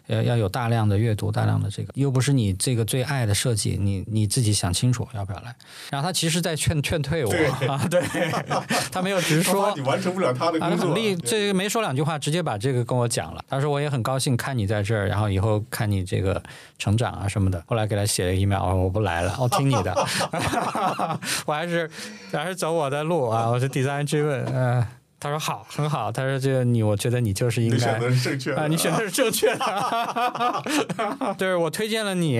[0.07, 5.53] 呃要有大量的阅读，大量的这个，又不是你这个最爱的设计，你你自己想清楚要不要来。
[5.89, 7.31] 然后他其实在劝劝退我
[7.67, 8.01] 啊，对，
[8.89, 10.95] 他没有直说，你完成不了他的工作，
[11.25, 13.43] 这没说两句话，直接把这个跟我讲了。
[13.49, 16.41] 他说我也很高兴看你在这儿，然后以后看你这个
[16.79, 17.61] 成长啊什么的。
[17.67, 18.76] 后来给他写了 email。
[18.77, 19.93] 我不来了， 我听你的，
[21.45, 21.89] 我还是
[22.31, 23.49] 还是走我的路啊！
[23.51, 24.85] 我是第三追问，嗯，
[25.19, 32.39] 他说好，很好，他说这个你，我觉得你就是应该选择是正确的啊，你选的是正确的，就是我推荐了你，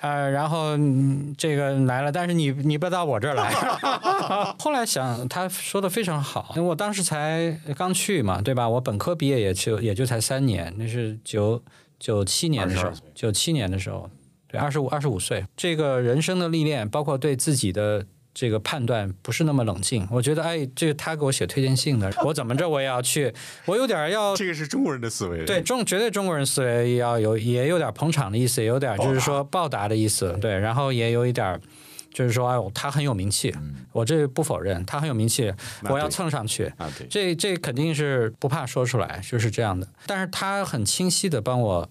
[0.00, 0.76] 呃，然后
[1.36, 3.52] 这个来了，但是你你不到我这儿来。
[4.58, 8.68] 后来想，他说的非常好，因为我当时才刚去嘛，对吧？
[8.68, 11.62] 我本科毕业也就也就才三年，那是九
[12.00, 14.10] 九七年的时候，九七年的时候。
[14.48, 20.08] 对，二十五二十五岁，这个人生的历练，包括对自己的这个判断，不是那么冷静。
[20.10, 23.30] 我觉得，哎，这个他给我写推荐信的，我怎么着我也要去，
[23.66, 24.34] 我有点要。
[24.34, 25.44] 这个是中国人的思维。
[25.44, 30.32] 对，中绝对中国人思维要有，也有点捧场的意思，也有点就是说报答的意思。
[30.40, 31.60] 对，然后也有一点，
[32.10, 33.54] 就是说，哎，他很有名气，
[33.92, 35.52] 我这不否认，他很有名气，
[35.90, 36.72] 我要蹭上去。
[36.78, 39.86] 啊，对，这这肯定是不怕说出来，就是这样的。
[40.06, 41.90] 但是他很清晰的帮我。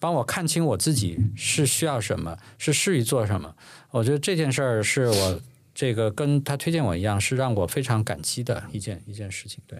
[0.00, 3.54] 帮我看清我自己是需要什么，是适宜做什么。
[3.90, 5.40] 我觉得这件事儿是我
[5.74, 9.62] 这个跟他推荐我一样，是让我非常感激的一件一件事情。
[9.66, 9.78] 对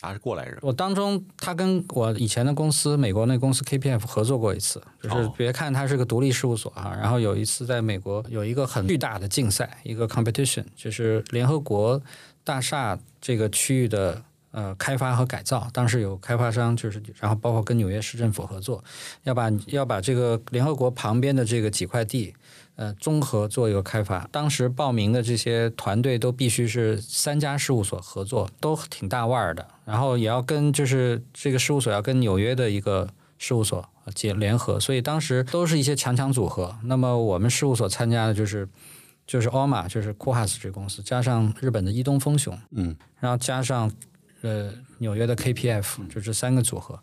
[0.00, 12.00] 他是过来人，我当中，他跟我以前的公司美国那公司 KPF 合作过一次，就是哦别看他是个独立事务所啊，然后有一次在美国有一个很巨大的竞赛，一个 competition，就是联合国
[12.44, 14.22] 大厦这个区域的。
[14.50, 18.82] 呃，开发和改造，当时有开发商，就是然后包括跟纽约市政府合作，
[19.24, 22.34] 要把要把这个联合国旁边的这个几块地，
[22.76, 24.26] 呃，综合做一个开发。
[24.32, 29.66] 当时报名的这些团队都必须是三家事务所合作，都挺大腕儿的。
[29.84, 36.74] 然后也要跟就是这个事务所要跟纽约的一个事务所结联合，所以当时都是一些强强组合。
[36.84, 38.66] 那么我们事务所参加的就是
[39.26, 43.90] 就是 OMA，就是库哈斯这个公司，加上日本的伊东丰雄，嗯，然后加上
[44.42, 46.98] 呃纽约的 KPF，就这三个组合。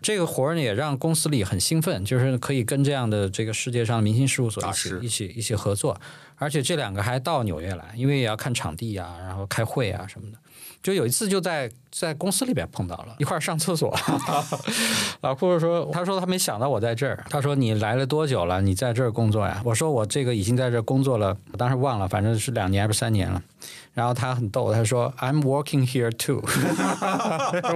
[0.00, 6.00] 这个活儿呢也让公司里很兴奋，就是可以跟这样的这个世界上的明星事务所一起一起一起合作，
[6.36, 10.38] 而且这两个还到纽约来，因为也要看场地啊，然后开会啊什么的。
[10.82, 13.96] 就有一次就在在公司里边碰到了，一块儿上厕所。
[15.20, 17.24] 老库说：“他说他没想到我在这儿。
[17.30, 18.60] 他说你来了多久了？
[18.60, 23.40] 你在这儿工作呀？”我说：“我这个已经在这儿工作了，我当时忘了，反正是两年还是三年了。”
[23.94, 26.42] 然后他很逗，他说：“I'm working here too。”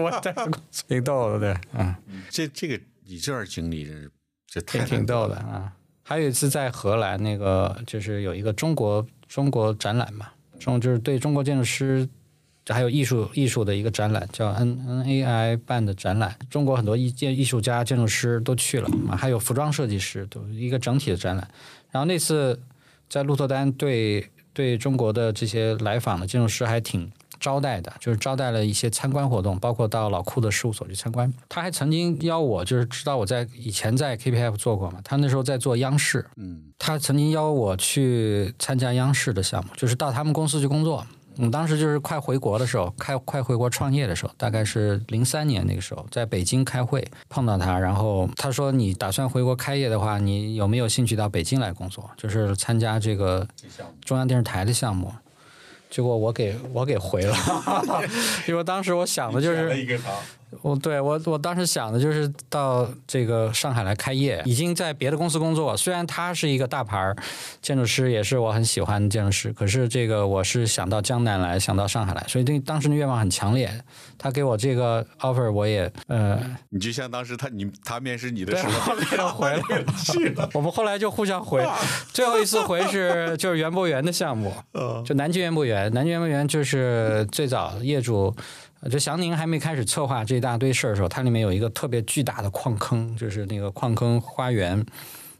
[0.02, 1.94] 我在公司挺逗的，对，嗯。
[2.28, 4.10] 这这个你这段经历真是
[4.48, 5.72] 这太挺挺逗的啊。
[6.02, 10.26] 还有一次在荷兰，那个就是有一个中国中国展览嘛，
[10.58, 12.08] 中就是对中国建筑师
[12.74, 21.48] 还有艺术艺术的一个展览，叫 N N A I 办的展览，中国很多艺建艺术家、建筑师都去了，还有服装设计师，都一个整体的展览。
[21.92, 22.60] 然后那次
[23.08, 31.32] 在鹿特丹对对中国的这些来访的建筑师还挺招待的，就是招待了一些参观活动，包括到老库的事务所去参观。
[31.48, 41.06] 他还曾经邀我，就是知道我在以前在 KPF 做过嘛，他那时候在做央视，嗯，他曾经邀我去参加央视的项目，就是到他们公司去工作。
[41.38, 52.10] 我当时就是快回国的时候，开快回国创业的时候，大概是零三年那个时候，在北京开会碰到他，然后他说：“你打算回国开业的话，你有没有兴趣到北京来工作？
[52.16, 53.46] 就是参加这个
[54.04, 55.12] 中央电视台的项目。”
[55.88, 57.34] 结果我给我给回了，
[58.48, 59.86] 因为当时我想的就是，
[60.62, 65.76] 我对我我当时想的就是到这个上海来开业，已经在别的公司工作。
[65.76, 67.16] 虽然他是一个大牌儿
[67.60, 73.70] 建筑师，也是我很喜欢的建筑师，可是这个我是想到江南来，想到上海来，所以对当时的愿望很强烈。
[74.18, 76.40] 他给我这个 offer，我也呃，
[76.70, 78.66] 你就像当时他你他面试你的，时
[79.20, 79.62] 候回了，
[80.04, 80.48] 去了。
[80.54, 81.62] 我们后来就互相回，
[82.12, 84.52] 最后一次回是就是园博园的项目，
[85.04, 85.92] 就南京园博园。
[85.92, 88.34] 南京园博园就是最早业主。
[88.90, 94.84] 就祥宁还没开始策划这一大堆事儿的时候，它里面有一个特别巨大的矿坑，就是那个矿坑花园，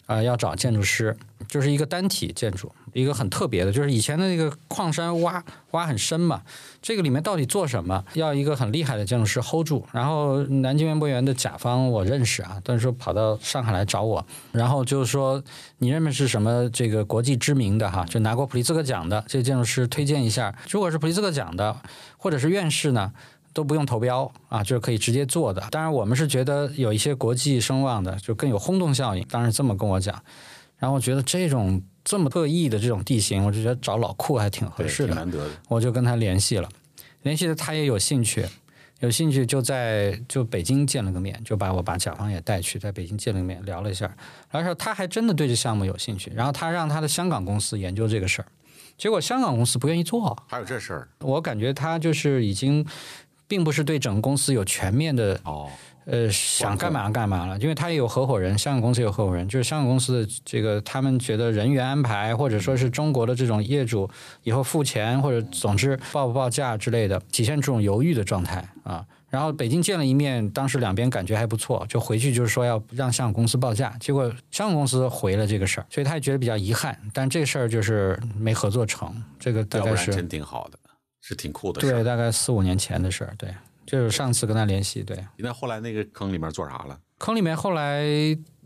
[0.06, 6.43] 啊、要找建筑师，就是一个单体建筑，一个很特别的，就是以前的那个矿山挖挖很深嘛，
[6.81, 8.02] 这个里面到底做什么？
[8.14, 9.85] 要一个很厉害的建筑师 hold 住。
[9.93, 15.43] 然后南京园博园的甲方我认识啊，但是说跑到上海来找我，然后就是说
[15.78, 20.56] 你认识什么这个国际知名的哈，就拿过普利兹克奖的这个建筑师推荐一下。
[20.70, 21.77] 如果是普利兹克奖的
[22.16, 23.12] 或者是院士呢？
[23.52, 25.62] 都不用投标啊，就是可以直接做的。
[25.70, 29.27] 当然，我们是觉得有一些国际声望的，就更有轰动效应。
[29.31, 30.23] 当然这么跟我讲，
[30.77, 35.08] 然后我觉得这种这么特异的这种地形，我就觉得找老库还挺合，适的。
[35.08, 35.50] 挺难得的。
[35.68, 36.68] 我就跟他联系了，
[37.22, 38.46] 联系的他也有兴趣，
[39.00, 44.16] 有兴趣就在就北京见了个面，就把我把甲方也带去，在北京见了个面聊了一下，
[44.52, 48.46] 然后他还真的对这项目有兴趣，然后他让他的香港公司研究这个事儿，
[48.96, 52.86] 结果香港公司不愿意做，还有这事儿我感觉他就是已经
[53.48, 55.68] 并不是对整个公司有全面的哦，
[56.06, 64.08] 呃，想干嘛干嘛了，因为他也有合伙人，香港公司有合伙人，就是香港公司的这个，他们觉得人员安排，或者说是中国的这种业主
[64.44, 69.04] 以后付钱，或者总之报不报价之类的，体现这种犹豫的状态啊。
[69.28, 80.78] 然后北京见了一面，当时两边感觉还不错，就回去就是说要让香港公司报价，结果香港公司回了这个事儿，所以他也觉得比较遗憾，但这事儿就是没合作成，这个大概是真挺好的，
[81.20, 83.50] 是挺酷的事对，大概四五年前的事儿，对，
[83.86, 85.16] 就是上次跟他联系，对。
[85.38, 86.98] 那后来那个坑里面做啥了？
[87.18, 88.04] 坑里面后来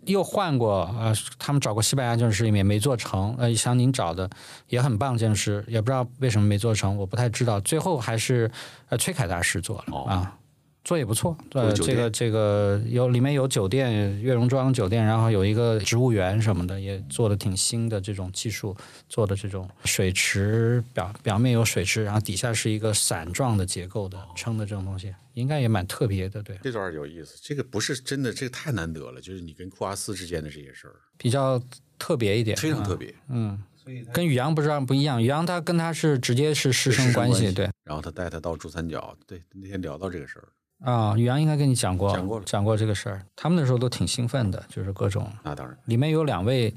[0.06, 3.36] 又换过，呃，他们找过西班牙建筑师，里面没做成。
[3.38, 4.28] 呃，像您找的
[4.68, 7.60] 也很棒，建筑师也不知道为什么没做成，我不太知道。
[7.60, 8.50] 最后还是
[8.88, 10.38] 呃崔凯大师做了、哦啊，
[10.84, 11.36] 做也不错。
[11.50, 18.76] 做呃，这个这个有里面有酒店，悦榕庄酒店，然后有一个植物园什么的，也做的挺新的这种技术
[19.08, 26.58] 做的这种水池表表面有水池，然后底下是一个伞状的结构的撑的这种东西，应该也蛮特别的，对。
[26.62, 29.20] 这段有意思，这个不是真的，这个太难得了。
[29.20, 31.62] 就是你跟库阿斯之间的这些事儿，比较
[31.98, 33.14] 特别一点，啊非常特别。
[33.28, 33.62] 嗯，
[34.12, 40.48] 跟宇阳不知道不一样，宇阳他跟他是直接是师生关系，对然后他带他到珠三角，对，那天聊到这个事儿，
[40.80, 42.44] 啊，宇阳应该跟你讲过，讲过了。
[42.44, 46.74] 讲过这个事儿，他们那时候都挺兴奋的，就是各种那当然，里面有两位，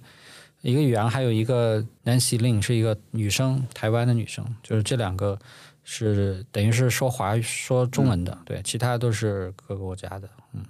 [0.62, 5.40] 一个宇阳，还有一个 Nancy Lin 是一个女生，台湾的女生，就是这两个
[5.84, 10.66] 是等于是说华语说中文的，对，其他都是各个国家的，嗯。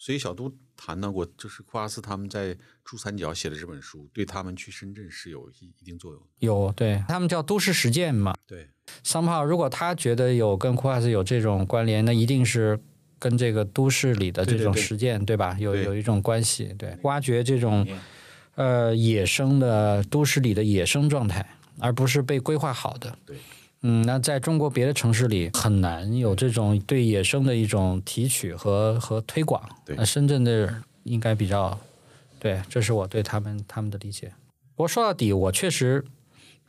[0.00, 2.56] 所以小杜谈到过，就是库阿斯他们在
[2.88, 6.26] 珠三角写的这本书，对他们去深圳是有一一定作用的。
[6.38, 8.34] 有，对他们叫都市实践嘛。
[8.46, 8.66] 对
[9.04, 12.80] ，somehow 如果他觉得有跟库瓦斯有这种关联，那一定是
[13.18, 15.54] 跟这个都市里的这种实践，对吧？
[15.60, 17.86] 有有一种关系，对，挖掘这种
[18.54, 21.46] 呃野生的都市里的野生状态，
[21.78, 23.18] 而不是被规划好的。
[23.26, 23.36] 对。
[23.82, 29.62] 嗯，那在中国别的城市里很难有这种对野生的一种提取和和推广。
[29.84, 31.78] 对那深圳的应该比较，
[32.38, 34.32] 对，这是我对他们他们的理解。
[34.74, 36.04] 不过说到底，我确实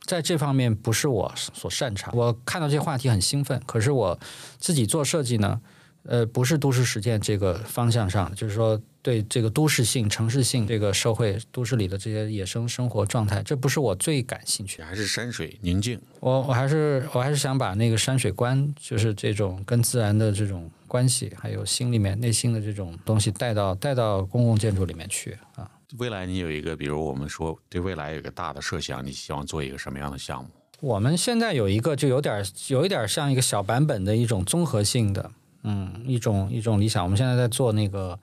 [0.04, 2.14] 在这方面不是我所擅长。
[2.16, 4.18] 我看到这些话题很兴奋，可是我
[4.58, 5.60] 自己做设计呢，
[6.04, 14.86] 呃，不是都市实践这个方向上，就是说对这个都市性、城市性这个社会都市里的这些野生生活状态，这不是我最感兴趣的。
[14.86, 16.00] 还是山水宁静。
[16.18, 25.70] 我我还是我还是想把那个山水观，就是这种跟自然的这种关系，还有心里面内心的这种东西带到带到公共建筑里面去啊。
[25.98, 30.50] 未来你有一个，比如我们说对未来有一个大的设想，你希望做一个什么样的项目？
[30.80, 35.30] 我们现在有一个就有点有一点像一个小版本的一种综合性的，
[35.62, 37.04] 嗯，一种一种理想。
[37.04, 38.18] 我们现在在做那个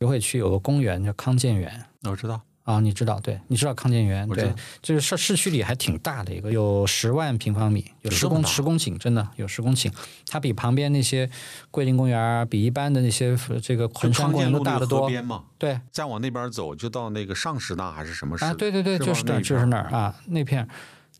[0.00, 9.90] 徐汇区有个公园叫康健园我知道，啊，你知道对，你知道康健园对就是市市区里还挺大的一个，有十万平方米，有十公十公顷，真的有十公顷。
[10.26, 11.30] 它比旁边那些
[11.70, 15.08] 桂林公园啊，比一般的那些呃这个就昆山公园都大得多。
[15.08, 15.26] 边，
[15.56, 20.68] 对再往那边走就到那个上师大还是什么市啊，对对对，是就是那儿，就是那儿啊，那片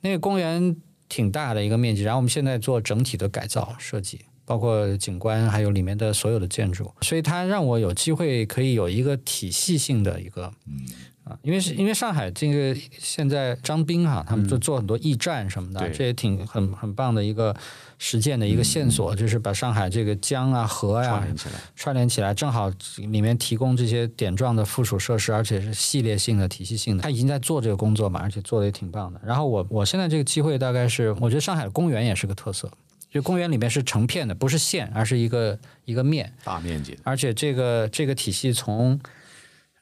[0.03, 0.77] 那个公园
[1.09, 4.21] 挺大的一个面积，然后我们现在做整体的改造设计。
[4.45, 10.51] 包括景观，还有里面的所有的建筑，所以它让我有机会可以有一个体系性的一个，
[11.29, 17.55] 啊，因为是因为上海这个现在张斌哈、他们就做很多驿站什么的，对这也挺很很棒的一个
[17.99, 21.55] 实践的一个线索，就是把上海这个江啊、河呀、串联起来。
[21.77, 27.03] 串联起来，正好里面提供这些点状的附属设施，而且是系列性的、体系性的。
[27.03, 29.21] 他已经在做这个工作嘛，而且做的也挺棒的。
[29.25, 32.71] 然后我我现在这个机会大概是，我觉得上海的公园也是个特色，
[33.11, 38.99] 就公园里面是成片的，不是线，而是一个一个面，大面积的，而且这个这个体系从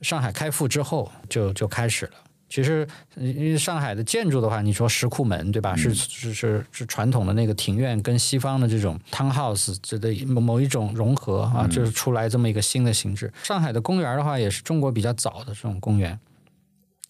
[0.00, 2.12] 上海开埠之后就就开始了。
[2.48, 2.86] 其实，
[3.16, 5.74] 因为上海的建筑的话，你说石库门对吧？
[5.74, 13.32] 是是是是传统的那个庭院跟西方的这种 townhouse 这的某某一种融合啊，就是出来这么一个新的形制。
[13.42, 16.16] 上海的公园的话，也是中国比较早的这种公园，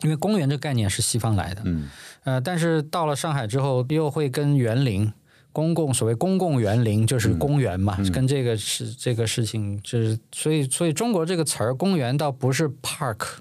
[0.00, 1.60] 因为公园这个概念是西方来的。
[1.66, 1.90] 嗯，
[2.24, 5.12] 呃，但是到了上海之后，又会跟园林、
[5.56, 13.38] 公共所谓公共园林就是公园嘛，跟这个是这个事情，就是所以所以中国这个词儿“公园”倒不是 park。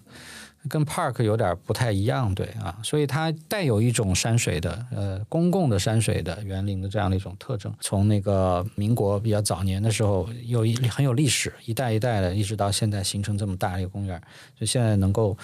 [0.68, 7.72] 跟 park 有点不太一样，对啊，所以它带有一种山水的，呃，公共的山水的园林的这样的一种特征。
[7.82, 14.20] 从那个民国比较早年的时候，有一很有历史，一代一代的，一直到现在形成这么大的一个公园，
[14.60, 15.38] 就现在能够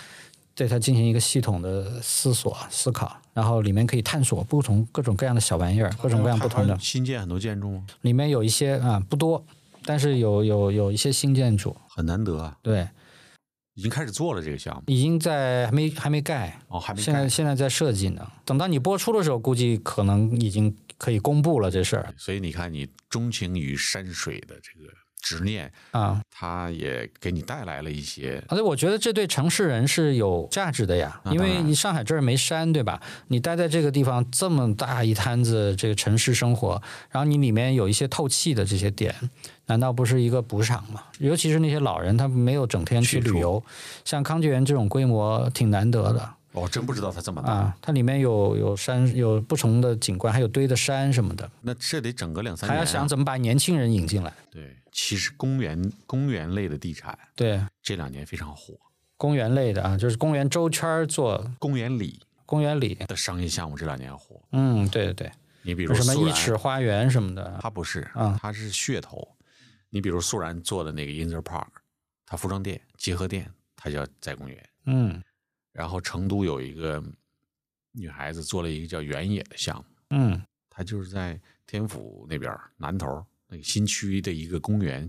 [0.56, 6.78] 对它进行一个系统的思索、思考，然后里面可以探索不同各种各样的小玩意儿，各种各样不同的。
[6.80, 7.86] 新建很多建筑吗？
[8.02, 9.46] 里面有一些啊不多，
[9.86, 12.88] 但是有有有一些新建筑，很难得啊，对，
[13.76, 14.84] 已经开始做了这个项目。
[14.88, 18.28] 已经在还没还没盖，哦，还没现在，现在在设计呢。
[18.44, 22.14] 等到你播出的时候，估计可能已经可以公布了这事儿。
[22.18, 24.92] 所以你看，你钟情于山水的这个
[25.22, 26.22] 执念，啊。
[26.30, 33.00] 它也给你带来了一些而且我觉得这对城市人是有价值的呀，因为你上海这儿没山，对吧？
[33.28, 36.82] 你待在这个地方这么大一摊子这个城市生活，
[37.12, 39.14] 然后你里面有一些透气的这些点，
[39.68, 41.04] 难道不是一个补偿吗？
[41.20, 43.64] 尤其是那些老人，他没有整天去旅游，
[44.04, 46.28] 像康健园这种规模挺难得的。
[46.54, 47.54] 我真不知道它这么大。
[47.54, 52.74] 啊，它里面有有山，有不同的景观，还有堆的山什么的，那这得整个两三年、啊。
[52.74, 54.34] 还要想怎么把年轻人引进来。
[54.52, 58.78] 对，其实公园公园类的地产对，这两年非常火，
[59.18, 64.42] 公园类的啊，就是公园周圈做公园里公园里，的商业项目这两年火。
[64.52, 65.32] 嗯，对对对，
[65.62, 69.36] 你比如有什么一尺花园什么的，它不是，啊它是噱头。
[69.90, 71.68] 你比如素然做的那个 Inter Park，
[72.26, 74.70] 它服装店、集合店，它叫在公园。
[74.86, 75.22] 嗯
[75.72, 77.02] 然后成都有一个
[77.94, 85.08] 女孩子做了一个叫原野的项目，嗯她就是在天府那边南头那个新区的一个公园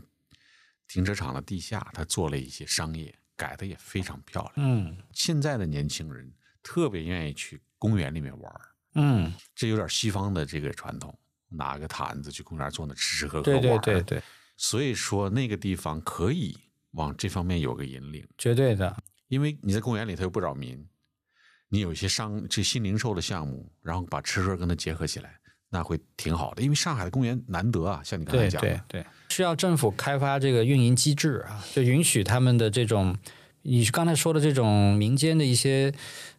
[0.89, 4.53] 停车场的地下，他做了一些商业，改的也非常漂亮。
[4.57, 4.97] 嗯。
[5.13, 6.31] 现在的年轻人
[6.63, 8.61] 特别愿意去公园里面玩儿，
[8.97, 11.17] 嗯，这有点西方的这个传统，
[11.49, 14.23] 拿个毯子去公园坐那吃吃喝喝对对对对，
[14.57, 16.59] 所以说那个地方可以
[16.91, 20.85] 往这方面有个引领，绝对的，因为你在公园里头又不扰民，
[21.69, 25.41] 你有一些商这新零售的项目，然后把吃喝跟它结合起来，
[25.73, 26.63] 那会挺好的。
[26.63, 33.17] 因为上海的公园难得啊，像你刚才讲的，对对，需要政府开发这个运营机制啊，就允许他们的这种，
[33.63, 35.93] 你刚才说的这种民间的一些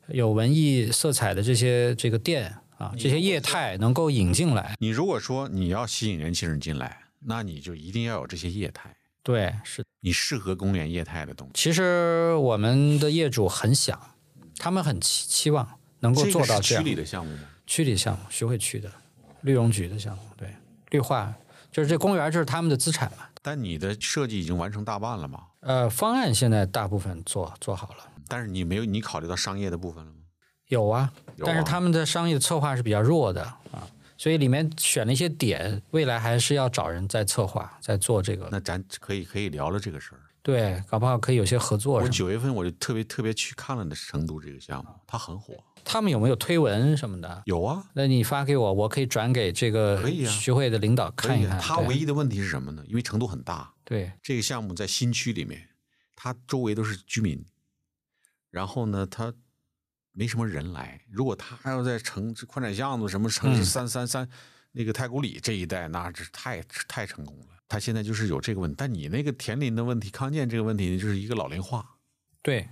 [0.08, 4.76] 有文艺色彩的这些这个店啊，这些业态能够引进来。
[4.80, 9.84] 你如果说你要吸引年轻人进来，那你就一定要有这些业态，对，是。
[10.02, 11.54] 你适合公园业态的东西。
[11.56, 13.98] 其实我们的业主很想，
[14.58, 16.84] 他们很期期望能够做到这样。
[16.84, 17.44] 个区里的项目吗？
[17.66, 18.92] 区里项目，徐汇区的
[19.44, 20.54] 绿容局的项目，对，
[20.90, 21.34] 绿化
[21.72, 23.26] 就是这公园就是他们的资产嘛。
[23.42, 25.44] 但你的设计已经完成大半了嘛？
[25.60, 30.18] 呃，方案现在大部分做做好了，但是你没有你考虑到商业的部分了吗？
[30.70, 33.86] 有啊，有啊但是他们的商业策划是比较弱的啊，
[34.18, 38.48] 所以里面选了一些点，未来还是要找人在策划，在做这个。
[38.50, 40.22] 那咱可以可以聊聊这个事儿。
[40.42, 42.08] 对，搞不好可以有些合作我。
[42.08, 45.54] 九月份我就特别特别去看了那成都这个项目，它很火。
[45.86, 47.44] 他们有没有推文什么的？
[47.46, 51.12] 有啊，那你发给我，我可以转给这个可以啊徐汇的领导。
[51.12, 51.60] 看一看。
[51.60, 52.84] 他对唯一的问题是什么呢？
[52.88, 55.70] 因为成都很大，对这个项目在新区里面，
[56.16, 57.46] 它周围都是居民，
[58.50, 59.34] 然后呢，它
[60.12, 61.02] 没什么人来。
[61.10, 64.30] 如果他还要在城宽窄巷子什么城市嗯三三三
[64.72, 67.48] 那个太古里这一带，那是太太成功了。
[67.68, 71.98] 他现在就是有这个问题，但你那个田林的问题、康健这个问题，就是一个老龄化。
[72.44, 72.68] 对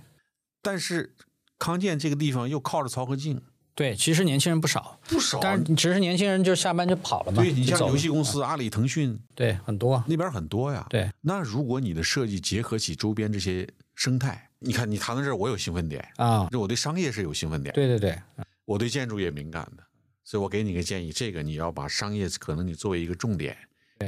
[0.60, 1.16] 但是
[1.62, 3.40] 康健这个地方又靠着漕河泾，
[3.72, 5.38] 对，其实年轻人不少，不少。
[5.40, 7.40] 但是只是年轻人就下班就跑了嘛。
[7.40, 10.84] 对你像游戏公司阿里、腾讯对很多，那边很多呀。
[10.90, 13.64] 对那如果你的设计结合起周边这些
[13.94, 18.20] 生态，你看你谈到这儿，我有兴奋点，啊，就我对商业是有兴奋点，对对对，
[18.64, 19.84] 我对建筑也敏感的，
[20.24, 23.56] 所以我给你个建议，这个你要把商业可能你作为一个重点，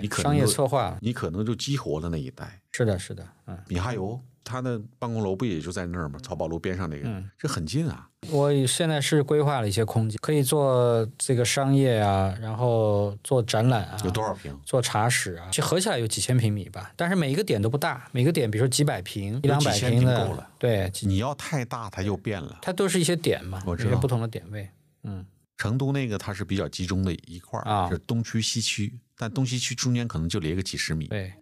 [0.02, 2.60] 你可能商业策划你可能就激活了那一带。
[2.72, 6.18] 是的，是的，嗯，米哈游他的办公楼不也就在那儿吗？
[6.22, 8.08] 漕宝路边上那个，嗯这很近啊。
[8.30, 14.58] 我现在是规划了一些空间，可以做这个商业啊，然后做展览啊，有多少平？
[14.64, 22.58] 做茶室啊，这合起来有几千平米吧，但是每一个点都不大，每个点比如说几百平、一两百平的，够了对，你要太大，它又变了。
[22.62, 24.70] 它都是一些点嘛，我知道有不同的点位，
[25.02, 25.26] 嗯，
[25.58, 31.06] 成都那个它是比较集中的一块儿啊是东区、西区，但东西区中间可能就离个几十米。
[31.08, 31.32] 对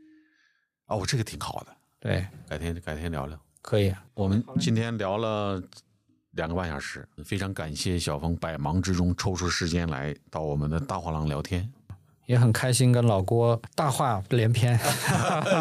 [0.86, 3.38] 哦，这个挺好的，对，改天改天聊聊。
[3.60, 5.62] 可以啊，我们今天聊了
[6.32, 11.72] 两个半小时，非常感谢小峰百忙之中抽出时间来到我们的大画廊聊天，
[12.26, 14.76] 也很开心跟老郭大话连篇，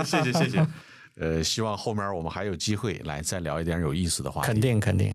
[0.04, 0.68] 谢 谢谢谢。
[1.18, 4.48] 呃，希望后面我们还有机会来再聊一点有意思的话题。
[4.48, 5.14] 肯定肯定。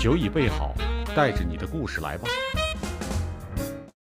[0.00, 0.72] 酒已备好，
[1.14, 2.26] 带着你的故事来吧。